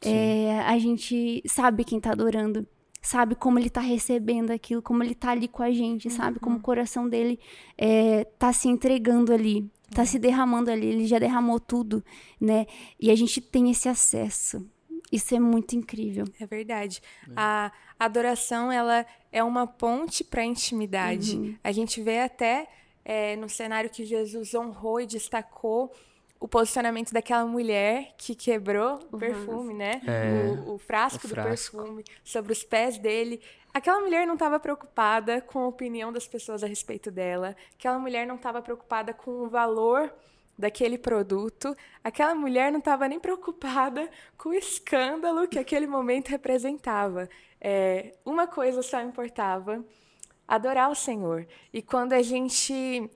É, 0.05 0.61
a 0.61 0.77
gente 0.79 1.43
sabe 1.45 1.83
quem 1.83 1.97
está 1.97 2.11
adorando 2.11 2.65
sabe 3.01 3.35
como 3.35 3.57
ele 3.57 3.67
está 3.67 3.81
recebendo 3.81 4.51
aquilo, 4.51 4.81
como 4.81 5.03
ele 5.03 5.13
está 5.13 5.31
ali 5.31 5.47
com 5.47 5.63
a 5.63 5.71
gente, 5.71 6.09
sabe 6.09 6.39
como 6.39 6.57
o 6.57 6.61
coração 6.61 7.07
dele 7.07 7.39
está 7.77 8.49
é, 8.49 8.53
se 8.53 8.67
entregando 8.67 9.33
ali, 9.33 9.69
tá 9.91 10.05
se 10.05 10.19
derramando 10.19 10.69
ali, 10.69 10.87
ele 10.87 11.07
já 11.07 11.17
derramou 11.17 11.59
tudo, 11.59 12.03
né? 12.39 12.65
E 12.99 13.09
a 13.09 13.15
gente 13.15 13.39
tem 13.39 13.71
esse 13.71 13.87
acesso. 13.87 14.67
Isso 15.11 15.33
é 15.33 15.39
muito 15.39 15.75
incrível. 15.75 16.25
É 16.39 16.45
verdade. 16.45 17.01
É. 17.27 17.31
A 17.35 17.71
adoração, 17.97 18.71
ela 18.71 19.05
é 19.31 19.43
uma 19.43 19.65
ponte 19.65 20.23
para 20.23 20.41
a 20.41 20.45
intimidade. 20.45 21.35
Uhum. 21.35 21.55
A 21.63 21.71
gente 21.71 22.01
vê 22.01 22.19
até 22.19 22.67
é, 23.03 23.35
no 23.35 23.49
cenário 23.49 23.89
que 23.89 24.05
Jesus 24.05 24.53
honrou 24.53 25.01
e 25.01 25.07
destacou 25.07 25.91
o 26.39 26.47
posicionamento 26.47 27.11
daquela 27.11 27.45
mulher 27.45 28.13
que 28.17 28.33
quebrou 28.33 28.99
o 29.11 29.17
perfume, 29.17 29.73
né? 29.73 30.01
É, 30.07 30.47
o, 30.65 30.75
o, 30.75 30.77
frasco 30.77 31.27
o, 31.27 31.29
frasco 31.29 31.77
do 31.77 31.83
perfume 31.83 32.05
sobre 32.23 32.53
os 32.53 32.63
pés 32.63 32.97
dele. 32.97 33.41
Aquela 33.73 33.99
mulher 33.99 34.25
não 34.25 34.35
estava 34.35 34.59
preocupada 34.59 35.41
com 35.41 35.59
a 35.59 35.67
opinião 35.67 36.13
das 36.13 36.27
pessoas 36.27 36.63
a 36.63 36.67
respeito 36.67 37.11
dela. 37.11 37.55
Aquela 37.77 37.99
mulher 37.99 38.25
não 38.25 38.35
estava 38.35 38.61
preocupada 38.61 39.13
com 39.13 39.31
o 39.31 39.49
valor 39.49 40.11
daquele 40.57 40.97
produto. 40.97 41.75
Aquela 42.03 42.33
mulher 42.33 42.71
não 42.71 42.79
estava 42.79 43.07
nem 43.07 43.19
preocupada 43.19 44.09
com 44.37 44.49
o 44.49 44.53
escândalo 44.53 45.47
que 45.47 45.59
aquele 45.59 45.87
momento 45.87 46.29
representava. 46.29 47.29
É, 47.59 48.13
uma 48.25 48.47
coisa 48.47 48.81
só 48.81 49.01
importava: 49.01 49.83
adorar 50.47 50.89
o 50.89 50.95
Senhor. 50.95 51.45
E 51.73 51.81
quando 51.81 52.13
a 52.13 52.21
gente 52.21 53.09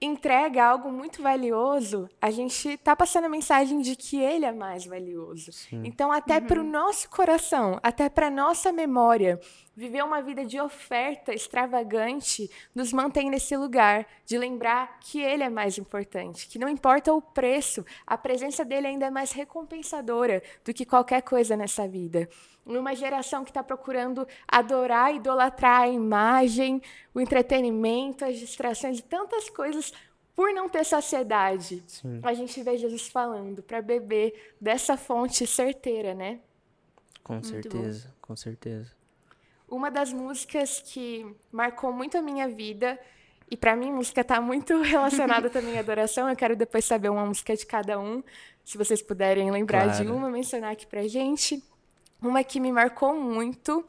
entrega 0.00 0.64
algo 0.64 0.90
muito 0.90 1.22
valioso, 1.22 2.08
a 2.20 2.30
gente 2.30 2.68
está 2.68 2.94
passando 2.94 3.24
a 3.24 3.28
mensagem 3.28 3.80
de 3.80 3.96
que 3.96 4.18
ele 4.18 4.44
é 4.44 4.52
mais 4.52 4.86
valioso. 4.86 5.52
Sim. 5.52 5.82
Então, 5.84 6.12
até 6.12 6.38
uhum. 6.38 6.46
para 6.46 6.60
o 6.60 6.64
nosso 6.64 7.10
coração, 7.10 7.78
até 7.82 8.08
para 8.08 8.30
nossa 8.30 8.72
memória, 8.72 9.40
viver 9.78 10.02
uma 10.02 10.20
vida 10.20 10.44
de 10.44 10.60
oferta 10.60 11.32
extravagante 11.32 12.50
nos 12.74 12.92
mantém 12.92 13.30
nesse 13.30 13.56
lugar 13.56 14.04
de 14.26 14.36
lembrar 14.36 14.98
que 14.98 15.20
Ele 15.20 15.44
é 15.44 15.48
mais 15.48 15.78
importante, 15.78 16.48
que 16.48 16.58
não 16.58 16.68
importa 16.68 17.14
o 17.14 17.22
preço, 17.22 17.86
a 18.04 18.18
presença 18.18 18.64
dele 18.64 18.88
ainda 18.88 19.06
é 19.06 19.10
mais 19.10 19.30
recompensadora 19.30 20.42
do 20.64 20.74
que 20.74 20.84
qualquer 20.84 21.22
coisa 21.22 21.56
nessa 21.56 21.86
vida. 21.86 22.28
Numa 22.66 22.92
geração 22.92 23.44
que 23.44 23.50
está 23.50 23.62
procurando 23.62 24.26
adorar, 24.48 25.14
idolatrar 25.14 25.82
a 25.82 25.88
imagem, 25.88 26.82
o 27.14 27.20
entretenimento, 27.20 28.24
as 28.24 28.36
distrações 28.36 28.98
e 28.98 29.02
tantas 29.02 29.48
coisas 29.48 29.92
por 30.34 30.52
não 30.52 30.68
ter 30.68 30.84
saciedade. 30.84 31.84
Sim. 31.86 32.18
A 32.24 32.34
gente 32.34 32.60
vê 32.64 32.76
Jesus 32.76 33.06
falando 33.06 33.62
para 33.62 33.80
beber 33.80 34.54
dessa 34.60 34.96
fonte 34.96 35.46
certeira, 35.46 36.14
né? 36.14 36.40
Com 37.22 37.34
muito 37.34 37.46
certeza, 37.46 38.08
bom. 38.08 38.14
com 38.22 38.36
certeza. 38.36 38.97
Uma 39.68 39.90
das 39.90 40.12
músicas 40.12 40.82
que 40.84 41.26
marcou 41.52 41.92
muito 41.92 42.16
a 42.16 42.22
minha 42.22 42.48
vida, 42.48 42.98
e 43.50 43.56
para 43.56 43.76
mim 43.76 43.92
música 43.92 44.22
está 44.22 44.40
muito 44.40 44.80
relacionada 44.82 45.50
também 45.50 45.76
à 45.76 45.80
adoração, 45.80 46.28
eu 46.28 46.36
quero 46.36 46.56
depois 46.56 46.84
saber 46.84 47.08
uma 47.10 47.24
música 47.26 47.54
de 47.56 47.66
cada 47.66 47.98
um, 47.98 48.22
se 48.64 48.78
vocês 48.78 49.02
puderem 49.02 49.50
lembrar 49.50 49.84
claro. 49.84 50.04
de 50.04 50.10
uma, 50.10 50.30
mencionar 50.30 50.72
aqui 50.72 50.86
pra 50.86 51.06
gente. 51.06 51.62
Uma 52.20 52.42
que 52.42 52.58
me 52.58 52.72
marcou 52.72 53.14
muito 53.14 53.84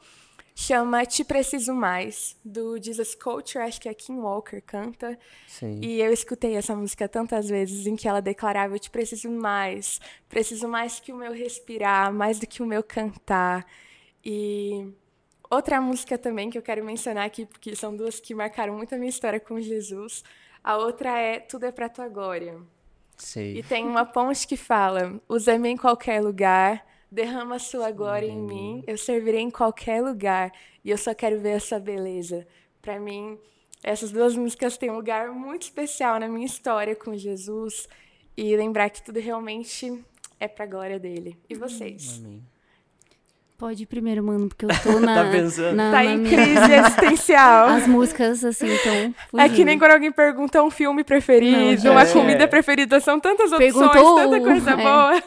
chama 0.54 1.06
Te 1.06 1.24
Preciso 1.24 1.72
Mais, 1.74 2.36
do 2.44 2.80
Jesus 2.82 3.14
Culture, 3.14 3.64
acho 3.64 3.80
que 3.80 3.88
é 3.88 3.94
Kim 3.94 4.18
Walker 4.18 4.60
canta. 4.60 5.18
Sim. 5.46 5.80
E 5.82 6.00
eu 6.00 6.12
escutei 6.12 6.54
essa 6.54 6.76
música 6.76 7.08
tantas 7.08 7.48
vezes 7.48 7.86
em 7.86 7.96
que 7.96 8.06
ela 8.06 8.20
declarava: 8.20 8.74
Eu 8.74 8.78
te 8.78 8.90
preciso 8.90 9.30
mais, 9.30 10.00
preciso 10.28 10.68
mais 10.68 11.00
que 11.00 11.12
o 11.12 11.16
meu 11.16 11.32
respirar, 11.32 12.12
mais 12.12 12.38
do 12.38 12.46
que 12.46 12.62
o 12.62 12.66
meu 12.66 12.82
cantar. 12.82 13.66
E 14.24 14.92
Outra 15.50 15.80
música 15.80 16.16
também 16.16 16.48
que 16.48 16.56
eu 16.56 16.62
quero 16.62 16.84
mencionar 16.84 17.26
aqui, 17.26 17.44
porque 17.44 17.74
são 17.74 17.94
duas 17.96 18.20
que 18.20 18.32
marcaram 18.32 18.76
muito 18.76 18.94
a 18.94 18.98
minha 18.98 19.10
história 19.10 19.40
com 19.40 19.60
Jesus. 19.60 20.22
A 20.62 20.76
outra 20.76 21.18
é 21.18 21.40
Tudo 21.40 21.66
é 21.66 21.72
pra 21.72 21.88
tua 21.88 22.08
glória. 22.08 22.56
Sei. 23.16 23.58
E 23.58 23.62
tem 23.62 23.84
uma 23.84 24.04
ponte 24.04 24.46
que 24.46 24.56
fala: 24.56 25.20
Usa-me 25.28 25.68
em 25.68 25.76
qualquer 25.76 26.22
lugar, 26.22 26.86
derrama 27.10 27.58
sua 27.58 27.90
glória 27.90 28.28
Sim. 28.28 28.34
em 28.34 28.40
mim, 28.40 28.84
eu 28.86 28.96
servirei 28.96 29.40
em 29.40 29.50
qualquer 29.50 30.00
lugar 30.00 30.52
e 30.84 30.90
eu 30.90 30.96
só 30.96 31.12
quero 31.12 31.40
ver 31.40 31.56
essa 31.56 31.80
beleza. 31.80 32.46
Para 32.80 33.00
mim, 33.00 33.36
essas 33.82 34.12
duas 34.12 34.36
músicas 34.36 34.78
têm 34.78 34.90
um 34.90 34.96
lugar 34.96 35.30
muito 35.30 35.62
especial 35.62 36.20
na 36.20 36.28
minha 36.28 36.46
história 36.46 36.94
com 36.94 37.16
Jesus 37.16 37.88
e 38.36 38.56
lembrar 38.56 38.88
que 38.88 39.02
tudo 39.02 39.18
realmente 39.18 40.02
é 40.38 40.46
para 40.46 40.64
a 40.64 40.68
glória 40.68 40.98
dele. 40.98 41.36
E 41.48 41.54
vocês? 41.54 42.20
Amém. 42.24 42.42
Pode 43.60 43.82
ir 43.82 43.86
primeiro, 43.86 44.24
mano, 44.24 44.48
porque 44.48 44.64
eu 44.64 44.68
tô 44.82 44.98
na. 45.04 45.22
tá 45.22 45.30
pensando? 45.30 45.76
Na, 45.76 45.90
tá 45.90 46.02
na 46.02 46.04
em 46.06 46.16
minha... 46.16 46.34
crise 46.34 46.72
existencial. 46.80 47.68
As 47.68 47.86
músicas, 47.86 48.42
assim, 48.42 48.68
então. 48.72 49.14
É 49.38 49.50
que 49.50 49.66
nem 49.66 49.78
quando 49.78 49.90
alguém 49.92 50.10
pergunta 50.10 50.62
um 50.62 50.70
filme 50.70 51.04
preferido, 51.04 51.84
Não, 51.84 51.92
uma 51.92 52.02
é. 52.04 52.10
comida 52.10 52.48
preferida, 52.48 52.98
são 53.00 53.20
tantas 53.20 53.52
opções, 53.52 53.74
Perguntou... 53.74 54.14
tanta 54.14 54.40
coisa 54.40 54.70
é. 54.72 54.76
boa. 54.76 55.22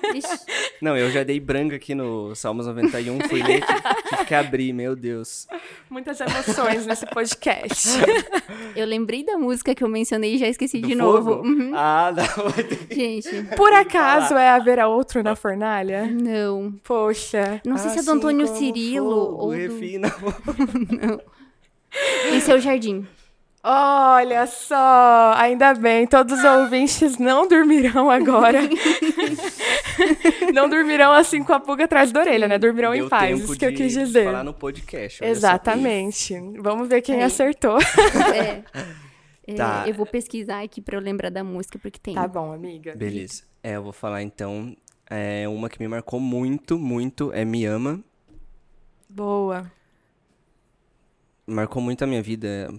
Não, 0.81 0.97
eu 0.97 1.11
já 1.11 1.21
dei 1.21 1.39
branco 1.39 1.75
aqui 1.75 1.93
no 1.93 2.33
Salmos 2.33 2.65
91, 2.65 3.19
fui 3.29 3.43
ler, 3.43 3.63
tive 4.09 4.25
que 4.25 4.33
abrir, 4.33 4.73
meu 4.73 4.95
Deus. 4.95 5.47
Muitas 5.87 6.19
emoções 6.19 6.87
nesse 6.87 7.05
podcast. 7.05 7.89
Eu 8.75 8.87
lembrei 8.87 9.23
da 9.23 9.37
música 9.37 9.75
que 9.75 9.83
eu 9.83 9.87
mencionei 9.87 10.33
e 10.33 10.37
já 10.39 10.47
esqueci 10.47 10.79
Do 10.79 10.87
de 10.87 10.95
fogo? 10.97 11.11
novo. 11.11 11.47
Uhum. 11.47 11.71
Ah, 11.75 12.11
não. 12.15 12.95
Gente. 12.95 13.43
Por 13.55 13.71
acaso 13.73 14.33
é 14.33 14.49
haverá 14.49 14.87
outro 14.87 15.21
na 15.21 15.35
fornalha? 15.35 16.07
Não. 16.07 16.73
Poxa. 16.83 17.61
Não 17.63 17.77
sei 17.77 17.91
se 17.91 17.99
é 17.99 18.01
do 18.01 18.22
Antônio 18.27 18.47
Cirilo 18.47 19.25
fogo, 19.25 19.43
ou. 19.43 19.49
Refina. 19.49 20.09
Do... 20.09 20.95
não. 20.95 21.21
Esse 22.33 22.51
é 22.51 22.55
o 22.55 22.59
jardim. 22.59 23.05
Olha 23.65 24.45
só, 24.45 25.33
ainda 25.37 25.73
bem, 25.73 26.05
todos 26.05 26.37
os 26.37 26.43
ouvintes 26.43 27.17
não 27.17 27.47
dormirão 27.47 28.11
agora. 28.11 28.59
não 30.53 30.67
dormirão 30.67 31.13
assim 31.13 31.41
com 31.41 31.53
a 31.53 31.61
pulga 31.61 31.85
atrás 31.85 32.11
da 32.11 32.19
orelha, 32.19 32.45
né? 32.49 32.59
Dormirão 32.59 32.91
Deu 32.91 33.05
em 33.05 33.09
paz, 33.09 33.39
isso 33.39 33.57
que 33.57 33.65
eu 33.65 33.73
quis 33.73 33.93
dizer. 33.93 34.25
falar 34.25 34.43
no 34.43 34.53
podcast. 34.53 35.23
Exatamente. 35.23 36.37
Vamos 36.59 36.89
ver 36.89 37.01
quem 37.01 37.21
é. 37.21 37.23
acertou. 37.23 37.77
É. 38.35 38.63
é. 39.47 39.55
Tá. 39.55 39.85
Eu 39.87 39.93
vou 39.93 40.05
pesquisar 40.05 40.61
aqui 40.61 40.81
para 40.81 40.97
eu 40.97 41.01
lembrar 41.01 41.29
da 41.29 41.43
música, 41.43 41.79
porque 41.79 41.99
tem. 41.99 42.15
Tá 42.15 42.27
bom, 42.27 42.51
amiga. 42.51 42.93
Beleza. 42.95 43.43
É, 43.61 43.77
eu 43.77 43.83
vou 43.83 43.93
falar 43.93 44.21
então. 44.21 44.75
É, 45.09 45.47
uma 45.47 45.69
que 45.69 45.79
me 45.79 45.87
marcou 45.87 46.19
muito, 46.19 46.77
muito 46.77 47.31
é 47.33 47.45
Me 47.45 47.65
Ama. 47.65 48.03
Boa. 49.13 49.71
Marcou 51.45 51.79
muito 51.79 52.03
a 52.03 52.07
minha 52.07 52.23
vida 52.23 52.73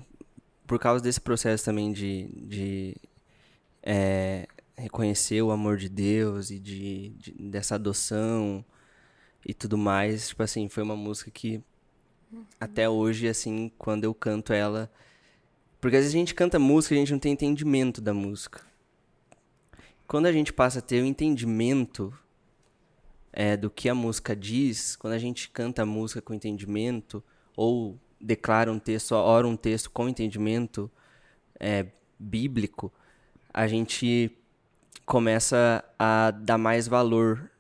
por 0.67 0.81
causa 0.81 1.01
desse 1.01 1.21
processo 1.21 1.65
também 1.65 1.93
de, 1.93 2.29
de 2.35 2.97
é, 3.81 4.49
reconhecer 4.77 5.41
o 5.43 5.53
amor 5.53 5.77
de 5.77 5.89
Deus 5.89 6.51
e 6.51 6.59
de, 6.59 7.11
de, 7.11 7.33
dessa 7.35 7.77
adoção 7.77 8.65
e 9.47 9.55
tudo 9.55 9.79
mais, 9.79 10.27
tipo 10.31 10.43
assim, 10.43 10.69
foi 10.69 10.83
uma 10.83 10.97
música 10.97 11.31
que 11.31 11.63
uhum. 12.33 12.45
até 12.59 12.89
hoje, 12.89 13.29
assim, 13.29 13.71
quando 13.79 14.03
eu 14.03 14.13
canto 14.13 14.53
ela. 14.53 14.91
Porque 15.81 15.97
às 15.97 16.03
vezes 16.03 16.17
a 16.17 16.19
gente 16.19 16.35
canta 16.35 16.59
música 16.59 16.97
e 16.97 16.99
a 16.99 17.01
gente 17.01 17.13
não 17.13 17.21
tem 17.21 17.33
entendimento 17.33 18.01
da 18.01 18.13
música. 18.13 18.61
Quando 20.05 20.27
a 20.27 20.33
gente 20.33 20.53
passa 20.53 20.81
a 20.81 20.83
ter 20.83 21.01
o 21.01 21.07
entendimento 21.07 22.13
é, 23.37 23.57
do 23.57 23.69
que 23.69 23.89
a 23.89 23.95
música 23.95 24.35
diz, 24.35 24.95
quando 24.95 25.15
a 25.15 25.19
gente 25.19 25.51
canta 25.51 25.83
a 25.83 25.87
música 25.87 26.23
com 26.23 26.33
entendimento, 26.33 27.23
ou 27.57 27.99
declara 28.21 28.71
um 28.71 28.79
texto, 28.79 29.13
ora 29.13 29.47
um 29.47 29.57
texto 29.57 29.91
com 29.91 30.09
entendimento 30.09 30.91
é, 31.59 31.87
bíblico, 32.19 32.93
a 33.53 33.67
gente 33.67 34.31
começa 35.05 35.85
a 35.99 36.31
dar 36.31 36.57
mais 36.57 36.87
valor 36.87 37.51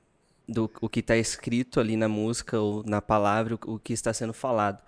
do 0.48 0.70
o 0.80 0.88
que 0.88 1.00
está 1.00 1.16
escrito 1.16 1.80
ali 1.80 1.96
na 1.96 2.08
música 2.08 2.60
ou 2.60 2.84
na 2.84 3.02
palavra, 3.02 3.56
o, 3.56 3.74
o, 3.74 3.78
que 3.78 3.92
está 3.92 4.12
sendo 4.12 4.32
falado. 4.32 4.80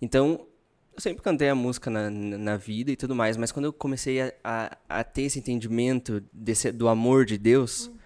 Então, 0.00 0.46
eu 0.94 1.00
sempre 1.00 1.22
cantei 1.22 1.48
a 1.48 1.54
música 1.54 1.90
na, 1.90 2.10
na 2.10 2.56
vida 2.56 2.92
e 2.92 2.96
tudo 2.96 3.14
mais, 3.14 3.36
mas 3.36 3.50
quando 3.50 3.64
eu 3.64 3.72
comecei 3.72 4.20
a, 4.20 4.32
a, 4.44 4.78
a 4.88 5.04
ter 5.04 5.22
esse 5.22 5.40
entendimento 5.40 6.22
desse, 6.32 6.70
do 6.70 6.88
amor 6.88 7.24
de 7.24 7.36
Deus, 7.36 7.88
uhum. 7.88 7.98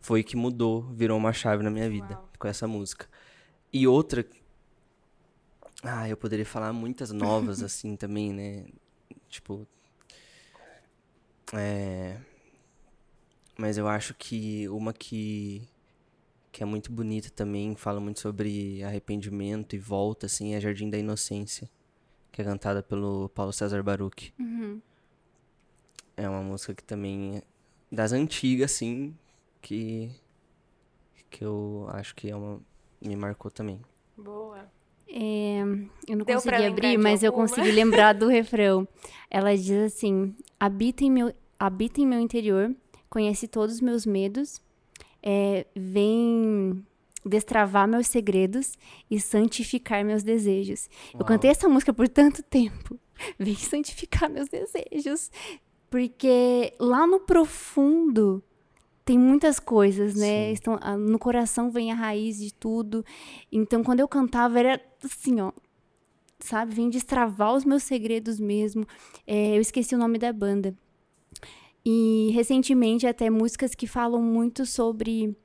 Foi 0.00 0.22
que 0.22 0.36
mudou, 0.36 0.82
virou 0.92 1.18
uma 1.18 1.32
chave 1.32 1.62
na 1.62 1.70
minha 1.70 1.88
vida 1.88 2.14
Uau. 2.14 2.28
com 2.38 2.48
essa 2.48 2.66
música. 2.66 3.06
E 3.72 3.86
outra 3.86 4.24
ah, 5.82 6.08
eu 6.08 6.16
poderia 6.16 6.44
falar 6.44 6.72
muitas 6.72 7.10
novas 7.10 7.62
assim 7.64 7.96
também, 7.96 8.32
né? 8.32 8.66
Tipo. 9.28 9.66
É. 11.54 12.18
Mas 13.56 13.78
eu 13.78 13.88
acho 13.88 14.14
que 14.14 14.68
uma 14.68 14.92
que. 14.92 15.66
que 16.52 16.62
é 16.62 16.66
muito 16.66 16.92
bonita 16.92 17.30
também, 17.30 17.74
fala 17.76 18.00
muito 18.00 18.20
sobre 18.20 18.82
arrependimento 18.82 19.74
e 19.74 19.78
volta, 19.78 20.26
assim, 20.26 20.54
é 20.54 20.60
Jardim 20.60 20.90
da 20.90 20.98
Inocência, 20.98 21.70
que 22.30 22.40
é 22.42 22.44
cantada 22.44 22.82
pelo 22.82 23.28
Paulo 23.30 23.52
César 23.52 23.82
Baruch. 23.82 24.34
Uhum. 24.38 24.80
É 26.16 26.28
uma 26.28 26.42
música 26.42 26.74
que 26.74 26.84
também. 26.84 27.38
É 27.38 27.42
das 27.92 28.12
antigas, 28.12 28.72
assim, 28.72 29.16
que. 29.60 30.10
que 31.30 31.44
eu 31.44 31.86
acho 31.90 32.14
que 32.14 32.30
é 32.30 32.36
uma. 32.36 32.60
me 33.00 33.16
marcou 33.16 33.50
também. 33.50 33.80
Boa. 34.16 34.70
É, 35.08 35.60
eu 36.06 36.16
não 36.16 36.24
Deu 36.24 36.36
consegui 36.36 36.66
abrir, 36.66 36.96
mas 36.96 37.24
alguma? 37.24 37.44
eu 37.44 37.48
consegui 37.48 37.72
lembrar 37.72 38.12
do 38.12 38.28
refrão. 38.28 38.86
Ela 39.28 39.56
diz 39.56 39.92
assim: 39.94 40.34
habita 40.58 41.04
em 41.04 41.10
meu, 41.10 41.34
habita 41.58 42.00
em 42.00 42.06
meu 42.06 42.20
interior, 42.20 42.74
conhece 43.08 43.48
todos 43.48 43.76
os 43.76 43.80
meus 43.80 44.06
medos, 44.06 44.62
é, 45.22 45.66
vem 45.74 46.84
destravar 47.24 47.86
meus 47.88 48.06
segredos 48.06 48.74
e 49.10 49.20
santificar 49.20 50.04
meus 50.04 50.22
desejos. 50.22 50.88
Uau. 51.12 51.20
Eu 51.20 51.26
cantei 51.26 51.50
essa 51.50 51.68
música 51.68 51.92
por 51.92 52.08
tanto 52.08 52.42
tempo. 52.42 52.98
Vem 53.38 53.54
santificar 53.54 54.30
meus 54.30 54.48
desejos. 54.48 55.30
Porque 55.90 56.72
lá 56.78 57.06
no 57.06 57.20
profundo 57.20 58.42
tem 59.04 59.18
muitas 59.18 59.58
coisas, 59.58 60.14
né? 60.14 60.52
Estão, 60.52 60.78
ah, 60.80 60.96
no 60.96 61.18
coração 61.18 61.70
vem 61.70 61.90
a 61.90 61.94
raiz 61.94 62.38
de 62.38 62.52
tudo. 62.52 63.04
Então, 63.50 63.82
quando 63.82 64.00
eu 64.00 64.08
cantava, 64.08 64.58
era 64.58 64.80
assim, 65.04 65.40
ó. 65.40 65.52
Sabe? 66.38 66.74
Vem 66.74 66.88
destravar 66.88 67.54
os 67.54 67.64
meus 67.64 67.82
segredos 67.82 68.38
mesmo. 68.40 68.86
É, 69.26 69.56
eu 69.56 69.60
esqueci 69.60 69.94
o 69.94 69.98
nome 69.98 70.18
da 70.18 70.32
banda. 70.32 70.74
E 71.84 72.30
recentemente, 72.32 73.06
até 73.06 73.30
músicas 73.30 73.74
que 73.74 73.86
falam 73.86 74.22
muito 74.22 74.64
sobre. 74.64 75.36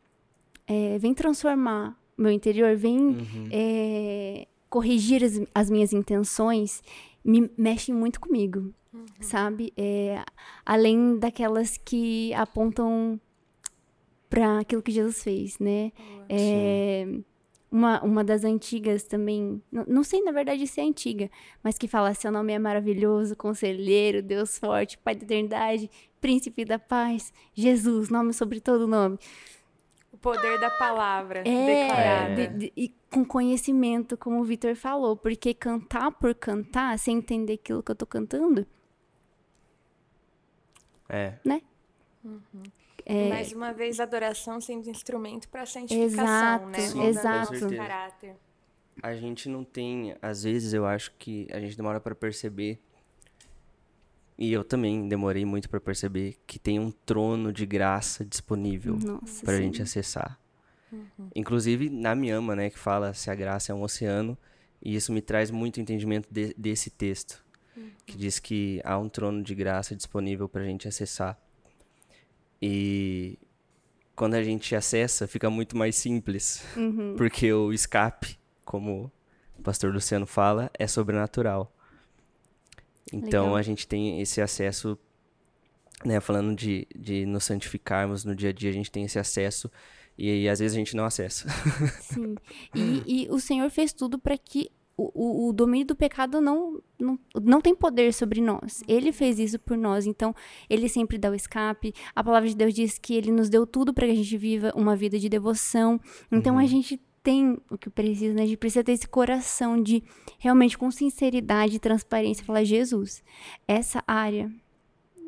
É, 0.67 0.97
vem 0.97 1.13
transformar 1.13 1.97
meu 2.17 2.31
interior, 2.31 2.75
vem 2.75 2.97
uhum. 2.97 3.49
é, 3.51 4.47
corrigir 4.69 5.23
as, 5.23 5.41
as 5.53 5.69
minhas 5.69 5.93
intenções, 5.93 6.81
me 7.23 7.49
mexem 7.57 7.93
muito 7.93 8.19
comigo. 8.19 8.73
Uhum. 8.93 9.05
Sabe? 9.19 9.73
É, 9.75 10.23
além 10.65 11.19
daquelas 11.19 11.77
que 11.77 12.33
apontam 12.33 13.19
para 14.35 14.59
aquilo 14.59 14.81
que 14.81 14.91
Jesus 14.91 15.23
fez, 15.23 15.57
né? 15.59 15.91
É, 16.29 17.07
uma, 17.71 18.01
uma 18.03 18.23
das 18.23 18.43
antigas 18.43 19.03
também, 19.03 19.61
não, 19.71 19.83
não 19.87 20.03
sei 20.03 20.21
na 20.21 20.31
verdade 20.31 20.65
se 20.67 20.79
é 20.79 20.83
antiga, 20.83 21.29
mas 21.63 21.77
que 21.77 21.87
fala: 21.87 22.13
Seu 22.13 22.31
nome 22.31 22.53
é 22.53 22.59
maravilhoso, 22.59 23.35
conselheiro, 23.35 24.21
Deus 24.21 24.57
forte, 24.59 24.97
Pai 24.97 25.15
da 25.15 25.23
eternidade, 25.23 25.89
príncipe 26.21 26.63
da 26.65 26.77
paz, 26.79 27.33
Jesus, 27.53 28.09
nome 28.09 28.33
sobre 28.33 28.59
todo 28.59 28.87
nome. 28.87 29.17
O 30.11 30.17
poder 30.17 30.59
da 30.59 30.69
palavra 30.71 31.39
É, 31.45 31.65
declarada. 31.65 32.47
de- 32.47 32.57
de- 32.57 32.73
e 32.75 32.93
com 33.11 33.23
conhecimento, 33.25 34.17
como 34.17 34.39
o 34.39 34.43
Vitor 34.43 34.75
falou, 34.75 35.15
porque 35.17 35.53
cantar 35.53 36.11
por 36.11 36.33
cantar, 36.35 36.97
sem 36.99 37.17
entender 37.17 37.53
aquilo 37.53 37.83
que 37.83 37.91
eu 37.91 37.95
tô 37.95 38.05
cantando, 38.05 38.65
É. 41.09 41.37
E 43.05 43.29
mais 43.29 43.51
uma 43.53 43.71
vez, 43.71 43.99
adoração 43.99 44.59
sendo 44.59 44.89
instrumento 44.89 45.47
para 45.49 45.65
santificação, 45.65 46.67
né? 46.69 46.77
Exato, 46.79 46.97
Moldando 46.97 47.09
exato. 47.19 47.49
o 47.55 47.59
nosso 47.61 47.75
caráter. 47.75 48.35
A 49.03 49.13
gente 49.13 49.47
não 49.49 49.63
tem, 49.63 50.15
às 50.21 50.43
vezes 50.43 50.73
eu 50.73 50.85
acho 50.85 51.11
que 51.19 51.47
a 51.51 51.59
gente 51.59 51.75
demora 51.77 51.99
pra 51.99 52.15
perceber. 52.15 52.79
E 54.37 54.51
eu 54.51 54.63
também 54.63 55.07
demorei 55.07 55.45
muito 55.45 55.69
pra 55.69 55.79
perceber 55.79 56.37
que 56.47 56.57
tem 56.59 56.79
um 56.79 56.91
trono 56.91 57.53
de 57.53 57.65
graça 57.65 58.25
disponível 58.25 58.97
pra 59.43 59.55
sim. 59.55 59.63
gente 59.63 59.81
acessar. 59.81 60.39
Inclusive 61.35 61.89
na 61.89 62.15
Miama, 62.15 62.55
né, 62.55 62.69
que 62.69 62.79
fala 62.79 63.13
se 63.13 63.29
a 63.29 63.35
graça 63.35 63.71
é 63.71 63.75
um 63.75 63.81
oceano, 63.83 64.37
e 64.81 64.95
isso 64.95 65.11
me 65.13 65.21
traz 65.21 65.51
muito 65.51 65.79
entendimento 65.79 66.27
de- 66.31 66.53
desse 66.57 66.89
texto, 66.89 67.43
que 68.05 68.17
diz 68.17 68.39
que 68.39 68.81
há 68.83 68.97
um 68.97 69.09
trono 69.09 69.43
de 69.43 69.53
graça 69.55 69.95
disponível 69.95 70.47
pra 70.49 70.63
gente 70.63 70.87
acessar. 70.87 71.37
E 72.61 73.37
quando 74.15 74.35
a 74.35 74.43
gente 74.43 74.75
acessa, 74.75 75.27
fica 75.27 75.49
muito 75.49 75.75
mais 75.77 75.95
simples, 75.95 76.63
Uhum. 76.75 77.15
porque 77.17 77.51
o 77.51 77.73
escape, 77.73 78.39
como 78.63 79.11
o 79.57 79.61
pastor 79.61 79.93
Luciano 79.93 80.25
fala, 80.25 80.71
é 80.77 80.87
sobrenatural. 80.87 81.71
Então 83.11 83.43
Legal. 83.43 83.55
a 83.57 83.61
gente 83.61 83.87
tem 83.87 84.19
esse 84.21 84.41
acesso, 84.41 84.97
né, 86.03 86.19
falando 86.19 86.55
de, 86.55 86.87
de 86.95 87.25
nos 87.25 87.43
santificarmos 87.43 88.23
no 88.25 88.35
dia 88.35 88.49
a 88.49 88.53
dia, 88.53 88.69
a 88.69 88.73
gente 88.73 88.91
tem 88.91 89.03
esse 89.03 89.19
acesso 89.19 89.69
e, 90.17 90.47
às 90.47 90.59
vezes 90.59 90.75
a 90.75 90.79
gente 90.79 90.95
não 90.95 91.05
acessa. 91.05 91.47
Sim. 92.01 92.35
E, 92.73 93.25
e 93.25 93.27
o 93.29 93.39
Senhor 93.39 93.69
fez 93.69 93.91
tudo 93.93 94.17
para 94.17 94.37
que 94.37 94.71
o, 94.97 95.11
o, 95.13 95.49
o 95.49 95.53
domínio 95.53 95.87
do 95.87 95.95
pecado 95.95 96.39
não, 96.39 96.81
não, 96.97 97.19
não 97.43 97.59
tem 97.61 97.75
poder 97.75 98.13
sobre 98.13 98.39
nós. 98.41 98.81
Ele 98.87 99.11
fez 99.11 99.39
isso 99.39 99.59
por 99.59 99.77
nós. 99.77 100.05
Então, 100.05 100.33
ele 100.69 100.87
sempre 100.87 101.17
dá 101.17 101.29
o 101.29 101.35
escape. 101.35 101.93
A 102.15 102.23
palavra 102.23 102.47
de 102.47 102.55
Deus 102.55 102.73
diz 102.73 102.97
que 102.97 103.13
ele 103.13 103.31
nos 103.31 103.49
deu 103.49 103.67
tudo 103.67 103.93
para 103.93 104.05
que 104.07 104.13
a 104.13 104.15
gente 104.15 104.37
viva 104.37 104.71
uma 104.75 104.95
vida 104.95 105.19
de 105.19 105.27
devoção. 105.27 105.99
Então, 106.31 106.57
a 106.57 106.65
gente 106.65 107.01
tem 107.21 107.57
o 107.69 107.77
que 107.77 107.89
precisa, 107.89 108.33
né? 108.35 108.43
A 108.43 108.45
gente 108.45 108.57
precisa 108.57 108.83
ter 108.83 108.91
esse 108.93 109.07
coração 109.07 109.81
de 109.81 110.03
realmente, 110.39 110.77
com 110.77 110.89
sinceridade 110.91 111.75
e 111.75 111.79
transparência, 111.79 112.45
falar: 112.45 112.63
Jesus, 112.63 113.23
essa 113.67 114.03
área, 114.07 114.49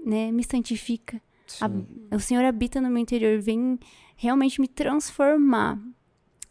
né, 0.05 0.32
me 0.32 0.43
santifica. 0.43 1.22
A- 1.59 2.15
o 2.15 2.20
Senhor 2.20 2.43
habita 2.45 2.80
no 2.80 2.88
meu 2.89 2.99
interior, 2.99 3.39
vem 3.41 3.80
realmente 4.15 4.61
me 4.61 4.68
transformar. 4.68 5.80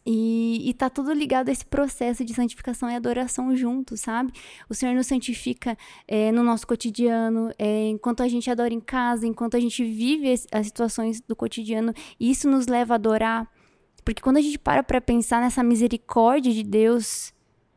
E, 0.08 0.70
e 0.70 0.72
tá 0.72 0.88
tudo 0.88 1.12
ligado 1.12 1.48
a 1.48 1.52
esse 1.52 1.66
processo 1.66 2.24
de 2.24 2.32
santificação 2.32 2.88
e 2.88 2.94
adoração 2.94 3.56
junto, 3.56 3.96
sabe? 3.96 4.32
O 4.70 4.74
Senhor 4.74 4.94
nos 4.94 5.08
santifica 5.08 5.76
é, 6.06 6.30
no 6.30 6.44
nosso 6.44 6.64
cotidiano, 6.64 7.50
é, 7.58 7.88
enquanto 7.88 8.22
a 8.22 8.28
gente 8.28 8.48
adora 8.48 8.72
em 8.72 8.78
casa, 8.80 9.26
enquanto 9.26 9.56
a 9.56 9.60
gente 9.60 9.82
vive 9.84 10.30
as, 10.32 10.46
as 10.52 10.66
situações 10.66 11.20
do 11.20 11.34
cotidiano, 11.34 11.92
e 12.20 12.30
isso 12.30 12.48
nos 12.48 12.68
leva 12.68 12.94
a 12.94 12.96
adorar. 12.96 13.50
Porque 14.04 14.22
quando 14.22 14.36
a 14.36 14.40
gente 14.40 14.58
para 14.60 14.84
pra 14.84 15.00
pensar 15.00 15.40
nessa 15.40 15.64
misericórdia 15.64 16.52
de 16.52 16.62
Deus, 16.62 17.34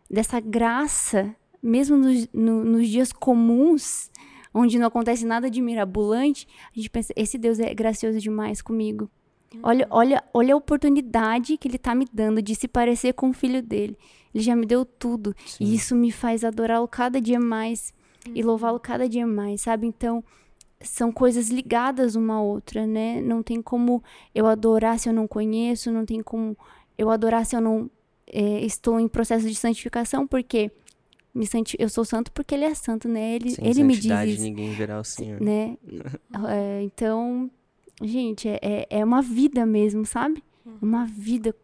dessa 0.07 0.39
graça, 0.39 1.35
mesmo 1.63 1.97
nos, 1.97 2.27
no- 2.31 2.63
nos 2.63 2.87
dias 2.87 3.11
comuns, 3.11 4.11
onde 4.53 4.77
não 4.77 4.85
acontece 4.85 5.25
nada 5.25 5.49
de 5.49 5.61
mirabolante, 5.61 6.47
a 6.71 6.75
gente 6.75 6.91
pensa, 6.91 7.11
esse 7.15 7.39
Deus 7.39 7.59
é 7.59 7.73
gracioso 7.73 8.19
demais 8.19 8.61
comigo. 8.61 9.09
Olha, 9.63 9.87
olha, 9.89 10.23
olha 10.33 10.53
a 10.53 10.57
oportunidade 10.57 11.57
que 11.57 11.67
ele 11.67 11.77
tá 11.77 11.95
me 11.95 12.05
dando 12.11 12.41
de 12.41 12.53
se 12.55 12.67
parecer 12.67 13.13
com 13.13 13.29
o 13.29 13.33
filho 13.33 13.61
dele. 13.61 13.97
Ele 14.33 14.43
já 14.43 14.55
me 14.55 14.65
deu 14.65 14.85
tudo. 14.85 15.35
E 15.59 15.73
isso 15.73 15.95
me 15.95 16.11
faz 16.11 16.43
adorá-lo 16.43 16.87
cada 16.87 17.19
dia 17.19 17.39
mais 17.39 17.93
e 18.33 18.43
louvá-lo 18.43 18.79
cada 18.79 19.09
dia 19.09 19.25
mais, 19.25 19.61
sabe? 19.61 19.87
Então, 19.87 20.23
são 20.81 21.11
coisas 21.11 21.49
ligadas 21.49 22.15
uma 22.15 22.35
à 22.35 22.41
outra, 22.41 22.85
né? 22.85 23.21
Não 23.21 23.41
tem 23.41 23.61
como 23.61 24.03
eu 24.33 24.45
adorar 24.45 24.99
se 24.99 25.09
eu 25.09 25.13
não 25.13 25.27
conheço, 25.27 25.91
não 25.91 26.05
tem 26.05 26.21
como 26.21 26.55
eu 26.97 27.09
adorar 27.09 27.45
se 27.45 27.55
eu 27.55 27.61
não 27.61 27.89
é, 28.27 28.63
estou 28.63 28.99
em 28.99 29.07
processo 29.07 29.47
de 29.47 29.55
santificação, 29.55 30.27
porque 30.27 30.71
me 31.33 31.45
santi 31.45 31.75
eu 31.79 31.89
sou 31.89 32.05
santo 32.05 32.31
porque 32.31 32.55
ele 32.55 32.65
é 32.65 32.73
santo, 32.73 33.07
né? 33.07 33.35
Ele, 33.35 33.51
Sem 33.51 33.65
ele 33.67 33.83
me 33.83 33.95
diz 33.95 34.05
isso 34.05 34.41
ninguém 34.41 34.73
verá 34.73 34.99
o 34.99 35.03
Senhor. 35.03 35.41
né? 35.41 35.77
É, 36.47 36.81
então, 36.83 37.49
gente, 38.01 38.47
é, 38.47 38.59
é- 38.61 38.87
é 38.99 39.05
uma 39.05 39.21
vida 39.21 39.65
mesmo, 39.65 40.05
sabe? 40.05 40.43
Uma 40.81 41.05
vida 41.05 41.55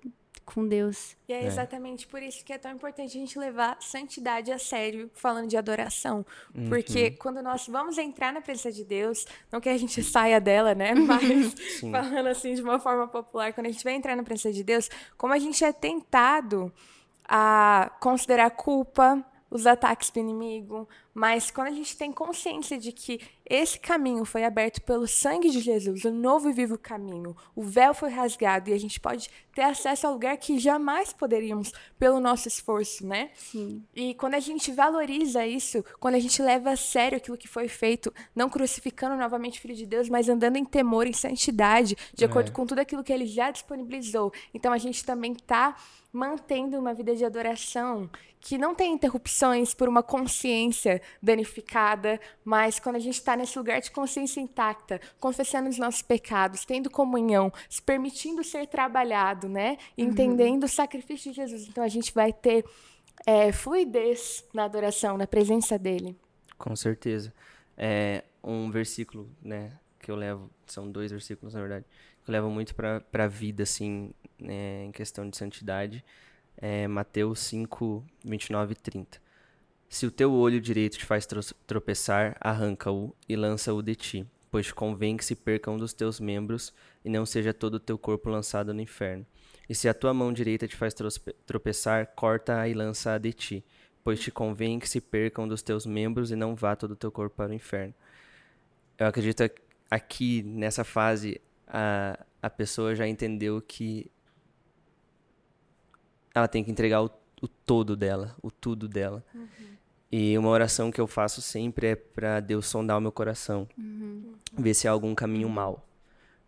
com 0.45 0.67
Deus. 0.67 1.17
E 1.27 1.33
é 1.33 1.43
É. 1.43 1.47
exatamente 1.47 2.05
por 2.07 2.21
isso 2.21 2.45
que 2.45 2.53
é 2.53 2.57
tão 2.57 2.71
importante 2.71 3.17
a 3.17 3.19
gente 3.19 3.37
levar 3.39 3.77
santidade 3.81 4.51
a 4.51 4.59
sério, 4.59 5.09
falando 5.15 5.47
de 5.47 5.57
adoração. 5.57 6.23
Uhum. 6.53 6.69
Porque 6.69 7.11
quando 7.11 7.41
nós 7.41 7.67
vamos 7.67 7.97
entrar 7.97 8.31
na 8.31 8.41
presença 8.41 8.71
de 8.71 8.83
Deus, 8.83 9.25
não 9.51 9.59
que 9.59 9.69
a 9.69 9.77
gente 9.77 10.03
saia 10.03 10.39
dela, 10.39 10.75
né? 10.75 10.93
Mas 10.93 11.55
Sim. 11.79 11.91
falando 11.91 12.27
assim 12.27 12.53
de 12.53 12.61
uma 12.61 12.79
forma 12.79 13.07
popular, 13.07 13.53
quando 13.53 13.67
a 13.67 13.71
gente 13.71 13.83
vai 13.83 13.95
entrar 13.95 14.15
na 14.15 14.21
presença 14.23 14.53
de 14.53 14.63
Deus, 14.63 14.87
como 15.17 15.33
a 15.33 15.39
gente 15.39 15.63
é 15.65 15.73
tentado 15.73 16.71
a 17.27 17.91
considerar 17.99 18.51
culpa, 18.51 19.25
os 19.49 19.65
ataques 19.65 20.09
do 20.09 20.19
inimigo, 20.19 20.87
mas 21.13 21.49
quando 21.49 21.67
a 21.69 21.71
gente 21.71 21.95
tem 21.97 22.11
consciência 22.11 22.77
de 22.77 22.91
que 22.91 23.19
esse 23.47 23.79
caminho 23.79 24.25
foi 24.25 24.43
aberto 24.43 24.81
pelo 24.81 25.07
sangue 25.07 25.49
de 25.49 25.59
Jesus, 25.59 26.03
o 26.03 26.11
novo 26.11 26.49
e 26.49 26.53
vivo 26.53 26.77
caminho, 26.77 27.35
o 27.55 27.61
véu 27.61 27.93
foi 27.93 28.09
rasgado 28.09 28.69
e 28.69 28.73
a 28.73 28.79
gente 28.79 28.99
pode 28.99 29.29
ter 29.53 29.61
acesso 29.61 30.07
ao 30.07 30.13
lugar 30.13 30.35
que 30.37 30.57
jamais 30.57 31.13
poderíamos 31.13 31.71
pelo 31.99 32.19
nosso 32.19 32.47
esforço, 32.47 33.05
né? 33.05 33.29
Sim. 33.35 33.83
E 33.95 34.15
quando 34.15 34.33
a 34.33 34.39
gente 34.39 34.71
valoriza 34.71 35.45
isso, 35.45 35.83
quando 35.99 36.15
a 36.15 36.19
gente 36.19 36.41
leva 36.41 36.71
a 36.71 36.75
sério 36.75 37.17
aquilo 37.17 37.37
que 37.37 37.47
foi 37.47 37.67
feito, 37.67 38.13
não 38.35 38.49
crucificando 38.49 39.15
novamente 39.15 39.59
o 39.59 39.61
Filho 39.61 39.75
de 39.75 39.85
Deus, 39.85 40.09
mas 40.09 40.27
andando 40.27 40.57
em 40.57 40.65
temor, 40.65 41.05
em 41.05 41.13
santidade, 41.13 41.95
de 42.13 42.25
acordo 42.25 42.51
com 42.51 42.65
tudo 42.65 42.79
aquilo 42.79 43.03
que 43.03 43.13
ele 43.13 43.25
já 43.25 43.51
disponibilizou. 43.51 44.33
Então 44.53 44.73
a 44.73 44.77
gente 44.77 45.05
também 45.05 45.33
está 45.33 45.75
mantendo 46.11 46.79
uma 46.79 46.93
vida 46.93 47.13
de 47.15 47.25
adoração 47.25 48.09
que 48.39 48.59
não 48.59 48.75
tem 48.75 48.93
interrupções 48.93 49.73
por 49.73 49.89
uma 49.89 50.03
consciência 50.03 51.01
danificada, 51.21 52.21
mas 52.43 52.79
quando 52.79 52.95
a 52.95 52.99
gente 52.99 53.15
está 53.15 53.34
nesse 53.35 53.57
lugar 53.57 53.81
de 53.81 53.91
consciência 53.91 54.39
intacta, 54.39 54.99
confessando 55.19 55.69
os 55.69 55.77
nossos 55.77 56.01
pecados, 56.01 56.65
tendo 56.65 56.89
comunhão, 56.89 57.51
se 57.69 57.81
permitindo 57.81 58.43
ser 58.43 58.67
trabalhado, 58.67 59.49
né? 59.49 59.77
E 59.97 60.03
Entendendo 60.03 60.63
o 60.63 60.67
sacrifício 60.67 61.31
de 61.31 61.35
Jesus. 61.35 61.67
Então 61.67 61.83
a 61.83 61.87
gente 61.87 62.13
vai 62.13 62.31
ter 62.31 62.65
é, 63.25 63.51
fluidez 63.51 64.45
na 64.53 64.65
adoração, 64.65 65.17
na 65.17 65.27
presença 65.27 65.77
dele. 65.77 66.15
Com 66.57 66.75
certeza. 66.75 67.33
É 67.77 68.23
um 68.43 68.69
versículo, 68.71 69.29
né, 69.41 69.73
que 69.99 70.09
eu 70.09 70.15
levo, 70.15 70.49
são 70.67 70.89
dois 70.89 71.11
versículos, 71.11 71.53
na 71.53 71.59
verdade, 71.59 71.85
que 72.23 72.29
eu 72.29 72.33
levo 72.33 72.49
muito 72.49 72.75
pra, 72.75 73.01
pra 73.01 73.27
vida, 73.27 73.63
assim, 73.63 74.13
né, 74.39 74.85
em 74.85 74.91
questão 74.91 75.29
de 75.29 75.35
santidade. 75.35 76.03
É 76.57 76.87
Mateus 76.87 77.39
5, 77.39 78.03
29 78.23 78.71
e 78.71 78.75
30. 78.75 79.24
Se 79.87 80.05
o 80.05 80.11
teu 80.11 80.33
olho 80.33 80.59
direito 80.59 80.97
te 80.97 81.05
faz 81.05 81.25
tro- 81.25 81.41
tropeçar, 81.65 82.35
arranca-o 82.39 83.15
e 83.29 83.35
lança-o 83.35 83.81
de 83.81 83.95
ti, 83.95 84.27
pois 84.51 84.71
convém 84.71 85.15
que 85.15 85.23
se 85.23 85.35
perca 85.35 85.71
um 85.71 85.77
dos 85.77 85.93
teus 85.93 86.19
membros 86.19 86.73
e 87.03 87.09
não 87.09 87.25
seja 87.25 87.53
todo 87.53 87.75
o 87.75 87.79
teu 87.79 87.97
corpo 87.97 88.29
lançado 88.29 88.73
no 88.73 88.81
inferno. 88.81 89.25
E 89.69 89.73
se 89.75 89.87
a 89.87 89.93
tua 89.93 90.13
mão 90.13 90.33
direita 90.33 90.67
te 90.67 90.75
faz 90.75 90.93
tropeçar, 91.45 92.07
corta-a 92.07 92.67
e 92.67 92.73
lança-a 92.73 93.17
de 93.17 93.33
ti, 93.33 93.65
pois 94.03 94.19
te 94.19 94.31
convém 94.31 94.77
que 94.79 94.87
se 94.87 95.01
perca 95.01 95.41
um 95.41 95.47
dos 95.47 95.61
teus 95.61 95.85
membros 95.85 96.29
e 96.31 96.35
não 96.35 96.55
vá 96.55 96.75
todo 96.75 96.91
o 96.91 96.95
teu 96.95 97.11
corpo 97.11 97.35
para 97.35 97.51
o 97.51 97.53
inferno. 97.53 97.93
Eu 98.97 99.07
acredito 99.07 99.43
aqui, 99.89 100.43
nessa 100.43 100.83
fase, 100.83 101.41
a, 101.67 102.19
a 102.41 102.49
pessoa 102.49 102.95
já 102.95 103.07
entendeu 103.07 103.61
que 103.61 104.09
ela 106.33 106.47
tem 106.47 106.63
que 106.63 106.71
entregar 106.71 107.01
o, 107.01 107.09
o 107.41 107.47
todo 107.47 107.95
dela, 107.95 108.35
o 108.41 108.51
tudo 108.51 108.87
dela. 108.87 109.23
E 110.17 110.37
uma 110.37 110.47
oração 110.49 110.91
que 110.91 111.01
eu 111.01 111.07
faço 111.07 111.41
sempre 111.41 111.87
é 111.87 111.95
para 111.95 112.39
Deus 112.39 112.67
sondar 112.67 112.97
o 112.97 113.01
meu 113.01 113.11
coração, 113.11 113.67
ver 114.57 114.73
se 114.73 114.87
há 114.87 114.91
algum 114.91 115.13
caminho 115.13 115.49
mal. 115.49 115.85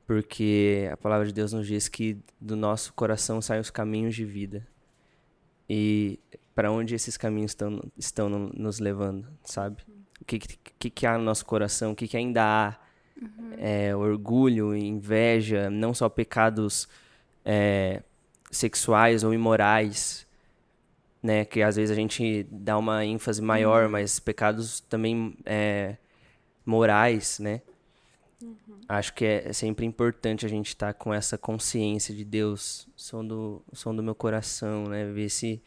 Porque 0.05 0.88
a 0.91 0.95
palavra 0.95 1.28
de 1.28 1.34
Deus 1.34 1.51
nos 1.51 1.68
diz 1.68 1.89
que 1.89 2.18
do 2.39 2.55
nosso 2.55 2.93
coração 2.93 3.41
saem 3.41 3.59
os 3.59 3.70
caminhos 3.70 4.15
de 4.15 4.24
vida. 4.24 4.65
E 5.70 6.18
para 6.55 6.72
onde 6.72 6.95
esses 6.95 7.18
caminhos 7.18 7.51
estão, 7.51 7.82
estão 7.97 8.30
no- 8.30 8.51
nos 8.55 8.80
levando, 8.80 9.28
sabe? 9.43 9.84
O 10.22 10.26
que, 10.26 10.39
que, 10.39 10.89
que 10.89 11.05
há 11.05 11.18
no 11.18 11.24
nosso 11.26 11.45
coração, 11.45 11.91
o 11.91 11.95
que, 11.95 12.07
que 12.07 12.15
ainda 12.15 12.43
há? 12.43 12.76
É, 13.57 13.95
orgulho, 13.95 14.76
inveja, 14.76 15.70
não 15.72 15.91
só 15.91 16.07
pecados 16.07 16.88
é, 17.43 18.03
sexuais 18.51 19.24
ou 19.24 19.34
imorais, 19.34 20.27
né? 21.22 21.45
Que 21.45 21.61
às 21.61 21.76
vezes 21.76 21.91
a 21.91 21.95
gente 21.95 22.47
dá 22.51 22.78
uma 22.78 23.05
ênfase 23.05 23.41
maior, 23.41 23.86
uhum. 23.86 23.91
mas 23.91 24.20
pecados 24.20 24.80
também 24.82 25.38
é, 25.45 25.97
morais, 26.65 27.39
né? 27.39 27.61
Uhum. 28.41 28.55
Acho 28.88 29.13
que 29.13 29.26
é, 29.26 29.49
é 29.49 29.53
sempre 29.53 29.86
importante 29.86 30.45
a 30.45 30.49
gente 30.49 30.68
estar 30.68 30.93
tá 30.93 30.93
com 30.93 31.13
essa 31.13 31.38
consciência 31.38 32.13
de 32.13 32.24
Deus, 32.24 32.88
som 32.95 33.26
do, 33.26 33.63
som 33.74 33.95
do 33.95 34.03
meu 34.03 34.15
coração, 34.15 34.86
né? 34.86 35.05
Ver 35.11 35.30
se 35.30 35.61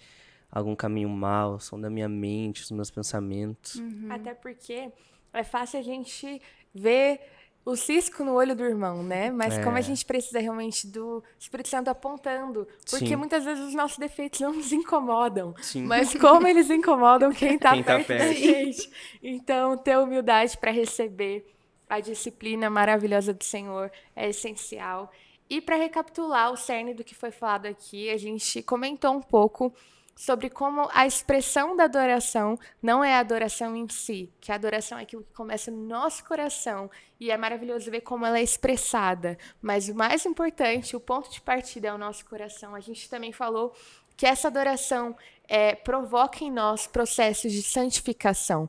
algum 0.51 0.75
caminho 0.75 1.09
mal, 1.09 1.61
som 1.61 1.81
da 1.81 1.91
minha 1.91 2.09
mente, 2.09 2.63
os 2.63 2.71
meus 2.71 2.91
pensamentos. 2.91 3.77
Uhum. 3.77 4.09
Até 4.11 4.35
porque 4.35 4.91
é 5.33 5.45
fácil 5.45 5.79
a 5.79 5.83
gente 5.83 6.41
ver 6.75 7.21
o 7.65 7.77
cisco 7.77 8.25
no 8.25 8.35
olho 8.35 8.57
do 8.57 8.65
irmão, 8.65 9.03
né? 9.03 9.31
Mas 9.31 9.59
é. 9.59 9.63
como 9.63 9.77
a 9.77 9.81
gente 9.81 10.05
precisa 10.05 10.41
realmente 10.41 10.87
do 10.87 11.23
Espírito 11.39 11.69
Santo 11.69 11.89
apontando, 11.89 12.67
porque 12.89 13.09
Sim. 13.09 13.17
muitas 13.17 13.45
vezes 13.45 13.65
os 13.65 13.75
nossos 13.75 13.99
defeitos 13.99 14.41
não 14.41 14.53
nos 14.53 14.73
incomodam, 14.73 15.55
Sim. 15.61 15.85
mas 15.85 16.15
como 16.19 16.47
eles 16.47 16.71
incomodam 16.71 17.33
quem 17.33 17.55
está 17.55 17.73
perto, 17.73 17.87
tá 17.87 18.05
perto 18.05 18.27
da 18.27 18.33
gente. 18.33 18.91
Então, 19.23 19.77
ter 19.77 19.99
humildade 19.99 20.57
para 20.57 20.71
receber 20.71 21.47
a 21.89 22.01
disciplina 22.01 22.71
maravilhosa 22.71 23.35
do 23.35 23.45
Senhor 23.45 23.91
é 24.15 24.29
essencial. 24.29 25.11
E 25.49 25.61
para 25.61 25.75
recapitular 25.75 26.53
o 26.53 26.57
cerne 26.57 26.95
do 26.95 27.03
que 27.03 27.15
foi 27.15 27.33
falado 27.33 27.67
aqui, 27.67 28.09
a 28.09 28.17
gente 28.17 28.63
comentou 28.63 29.13
um 29.13 29.21
pouco 29.21 29.75
sobre 30.15 30.51
como 30.51 30.89
a 30.93 31.07
expressão 31.07 31.77
da 31.77 31.85
adoração 31.85 32.59
não 32.83 33.03
é 33.03 33.15
a 33.15 33.21
adoração 33.21 33.75
em 33.75 33.89
si, 33.89 34.31
que 34.41 34.53
a 34.53 34.55
adoração 34.55 34.99
é 34.99 35.03
aquilo 35.03 35.23
que 35.23 35.33
começa 35.33 35.71
no 35.71 35.87
nosso 35.87 36.25
coração 36.25 36.91
e 37.19 37.31
é 37.31 37.37
maravilhoso 37.37 37.91
ver 37.91 38.03
como 38.03 38.27
ela 38.27 38.39
é 38.39 38.43
expressada. 38.43 39.39
Mas 39.63 39.89
o 39.89 39.95
mais 39.95 40.27
importante, 40.27 40.97
o 40.97 41.01
ponto 41.01 41.31
de 41.31 41.41
partida 41.41 41.89
é 41.89 41.93
o 41.93 41.99
nosso 41.99 42.25
coração. 42.27 42.75
A 42.75 42.81
gente 42.81 43.09
também 43.09 43.33
falou 43.33 43.75
que 44.17 44.27
essa 44.27 44.49
adoração 44.49 45.17
é, 45.49 45.75
provoca 45.75 46.45
em 46.45 46.51
nós 46.51 46.87
processos 46.87 47.51
de 47.51 47.63
santificação. 47.63 48.69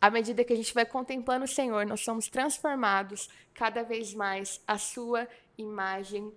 À 0.00 0.10
medida 0.10 0.42
que 0.42 0.52
a 0.52 0.56
gente 0.56 0.72
vai 0.72 0.86
contemplando 0.86 1.44
o 1.44 1.48
Senhor, 1.48 1.84
nós 1.84 2.00
somos 2.00 2.28
transformados 2.28 3.28
cada 3.52 3.82
vez 3.82 4.14
mais 4.14 4.60
à 4.66 4.78
sua 4.78 5.28
imagem. 5.58 6.32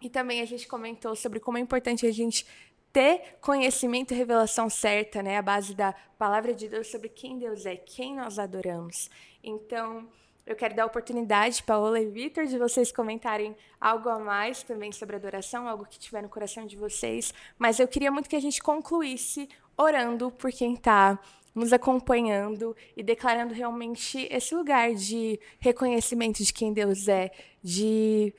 E 0.00 0.10
também 0.10 0.42
a 0.42 0.44
gente 0.44 0.68
comentou 0.68 1.16
sobre 1.16 1.40
como 1.40 1.56
é 1.56 1.60
importante 1.62 2.06
a 2.06 2.12
gente 2.12 2.46
ter 2.94 3.36
conhecimento 3.40 4.14
e 4.14 4.16
revelação 4.16 4.70
certa, 4.70 5.20
né? 5.20 5.36
A 5.36 5.42
base 5.42 5.74
da 5.74 5.92
palavra 6.16 6.54
de 6.54 6.68
Deus 6.68 6.86
sobre 6.86 7.08
quem 7.08 7.40
Deus 7.40 7.66
é, 7.66 7.74
quem 7.74 8.14
nós 8.14 8.38
adoramos. 8.38 9.10
Então, 9.42 10.08
eu 10.46 10.54
quero 10.54 10.76
dar 10.76 10.84
a 10.84 10.86
oportunidade, 10.86 11.60
Paola 11.64 12.00
e 12.00 12.06
Vitor, 12.06 12.46
de 12.46 12.56
vocês 12.56 12.92
comentarem 12.92 13.56
algo 13.80 14.08
a 14.08 14.20
mais 14.20 14.62
também 14.62 14.92
sobre 14.92 15.16
adoração, 15.16 15.66
algo 15.66 15.84
que 15.84 15.98
tiver 15.98 16.22
no 16.22 16.28
coração 16.28 16.66
de 16.66 16.76
vocês. 16.76 17.34
Mas 17.58 17.80
eu 17.80 17.88
queria 17.88 18.12
muito 18.12 18.30
que 18.30 18.36
a 18.36 18.40
gente 18.40 18.62
concluísse 18.62 19.48
orando 19.76 20.30
por 20.30 20.52
quem 20.52 20.74
está 20.74 21.18
nos 21.52 21.72
acompanhando 21.72 22.76
e 22.96 23.02
declarando 23.02 23.52
realmente 23.52 24.28
esse 24.30 24.54
lugar 24.54 24.94
de 24.94 25.40
reconhecimento 25.58 26.44
de 26.44 26.52
quem 26.52 26.72
Deus 26.72 27.08
é, 27.08 27.32
de 27.60 28.32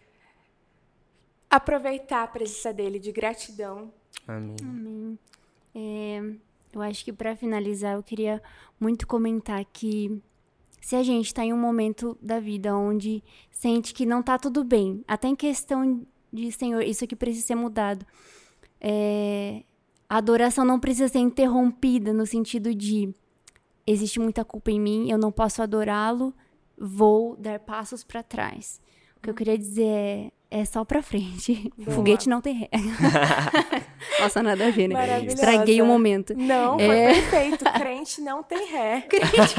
aproveitar 1.49 2.24
a 2.24 2.28
presença 2.28 2.72
dele, 2.72 2.99
de 2.99 3.12
gratidão 3.12 3.91
Amém. 4.28 4.55
Amém. 4.61 5.20
É, 5.74 6.22
eu 6.74 6.82
acho 6.82 7.03
que 7.03 7.13
para 7.13 7.36
finalizar, 7.36 7.95
eu 7.95 8.03
queria 8.03 8.41
muito 8.80 9.07
comentar 9.07 9.63
que 9.66 10.22
se 10.82 10.95
a 10.95 11.03
gente 11.03 11.28
está 11.28 11.43
em 11.43 11.53
um 11.53 11.57
momento 11.57 12.18
da 12.22 12.39
vida 12.39 12.76
onde 12.76 13.24
sente 13.51 13.93
que 13.93 14.05
não 14.05 14.20
está 14.20 14.38
tudo 14.38 14.63
bem, 14.63 15.03
até 15.07 15.28
em 15.28 15.36
questão 15.36 16.05
de 16.32 16.51
Senhor, 16.51 16.82
isso 16.82 17.03
aqui 17.03 17.16
precisa 17.16 17.47
ser 17.47 17.55
mudado. 17.55 18.05
É, 18.80 19.63
a 20.07 20.18
adoração 20.18 20.63
não 20.63 20.80
precisa 20.80 21.07
ser 21.07 21.20
interrompida 21.20 22.13
no 22.13 22.26
sentido 22.26 22.74
de 22.74 23.13
existe 23.88 24.20
muita 24.20 24.43
culpa 24.43 24.72
em 24.72 24.80
mim, 24.80 25.09
eu 25.09 25.18
não 25.18 25.32
posso 25.32 25.61
adorá-lo, 25.61 26.34
vou 26.78 27.36
dar 27.36 27.59
passos 27.59 28.03
para 28.03 28.22
trás. 28.22 28.82
O 29.18 29.22
que 29.22 29.30
eu 29.30 29.34
queria 29.34 29.57
dizer 29.57 29.88
é 29.88 30.32
é 30.49 30.63
só 30.65 30.83
pra 30.85 31.01
frente. 31.01 31.71
Boa. 31.77 31.95
Foguete 31.95 32.29
não 32.29 32.41
tem 32.41 32.53
ré. 32.53 32.69
Nossa, 34.19 34.41
nada 34.41 34.67
a 34.67 34.71
ver, 34.71 34.87
né? 34.87 35.25
Estraguei 35.25 35.81
o 35.81 35.85
momento. 35.85 36.35
Não, 36.35 36.77
foi 36.77 36.97
é... 36.97 37.13
perfeito. 37.13 37.65
Crente 37.65 38.21
não 38.21 38.43
tem 38.43 38.71
ré. 38.71 39.01
Crente. 39.09 39.55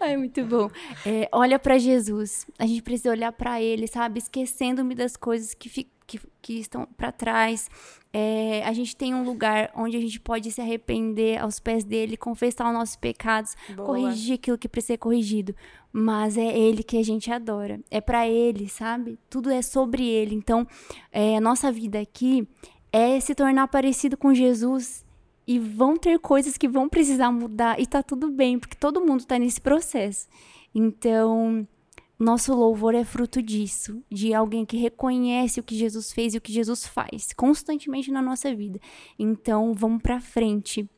Ai, 0.00 0.16
muito 0.16 0.44
bom. 0.44 0.70
É, 1.04 1.28
olha 1.32 1.58
para 1.58 1.78
Jesus. 1.78 2.46
A 2.58 2.66
gente 2.66 2.82
precisa 2.82 3.10
olhar 3.10 3.32
para 3.32 3.60
ele, 3.60 3.86
sabe? 3.86 4.18
Esquecendo-me 4.18 4.94
das 4.94 5.16
coisas 5.16 5.54
que, 5.54 5.68
que, 6.06 6.20
que 6.40 6.60
estão 6.60 6.86
para 6.96 7.12
trás. 7.12 7.68
É, 8.10 8.62
a 8.64 8.72
gente 8.72 8.96
tem 8.96 9.14
um 9.14 9.22
lugar 9.22 9.70
onde 9.74 9.96
a 9.96 10.00
gente 10.00 10.18
pode 10.18 10.50
se 10.50 10.60
arrepender 10.60 11.38
aos 11.38 11.60
pés 11.60 11.84
dele, 11.84 12.16
confessar 12.16 12.66
os 12.66 12.72
nossos 12.72 12.96
pecados, 12.96 13.54
Boa. 13.74 13.86
corrigir 13.86 14.34
aquilo 14.36 14.56
que 14.56 14.68
precisa 14.68 14.94
ser 14.94 14.98
corrigido. 14.98 15.54
Mas 16.00 16.38
é 16.38 16.56
ele 16.56 16.84
que 16.84 16.96
a 16.96 17.02
gente 17.02 17.28
adora. 17.28 17.80
É 17.90 18.00
para 18.00 18.28
ele, 18.28 18.68
sabe? 18.68 19.18
Tudo 19.28 19.50
é 19.50 19.60
sobre 19.60 20.06
ele. 20.06 20.32
Então, 20.32 20.64
é, 21.10 21.36
a 21.36 21.40
nossa 21.40 21.72
vida 21.72 21.98
aqui 21.98 22.46
é 22.92 23.18
se 23.18 23.34
tornar 23.34 23.66
parecido 23.66 24.16
com 24.16 24.32
Jesus. 24.32 25.04
E 25.44 25.58
vão 25.58 25.96
ter 25.96 26.16
coisas 26.20 26.56
que 26.56 26.68
vão 26.68 26.88
precisar 26.88 27.32
mudar. 27.32 27.80
E 27.80 27.86
tá 27.86 28.00
tudo 28.00 28.30
bem, 28.30 28.60
porque 28.60 28.76
todo 28.76 29.04
mundo 29.04 29.24
tá 29.24 29.40
nesse 29.40 29.60
processo. 29.60 30.28
Então, 30.72 31.66
nosso 32.16 32.54
louvor 32.54 32.94
é 32.94 33.04
fruto 33.04 33.42
disso, 33.42 34.00
de 34.08 34.32
alguém 34.32 34.64
que 34.64 34.76
reconhece 34.76 35.58
o 35.58 35.64
que 35.64 35.74
Jesus 35.74 36.12
fez 36.12 36.32
e 36.32 36.38
o 36.38 36.40
que 36.40 36.52
Jesus 36.52 36.86
faz 36.86 37.32
constantemente 37.36 38.12
na 38.12 38.22
nossa 38.22 38.54
vida. 38.54 38.78
Então, 39.18 39.74
vamos 39.74 40.00
para 40.00 40.20
frente, 40.20 40.88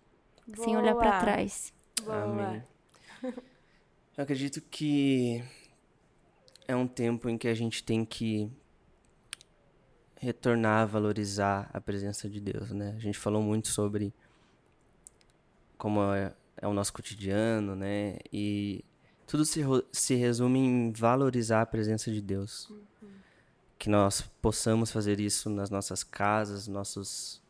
Boa. 0.47 0.63
sem 0.63 0.77
olhar 0.77 0.95
para 0.95 1.21
trás. 1.21 1.73
Boa. 2.05 2.25
Amém. 2.25 2.63
Eu 4.21 4.25
acredito 4.25 4.61
que 4.61 5.43
é 6.69 6.77
um 6.77 6.87
tempo 6.87 7.27
em 7.27 7.39
que 7.39 7.49
a 7.49 7.55
gente 7.55 7.83
tem 7.83 8.05
que 8.05 8.53
retornar 10.15 10.83
a 10.83 10.85
valorizar 10.85 11.71
a 11.73 11.81
presença 11.81 12.29
de 12.29 12.39
Deus, 12.39 12.71
né? 12.71 12.93
A 12.95 13.01
gente 13.01 13.17
falou 13.17 13.43
muito 13.43 13.69
sobre 13.69 14.13
como 15.79 16.03
é, 16.13 16.35
é 16.59 16.69
o 16.69 16.75
nosso 16.75 16.93
cotidiano, 16.93 17.75
né? 17.75 18.19
E 18.31 18.85
tudo 19.27 19.43
se, 19.47 19.63
se 19.91 20.15
resume 20.17 20.59
em 20.59 20.93
valorizar 20.93 21.63
a 21.63 21.67
presença 21.67 22.13
de 22.13 22.21
Deus. 22.21 22.69
Uhum. 22.69 23.09
Que 23.79 23.89
nós 23.89 24.21
possamos 24.43 24.91
fazer 24.91 25.19
isso 25.19 25.49
nas 25.49 25.71
nossas 25.71 26.05
casas, 26.05 26.69
nossos 26.69 27.43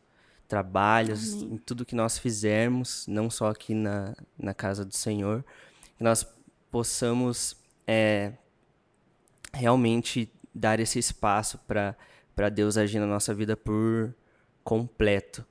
trabalhos, 0.47 1.33
Amém. 1.33 1.55
em 1.55 1.57
tudo 1.57 1.85
que 1.85 1.95
nós 1.95 2.17
fizermos, 2.17 3.05
não 3.07 3.29
só 3.29 3.49
aqui 3.49 3.73
na, 3.73 4.15
na 4.39 4.53
casa 4.53 4.85
do 4.85 4.95
Senhor. 4.95 5.43
Que 5.97 6.03
nós 6.05 6.25
possamos 6.71 7.55
é, 7.85 8.33
realmente 9.53 10.31
dar 10.55 10.79
esse 10.79 10.97
espaço 10.97 11.59
para 11.67 12.49
Deus 12.49 12.77
agir 12.77 12.99
na 12.99 13.05
nossa 13.05 13.33
vida 13.33 13.55
por 13.55 14.15
completo. 14.63 15.45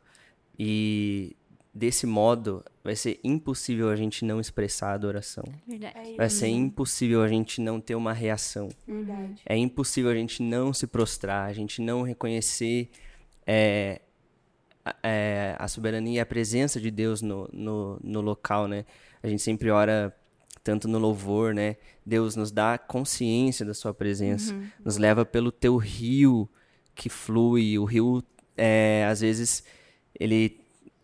E 0.59 1.37
desse 1.73 2.07
modo, 2.07 2.65
vai 2.83 2.97
ser 2.97 3.21
impossível 3.23 3.91
a 3.91 3.97
gente 3.97 4.25
não 4.25 4.41
expressar 4.41 4.91
a 4.91 4.95
adoração. 4.95 5.45
Verdade. 5.67 6.17
Vai 6.17 6.29
ser 6.29 6.49
impossível 6.49 7.23
a 7.23 7.29
gente 7.29 7.61
não 7.61 7.81
ter 7.81 7.95
uma 7.95 8.13
reação. 8.13 8.69
Verdade. 8.87 9.41
É 9.47 9.57
impossível 9.57 10.11
a 10.11 10.15
gente 10.15 10.43
não 10.43 10.73
se 10.73 10.87
prostrar, 10.87 11.49
a 11.49 11.53
gente 11.53 11.81
não 11.81 12.03
reconhecer 12.03 12.91
é, 13.47 14.01
é, 15.03 15.57
a 15.59 15.69
soberania 15.69 16.19
e 16.19 16.21
a 16.21 16.27
presença 16.27 16.81
de 16.81 16.91
Deus 16.91 17.23
no, 17.23 17.49
no, 17.53 17.99
no 18.03 18.21
local, 18.21 18.67
né? 18.67 18.85
A 19.23 19.29
gente 19.29 19.43
sempre 19.43 19.71
ora 19.71 20.15
tanto 20.71 20.87
no 20.87 21.01
louvor, 21.01 21.53
né? 21.53 21.77
Deus 22.07 22.37
nos 22.37 22.53
dá 22.53 22.79
consciência 22.79 23.67
da 23.67 23.75
sua 23.75 23.93
presença, 23.93 24.55
uhum. 24.55 24.69
nos 24.85 24.97
leva 24.99 25.25
pelo 25.25 25.51
teu 25.51 25.77
rio 25.77 26.49
que 26.95 27.09
flui. 27.09 27.77
O 27.77 27.85
rio, 27.85 28.23
é, 28.57 29.05
às 29.11 29.21
vezes, 29.21 29.65
ele 30.15 30.61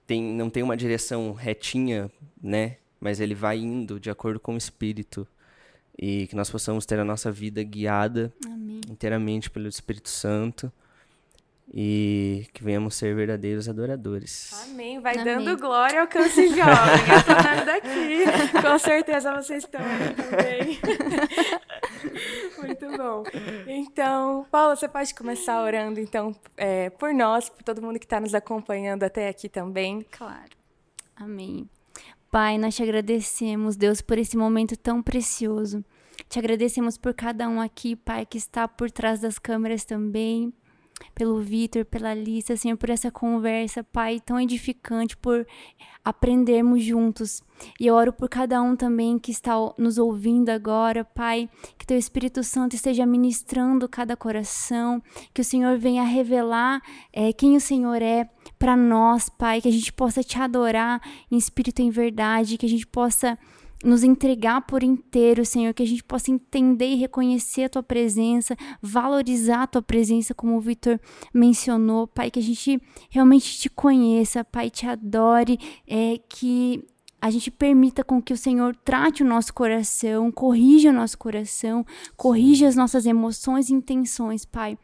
tem, 0.06 0.22
não 0.22 0.48
tem 0.48 0.62
uma 0.62 0.76
direção 0.76 1.32
retinha, 1.32 2.08
né? 2.40 2.76
Mas 3.00 3.18
ele 3.18 3.34
vai 3.34 3.58
indo 3.58 3.98
de 3.98 4.08
acordo 4.08 4.38
com 4.38 4.54
o 4.54 4.56
Espírito. 4.56 5.26
E 5.98 6.28
que 6.28 6.36
nós 6.36 6.48
possamos 6.48 6.86
ter 6.86 7.00
a 7.00 7.04
nossa 7.04 7.32
vida 7.32 7.60
guiada 7.64 8.32
Amém. 8.44 8.82
inteiramente 8.88 9.50
pelo 9.50 9.66
Espírito 9.66 10.10
Santo. 10.10 10.72
E 11.72 12.46
que 12.52 12.62
venhamos 12.62 12.94
ser 12.94 13.14
verdadeiros 13.14 13.68
adoradores. 13.68 14.52
Amém. 14.64 15.00
Vai 15.00 15.18
Amém. 15.18 15.24
dando 15.24 15.58
glória 15.58 16.00
ao 16.00 16.06
câncer 16.06 16.48
jovem. 16.48 16.62
Eu 16.62 17.24
tô 17.24 17.64
daqui. 17.64 18.62
Com 18.62 18.78
certeza 18.78 19.34
vocês 19.34 19.64
estão 19.64 19.80
também. 19.80 20.78
Muito 22.58 22.96
bom. 22.96 23.24
Então, 23.66 24.46
Paula, 24.50 24.76
você 24.76 24.88
pode 24.88 25.14
começar 25.14 25.60
orando, 25.60 25.98
então, 25.98 26.34
é, 26.56 26.88
por 26.90 27.12
nós, 27.12 27.48
por 27.48 27.62
todo 27.62 27.82
mundo 27.82 27.98
que 27.98 28.06
está 28.06 28.20
nos 28.20 28.34
acompanhando 28.34 29.02
até 29.02 29.28
aqui 29.28 29.48
também. 29.48 30.06
Claro. 30.10 30.50
Amém. 31.16 31.68
Pai, 32.30 32.58
nós 32.58 32.76
te 32.76 32.82
agradecemos, 32.82 33.76
Deus, 33.76 34.00
por 34.00 34.18
esse 34.18 34.36
momento 34.36 34.76
tão 34.76 35.02
precioso. 35.02 35.84
Te 36.28 36.38
agradecemos 36.38 36.96
por 36.98 37.14
cada 37.14 37.48
um 37.48 37.60
aqui, 37.60 37.96
Pai, 37.96 38.26
que 38.26 38.38
está 38.38 38.66
por 38.68 38.90
trás 38.90 39.20
das 39.20 39.38
câmeras 39.38 39.84
também. 39.84 40.52
Pelo 41.14 41.40
Vitor, 41.40 41.84
pela 41.84 42.14
Lisa, 42.14 42.56
Senhor, 42.56 42.76
por 42.76 42.90
essa 42.90 43.10
conversa, 43.10 43.82
Pai, 43.82 44.20
tão 44.20 44.40
edificante, 44.40 45.16
por 45.16 45.46
aprendermos 46.04 46.84
juntos. 46.84 47.42
E 47.80 47.86
eu 47.86 47.94
oro 47.94 48.12
por 48.12 48.28
cada 48.28 48.62
um 48.62 48.76
também 48.76 49.18
que 49.18 49.30
está 49.30 49.54
nos 49.78 49.98
ouvindo 49.98 50.50
agora, 50.50 51.04
Pai, 51.04 51.48
que 51.78 51.86
Teu 51.86 51.98
Espírito 51.98 52.44
Santo 52.44 52.76
esteja 52.76 53.04
ministrando 53.04 53.88
cada 53.88 54.16
coração, 54.16 55.02
que 55.32 55.40
o 55.40 55.44
Senhor 55.44 55.78
venha 55.78 56.04
revelar 56.04 56.80
é, 57.12 57.32
quem 57.32 57.56
o 57.56 57.60
Senhor 57.60 58.00
é 58.02 58.28
para 58.58 58.76
nós, 58.76 59.28
Pai, 59.28 59.60
que 59.60 59.68
a 59.68 59.72
gente 59.72 59.92
possa 59.92 60.22
Te 60.22 60.38
adorar 60.38 61.00
em 61.30 61.36
espírito 61.36 61.80
e 61.80 61.84
em 61.84 61.90
verdade, 61.90 62.58
que 62.58 62.66
a 62.66 62.68
gente 62.68 62.86
possa 62.86 63.38
nos 63.84 64.02
entregar 64.02 64.62
por 64.62 64.82
inteiro, 64.82 65.44
Senhor, 65.44 65.74
que 65.74 65.82
a 65.82 65.86
gente 65.86 66.02
possa 66.02 66.30
entender 66.30 66.88
e 66.88 66.96
reconhecer 66.96 67.64
a 67.64 67.68
tua 67.68 67.82
presença, 67.82 68.56
valorizar 68.80 69.62
a 69.62 69.66
tua 69.66 69.82
presença, 69.82 70.34
como 70.34 70.56
o 70.56 70.60
Vitor 70.60 70.98
mencionou, 71.32 72.06
Pai, 72.06 72.30
que 72.30 72.38
a 72.38 72.42
gente 72.42 72.80
realmente 73.10 73.58
te 73.58 73.68
conheça, 73.68 74.44
Pai, 74.44 74.70
te 74.70 74.86
adore, 74.86 75.58
é, 75.86 76.18
que 76.28 76.84
a 77.20 77.30
gente 77.30 77.50
permita 77.50 78.04
com 78.04 78.22
que 78.22 78.32
o 78.32 78.36
Senhor 78.36 78.76
trate 78.76 79.22
o 79.22 79.26
nosso 79.26 79.52
coração, 79.52 80.30
corrija 80.30 80.90
o 80.90 80.92
nosso 80.92 81.18
coração, 81.18 81.84
corrija 82.16 82.68
as 82.68 82.76
nossas 82.76 83.06
emoções 83.06 83.68
e 83.68 83.74
intenções, 83.74 84.44
Pai 84.44 84.78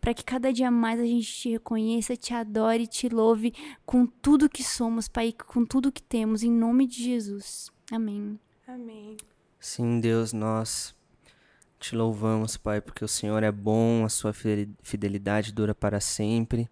para 0.00 0.14
que 0.14 0.24
cada 0.24 0.52
dia 0.52 0.70
mais 0.70 1.00
a 1.00 1.04
gente 1.04 1.26
te 1.26 1.50
reconheça, 1.50 2.16
te 2.16 2.32
adore, 2.32 2.86
te 2.86 3.08
louve 3.08 3.52
com 3.84 4.06
tudo 4.06 4.48
que 4.48 4.62
somos, 4.62 5.08
Pai, 5.08 5.32
com 5.32 5.64
tudo 5.64 5.90
que 5.90 6.02
temos, 6.02 6.44
em 6.44 6.52
nome 6.52 6.86
de 6.86 7.02
Jesus. 7.02 7.70
Amém. 7.90 8.38
Amém. 8.66 9.16
Sim, 9.58 10.00
Deus, 10.00 10.32
nós 10.32 10.94
te 11.80 11.96
louvamos, 11.96 12.56
Pai, 12.56 12.80
porque 12.80 13.04
o 13.04 13.08
Senhor 13.08 13.42
é 13.42 13.50
bom, 13.50 14.04
a 14.04 14.08
sua 14.08 14.32
fidelidade 14.82 15.52
dura 15.52 15.74
para 15.74 16.00
sempre. 16.00 16.68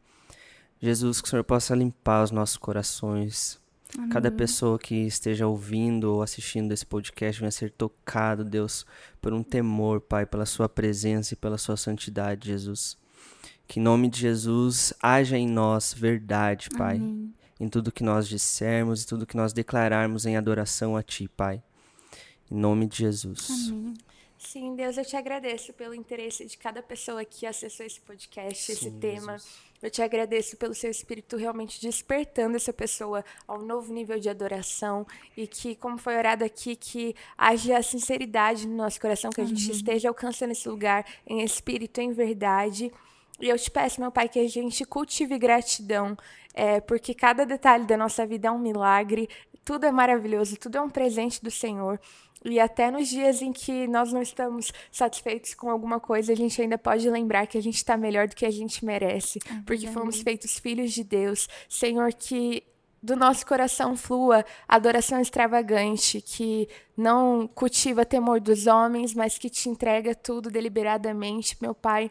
Jesus, 0.81 1.21
que 1.21 1.27
o 1.27 1.31
Senhor 1.31 1.45
possa 1.45 1.75
limpar 1.75 2.23
os 2.23 2.31
nossos 2.31 2.57
corações. 2.57 3.59
Amém. 3.97 4.11
Cada 4.11 4.31
pessoa 4.31 4.79
que 4.79 4.95
esteja 4.95 5.47
ouvindo 5.47 6.13
ou 6.13 6.23
assistindo 6.23 6.73
esse 6.73 6.85
podcast 6.85 7.41
venha 7.41 7.51
ser 7.51 7.71
tocado, 7.71 8.45
Deus, 8.45 8.85
por 9.21 9.33
um 9.33 9.43
temor, 9.43 10.01
Pai, 10.01 10.27
pela 10.27 10.45
sua 10.45 10.69
presença 10.69 11.33
e 11.33 11.37
pela 11.37 11.57
sua 11.57 11.77
santidade, 11.77 12.49
Jesus. 12.49 12.99
Que 13.67 13.81
em 13.81 13.83
nome 13.83 14.09
de 14.09 14.21
Jesus 14.21 14.93
haja 15.01 15.39
em 15.39 15.49
nós 15.49 15.95
verdade, 15.95 16.69
Pai. 16.77 16.97
Amém 16.97 17.36
em 17.59 17.69
tudo 17.69 17.93
que 17.93 18.03
nós 18.03 18.29
dissermos 18.29 19.03
e 19.03 19.07
tudo 19.07 19.27
que 19.27 19.37
nós 19.37 19.53
declararmos 19.53 20.27
em 20.27 20.37
adoração 20.37 20.97
a 20.97 21.03
Ti, 21.03 21.29
Pai. 21.29 21.63
Em 22.51 22.55
nome 22.55 22.87
de 22.87 22.99
Jesus. 22.99 23.69
Amém. 23.69 23.95
Sim, 24.39 24.77
Deus, 24.77 24.97
eu 24.97 25.05
te 25.05 25.17
agradeço 25.17 25.73
pelo 25.73 25.95
interesse 25.95 26.45
de 26.45 26.57
cada 26.59 26.83
pessoa 26.83 27.25
que 27.25 27.47
acessou 27.47 27.85
esse 27.85 28.01
podcast, 28.01 28.65
Sim, 28.65 28.73
esse 28.73 28.91
tema. 28.93 29.33
Jesus. 29.33 29.67
Eu 29.83 29.91
te 29.91 30.01
agradeço 30.03 30.57
pelo 30.57 30.75
seu 30.75 30.91
espírito 30.91 31.37
realmente 31.37 31.81
despertando 31.81 32.57
essa 32.57 32.73
pessoa 32.73 33.25
a 33.47 33.55
um 33.55 33.63
novo 33.63 33.93
nível 33.93 34.19
de 34.19 34.29
adoração 34.29 35.07
e 35.37 35.47
que, 35.47 35.75
como 35.75 35.99
foi 35.99 36.17
orado 36.17 36.45
aqui, 36.45 36.75
que 36.77 37.15
haja 37.37 37.83
sinceridade 37.83 38.67
no 38.67 38.77
nosso 38.77 39.01
coração, 39.01 39.31
que 39.31 39.41
a 39.41 39.45
gente 39.45 39.71
esteja 39.71 40.09
alcançando 40.09 40.53
esse 40.53 40.69
lugar 40.69 41.05
em 41.27 41.43
espírito, 41.43 42.01
em 42.01 42.13
verdade. 42.13 42.93
E 43.41 43.49
eu 43.49 43.59
te 43.59 43.71
peço, 43.71 44.01
meu 44.01 44.11
Pai, 44.11 44.29
que 44.29 44.39
a 44.39 44.49
gente 44.49 44.85
cultive 44.85 45.39
gratidão, 45.39 46.17
é, 46.55 46.81
porque 46.81 47.15
cada 47.15 47.45
detalhe 47.45 47.85
da 47.85 47.97
nossa 47.97 48.27
vida 48.27 48.49
é 48.49 48.51
um 48.51 48.59
milagre, 48.59 49.29
tudo 49.65 49.85
é 49.85 49.91
maravilhoso, 49.91 50.57
tudo 50.57 50.79
é 50.79 50.81
um 50.81 50.89
presente 50.89 51.43
do 51.43 51.51
Senhor. 51.51 52.01
E 52.45 52.61
até 52.61 52.91
nos 52.91 53.09
dias 53.09 53.43
em 53.43 53.53
que 53.53 53.89
nós 53.89 54.13
não 54.13 54.23
estamos 54.23 54.73
satisfeitos 54.91 55.53
com 55.55 55.69
alguma 55.69 55.99
coisa, 55.99 56.33
a 56.33 56.37
gente 56.37 56.63
ainda 56.63 56.79
pode 56.79 57.11
lembrar 57.11 57.47
que 57.47 57.59
a 57.59 57.63
gente 57.63 57.77
está 57.77 57.97
melhor 57.97 58.29
do 58.29 58.37
que 58.37 58.47
a 58.47 58.51
gente 58.51 58.85
merece, 58.85 59.41
é 59.51 59.63
porque 59.67 59.89
fomos 59.89 60.21
feitos 60.23 60.59
filhos 60.59 60.93
de 60.93 61.03
Deus. 61.03 61.49
Senhor, 61.69 62.13
que 62.15 62.63
do 63.03 63.17
nosso 63.17 63.45
coração 63.45 63.97
flua 63.97 64.45
adoração 64.67 65.21
extravagante, 65.21 66.21
que 66.21 66.69
não 66.97 67.49
cultiva 67.49 68.05
temor 68.05 68.41
dos 68.41 68.67
homens, 68.67 69.13
mas 69.13 69.37
que 69.39 69.51
te 69.51 69.69
entrega 69.69 70.15
tudo 70.15 70.51
deliberadamente, 70.51 71.57
meu 71.61 71.75
Pai 71.75 72.11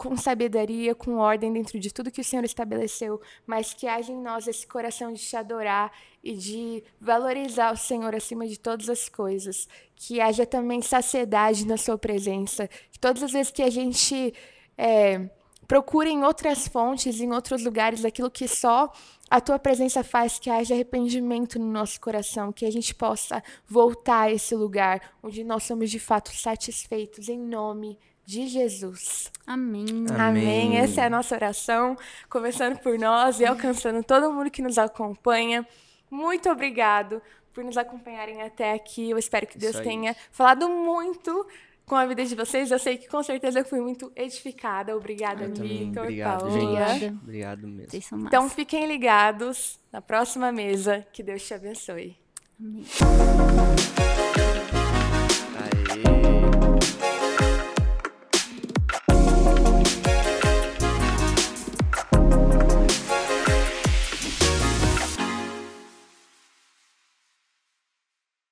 com 0.00 0.16
sabedoria, 0.16 0.94
com 0.94 1.18
ordem 1.18 1.52
dentro 1.52 1.78
de 1.78 1.92
tudo 1.92 2.10
que 2.10 2.22
o 2.22 2.24
Senhor 2.24 2.42
estabeleceu, 2.42 3.20
mas 3.46 3.74
que 3.74 3.86
haja 3.86 4.10
em 4.10 4.16
nós 4.16 4.48
esse 4.48 4.66
coração 4.66 5.12
de 5.12 5.20
te 5.20 5.36
adorar 5.36 5.92
e 6.24 6.32
de 6.32 6.82
valorizar 6.98 7.70
o 7.70 7.76
Senhor 7.76 8.14
acima 8.14 8.46
de 8.46 8.58
todas 8.58 8.88
as 8.88 9.10
coisas. 9.10 9.68
Que 9.94 10.18
haja 10.18 10.46
também 10.46 10.80
saciedade 10.80 11.66
na 11.66 11.76
Sua 11.76 11.98
presença. 11.98 12.66
Que 12.90 12.98
todas 12.98 13.22
as 13.22 13.30
vezes 13.30 13.52
que 13.52 13.62
a 13.62 13.68
gente 13.68 14.32
é, 14.78 15.28
procura 15.68 16.08
em 16.08 16.24
outras 16.24 16.66
fontes, 16.66 17.20
em 17.20 17.30
outros 17.30 17.62
lugares, 17.62 18.02
aquilo 18.02 18.30
que 18.30 18.48
só 18.48 18.90
a 19.30 19.38
tua 19.38 19.58
presença 19.58 20.02
faz 20.02 20.38
que 20.38 20.48
haja 20.48 20.72
arrependimento 20.72 21.58
no 21.58 21.70
nosso 21.70 22.00
coração, 22.00 22.54
que 22.54 22.64
a 22.64 22.72
gente 22.72 22.94
possa 22.94 23.42
voltar 23.68 24.22
a 24.22 24.32
esse 24.32 24.54
lugar 24.56 25.12
onde 25.22 25.44
nós 25.44 25.64
somos 25.64 25.90
de 25.90 26.00
fato 26.00 26.34
satisfeitos 26.34 27.28
em 27.28 27.38
nome 27.38 27.90
de 27.90 28.09
de 28.30 28.46
Jesus. 28.46 29.28
Amém. 29.44 29.84
Amém. 30.08 30.20
Amém. 30.20 30.76
Essa 30.78 31.00
é 31.00 31.06
a 31.06 31.10
nossa 31.10 31.34
oração, 31.34 31.96
começando 32.28 32.78
por 32.78 32.96
nós 32.96 33.40
e 33.40 33.44
alcançando 33.44 34.04
todo 34.04 34.32
mundo 34.32 34.48
que 34.52 34.62
nos 34.62 34.78
acompanha. 34.78 35.66
Muito 36.08 36.48
obrigado 36.48 37.20
por 37.52 37.64
nos 37.64 37.76
acompanharem 37.76 38.40
até 38.40 38.72
aqui. 38.72 39.10
Eu 39.10 39.18
espero 39.18 39.48
que 39.48 39.58
Deus 39.58 39.80
tenha 39.80 40.14
falado 40.30 40.68
muito 40.68 41.44
com 41.84 41.96
a 41.96 42.06
vida 42.06 42.24
de 42.24 42.36
vocês. 42.36 42.70
Eu 42.70 42.78
sei 42.78 42.98
que 42.98 43.08
com 43.08 43.20
certeza 43.20 43.58
eu 43.58 43.64
fui 43.64 43.80
muito 43.80 44.12
edificada. 44.14 44.96
Obrigada, 44.96 45.48
Vitor, 45.48 46.04
Obrigado, 46.04 46.38
Paola. 46.38 46.88
Gente. 46.88 47.06
Obrigado 47.20 47.66
mesmo. 47.66 48.26
Então 48.28 48.48
fiquem 48.48 48.86
ligados 48.86 49.80
na 49.92 50.00
próxima 50.00 50.52
mesa. 50.52 51.04
Que 51.12 51.24
Deus 51.24 51.44
te 51.44 51.52
abençoe. 51.52 52.16
Amém. 52.60 52.84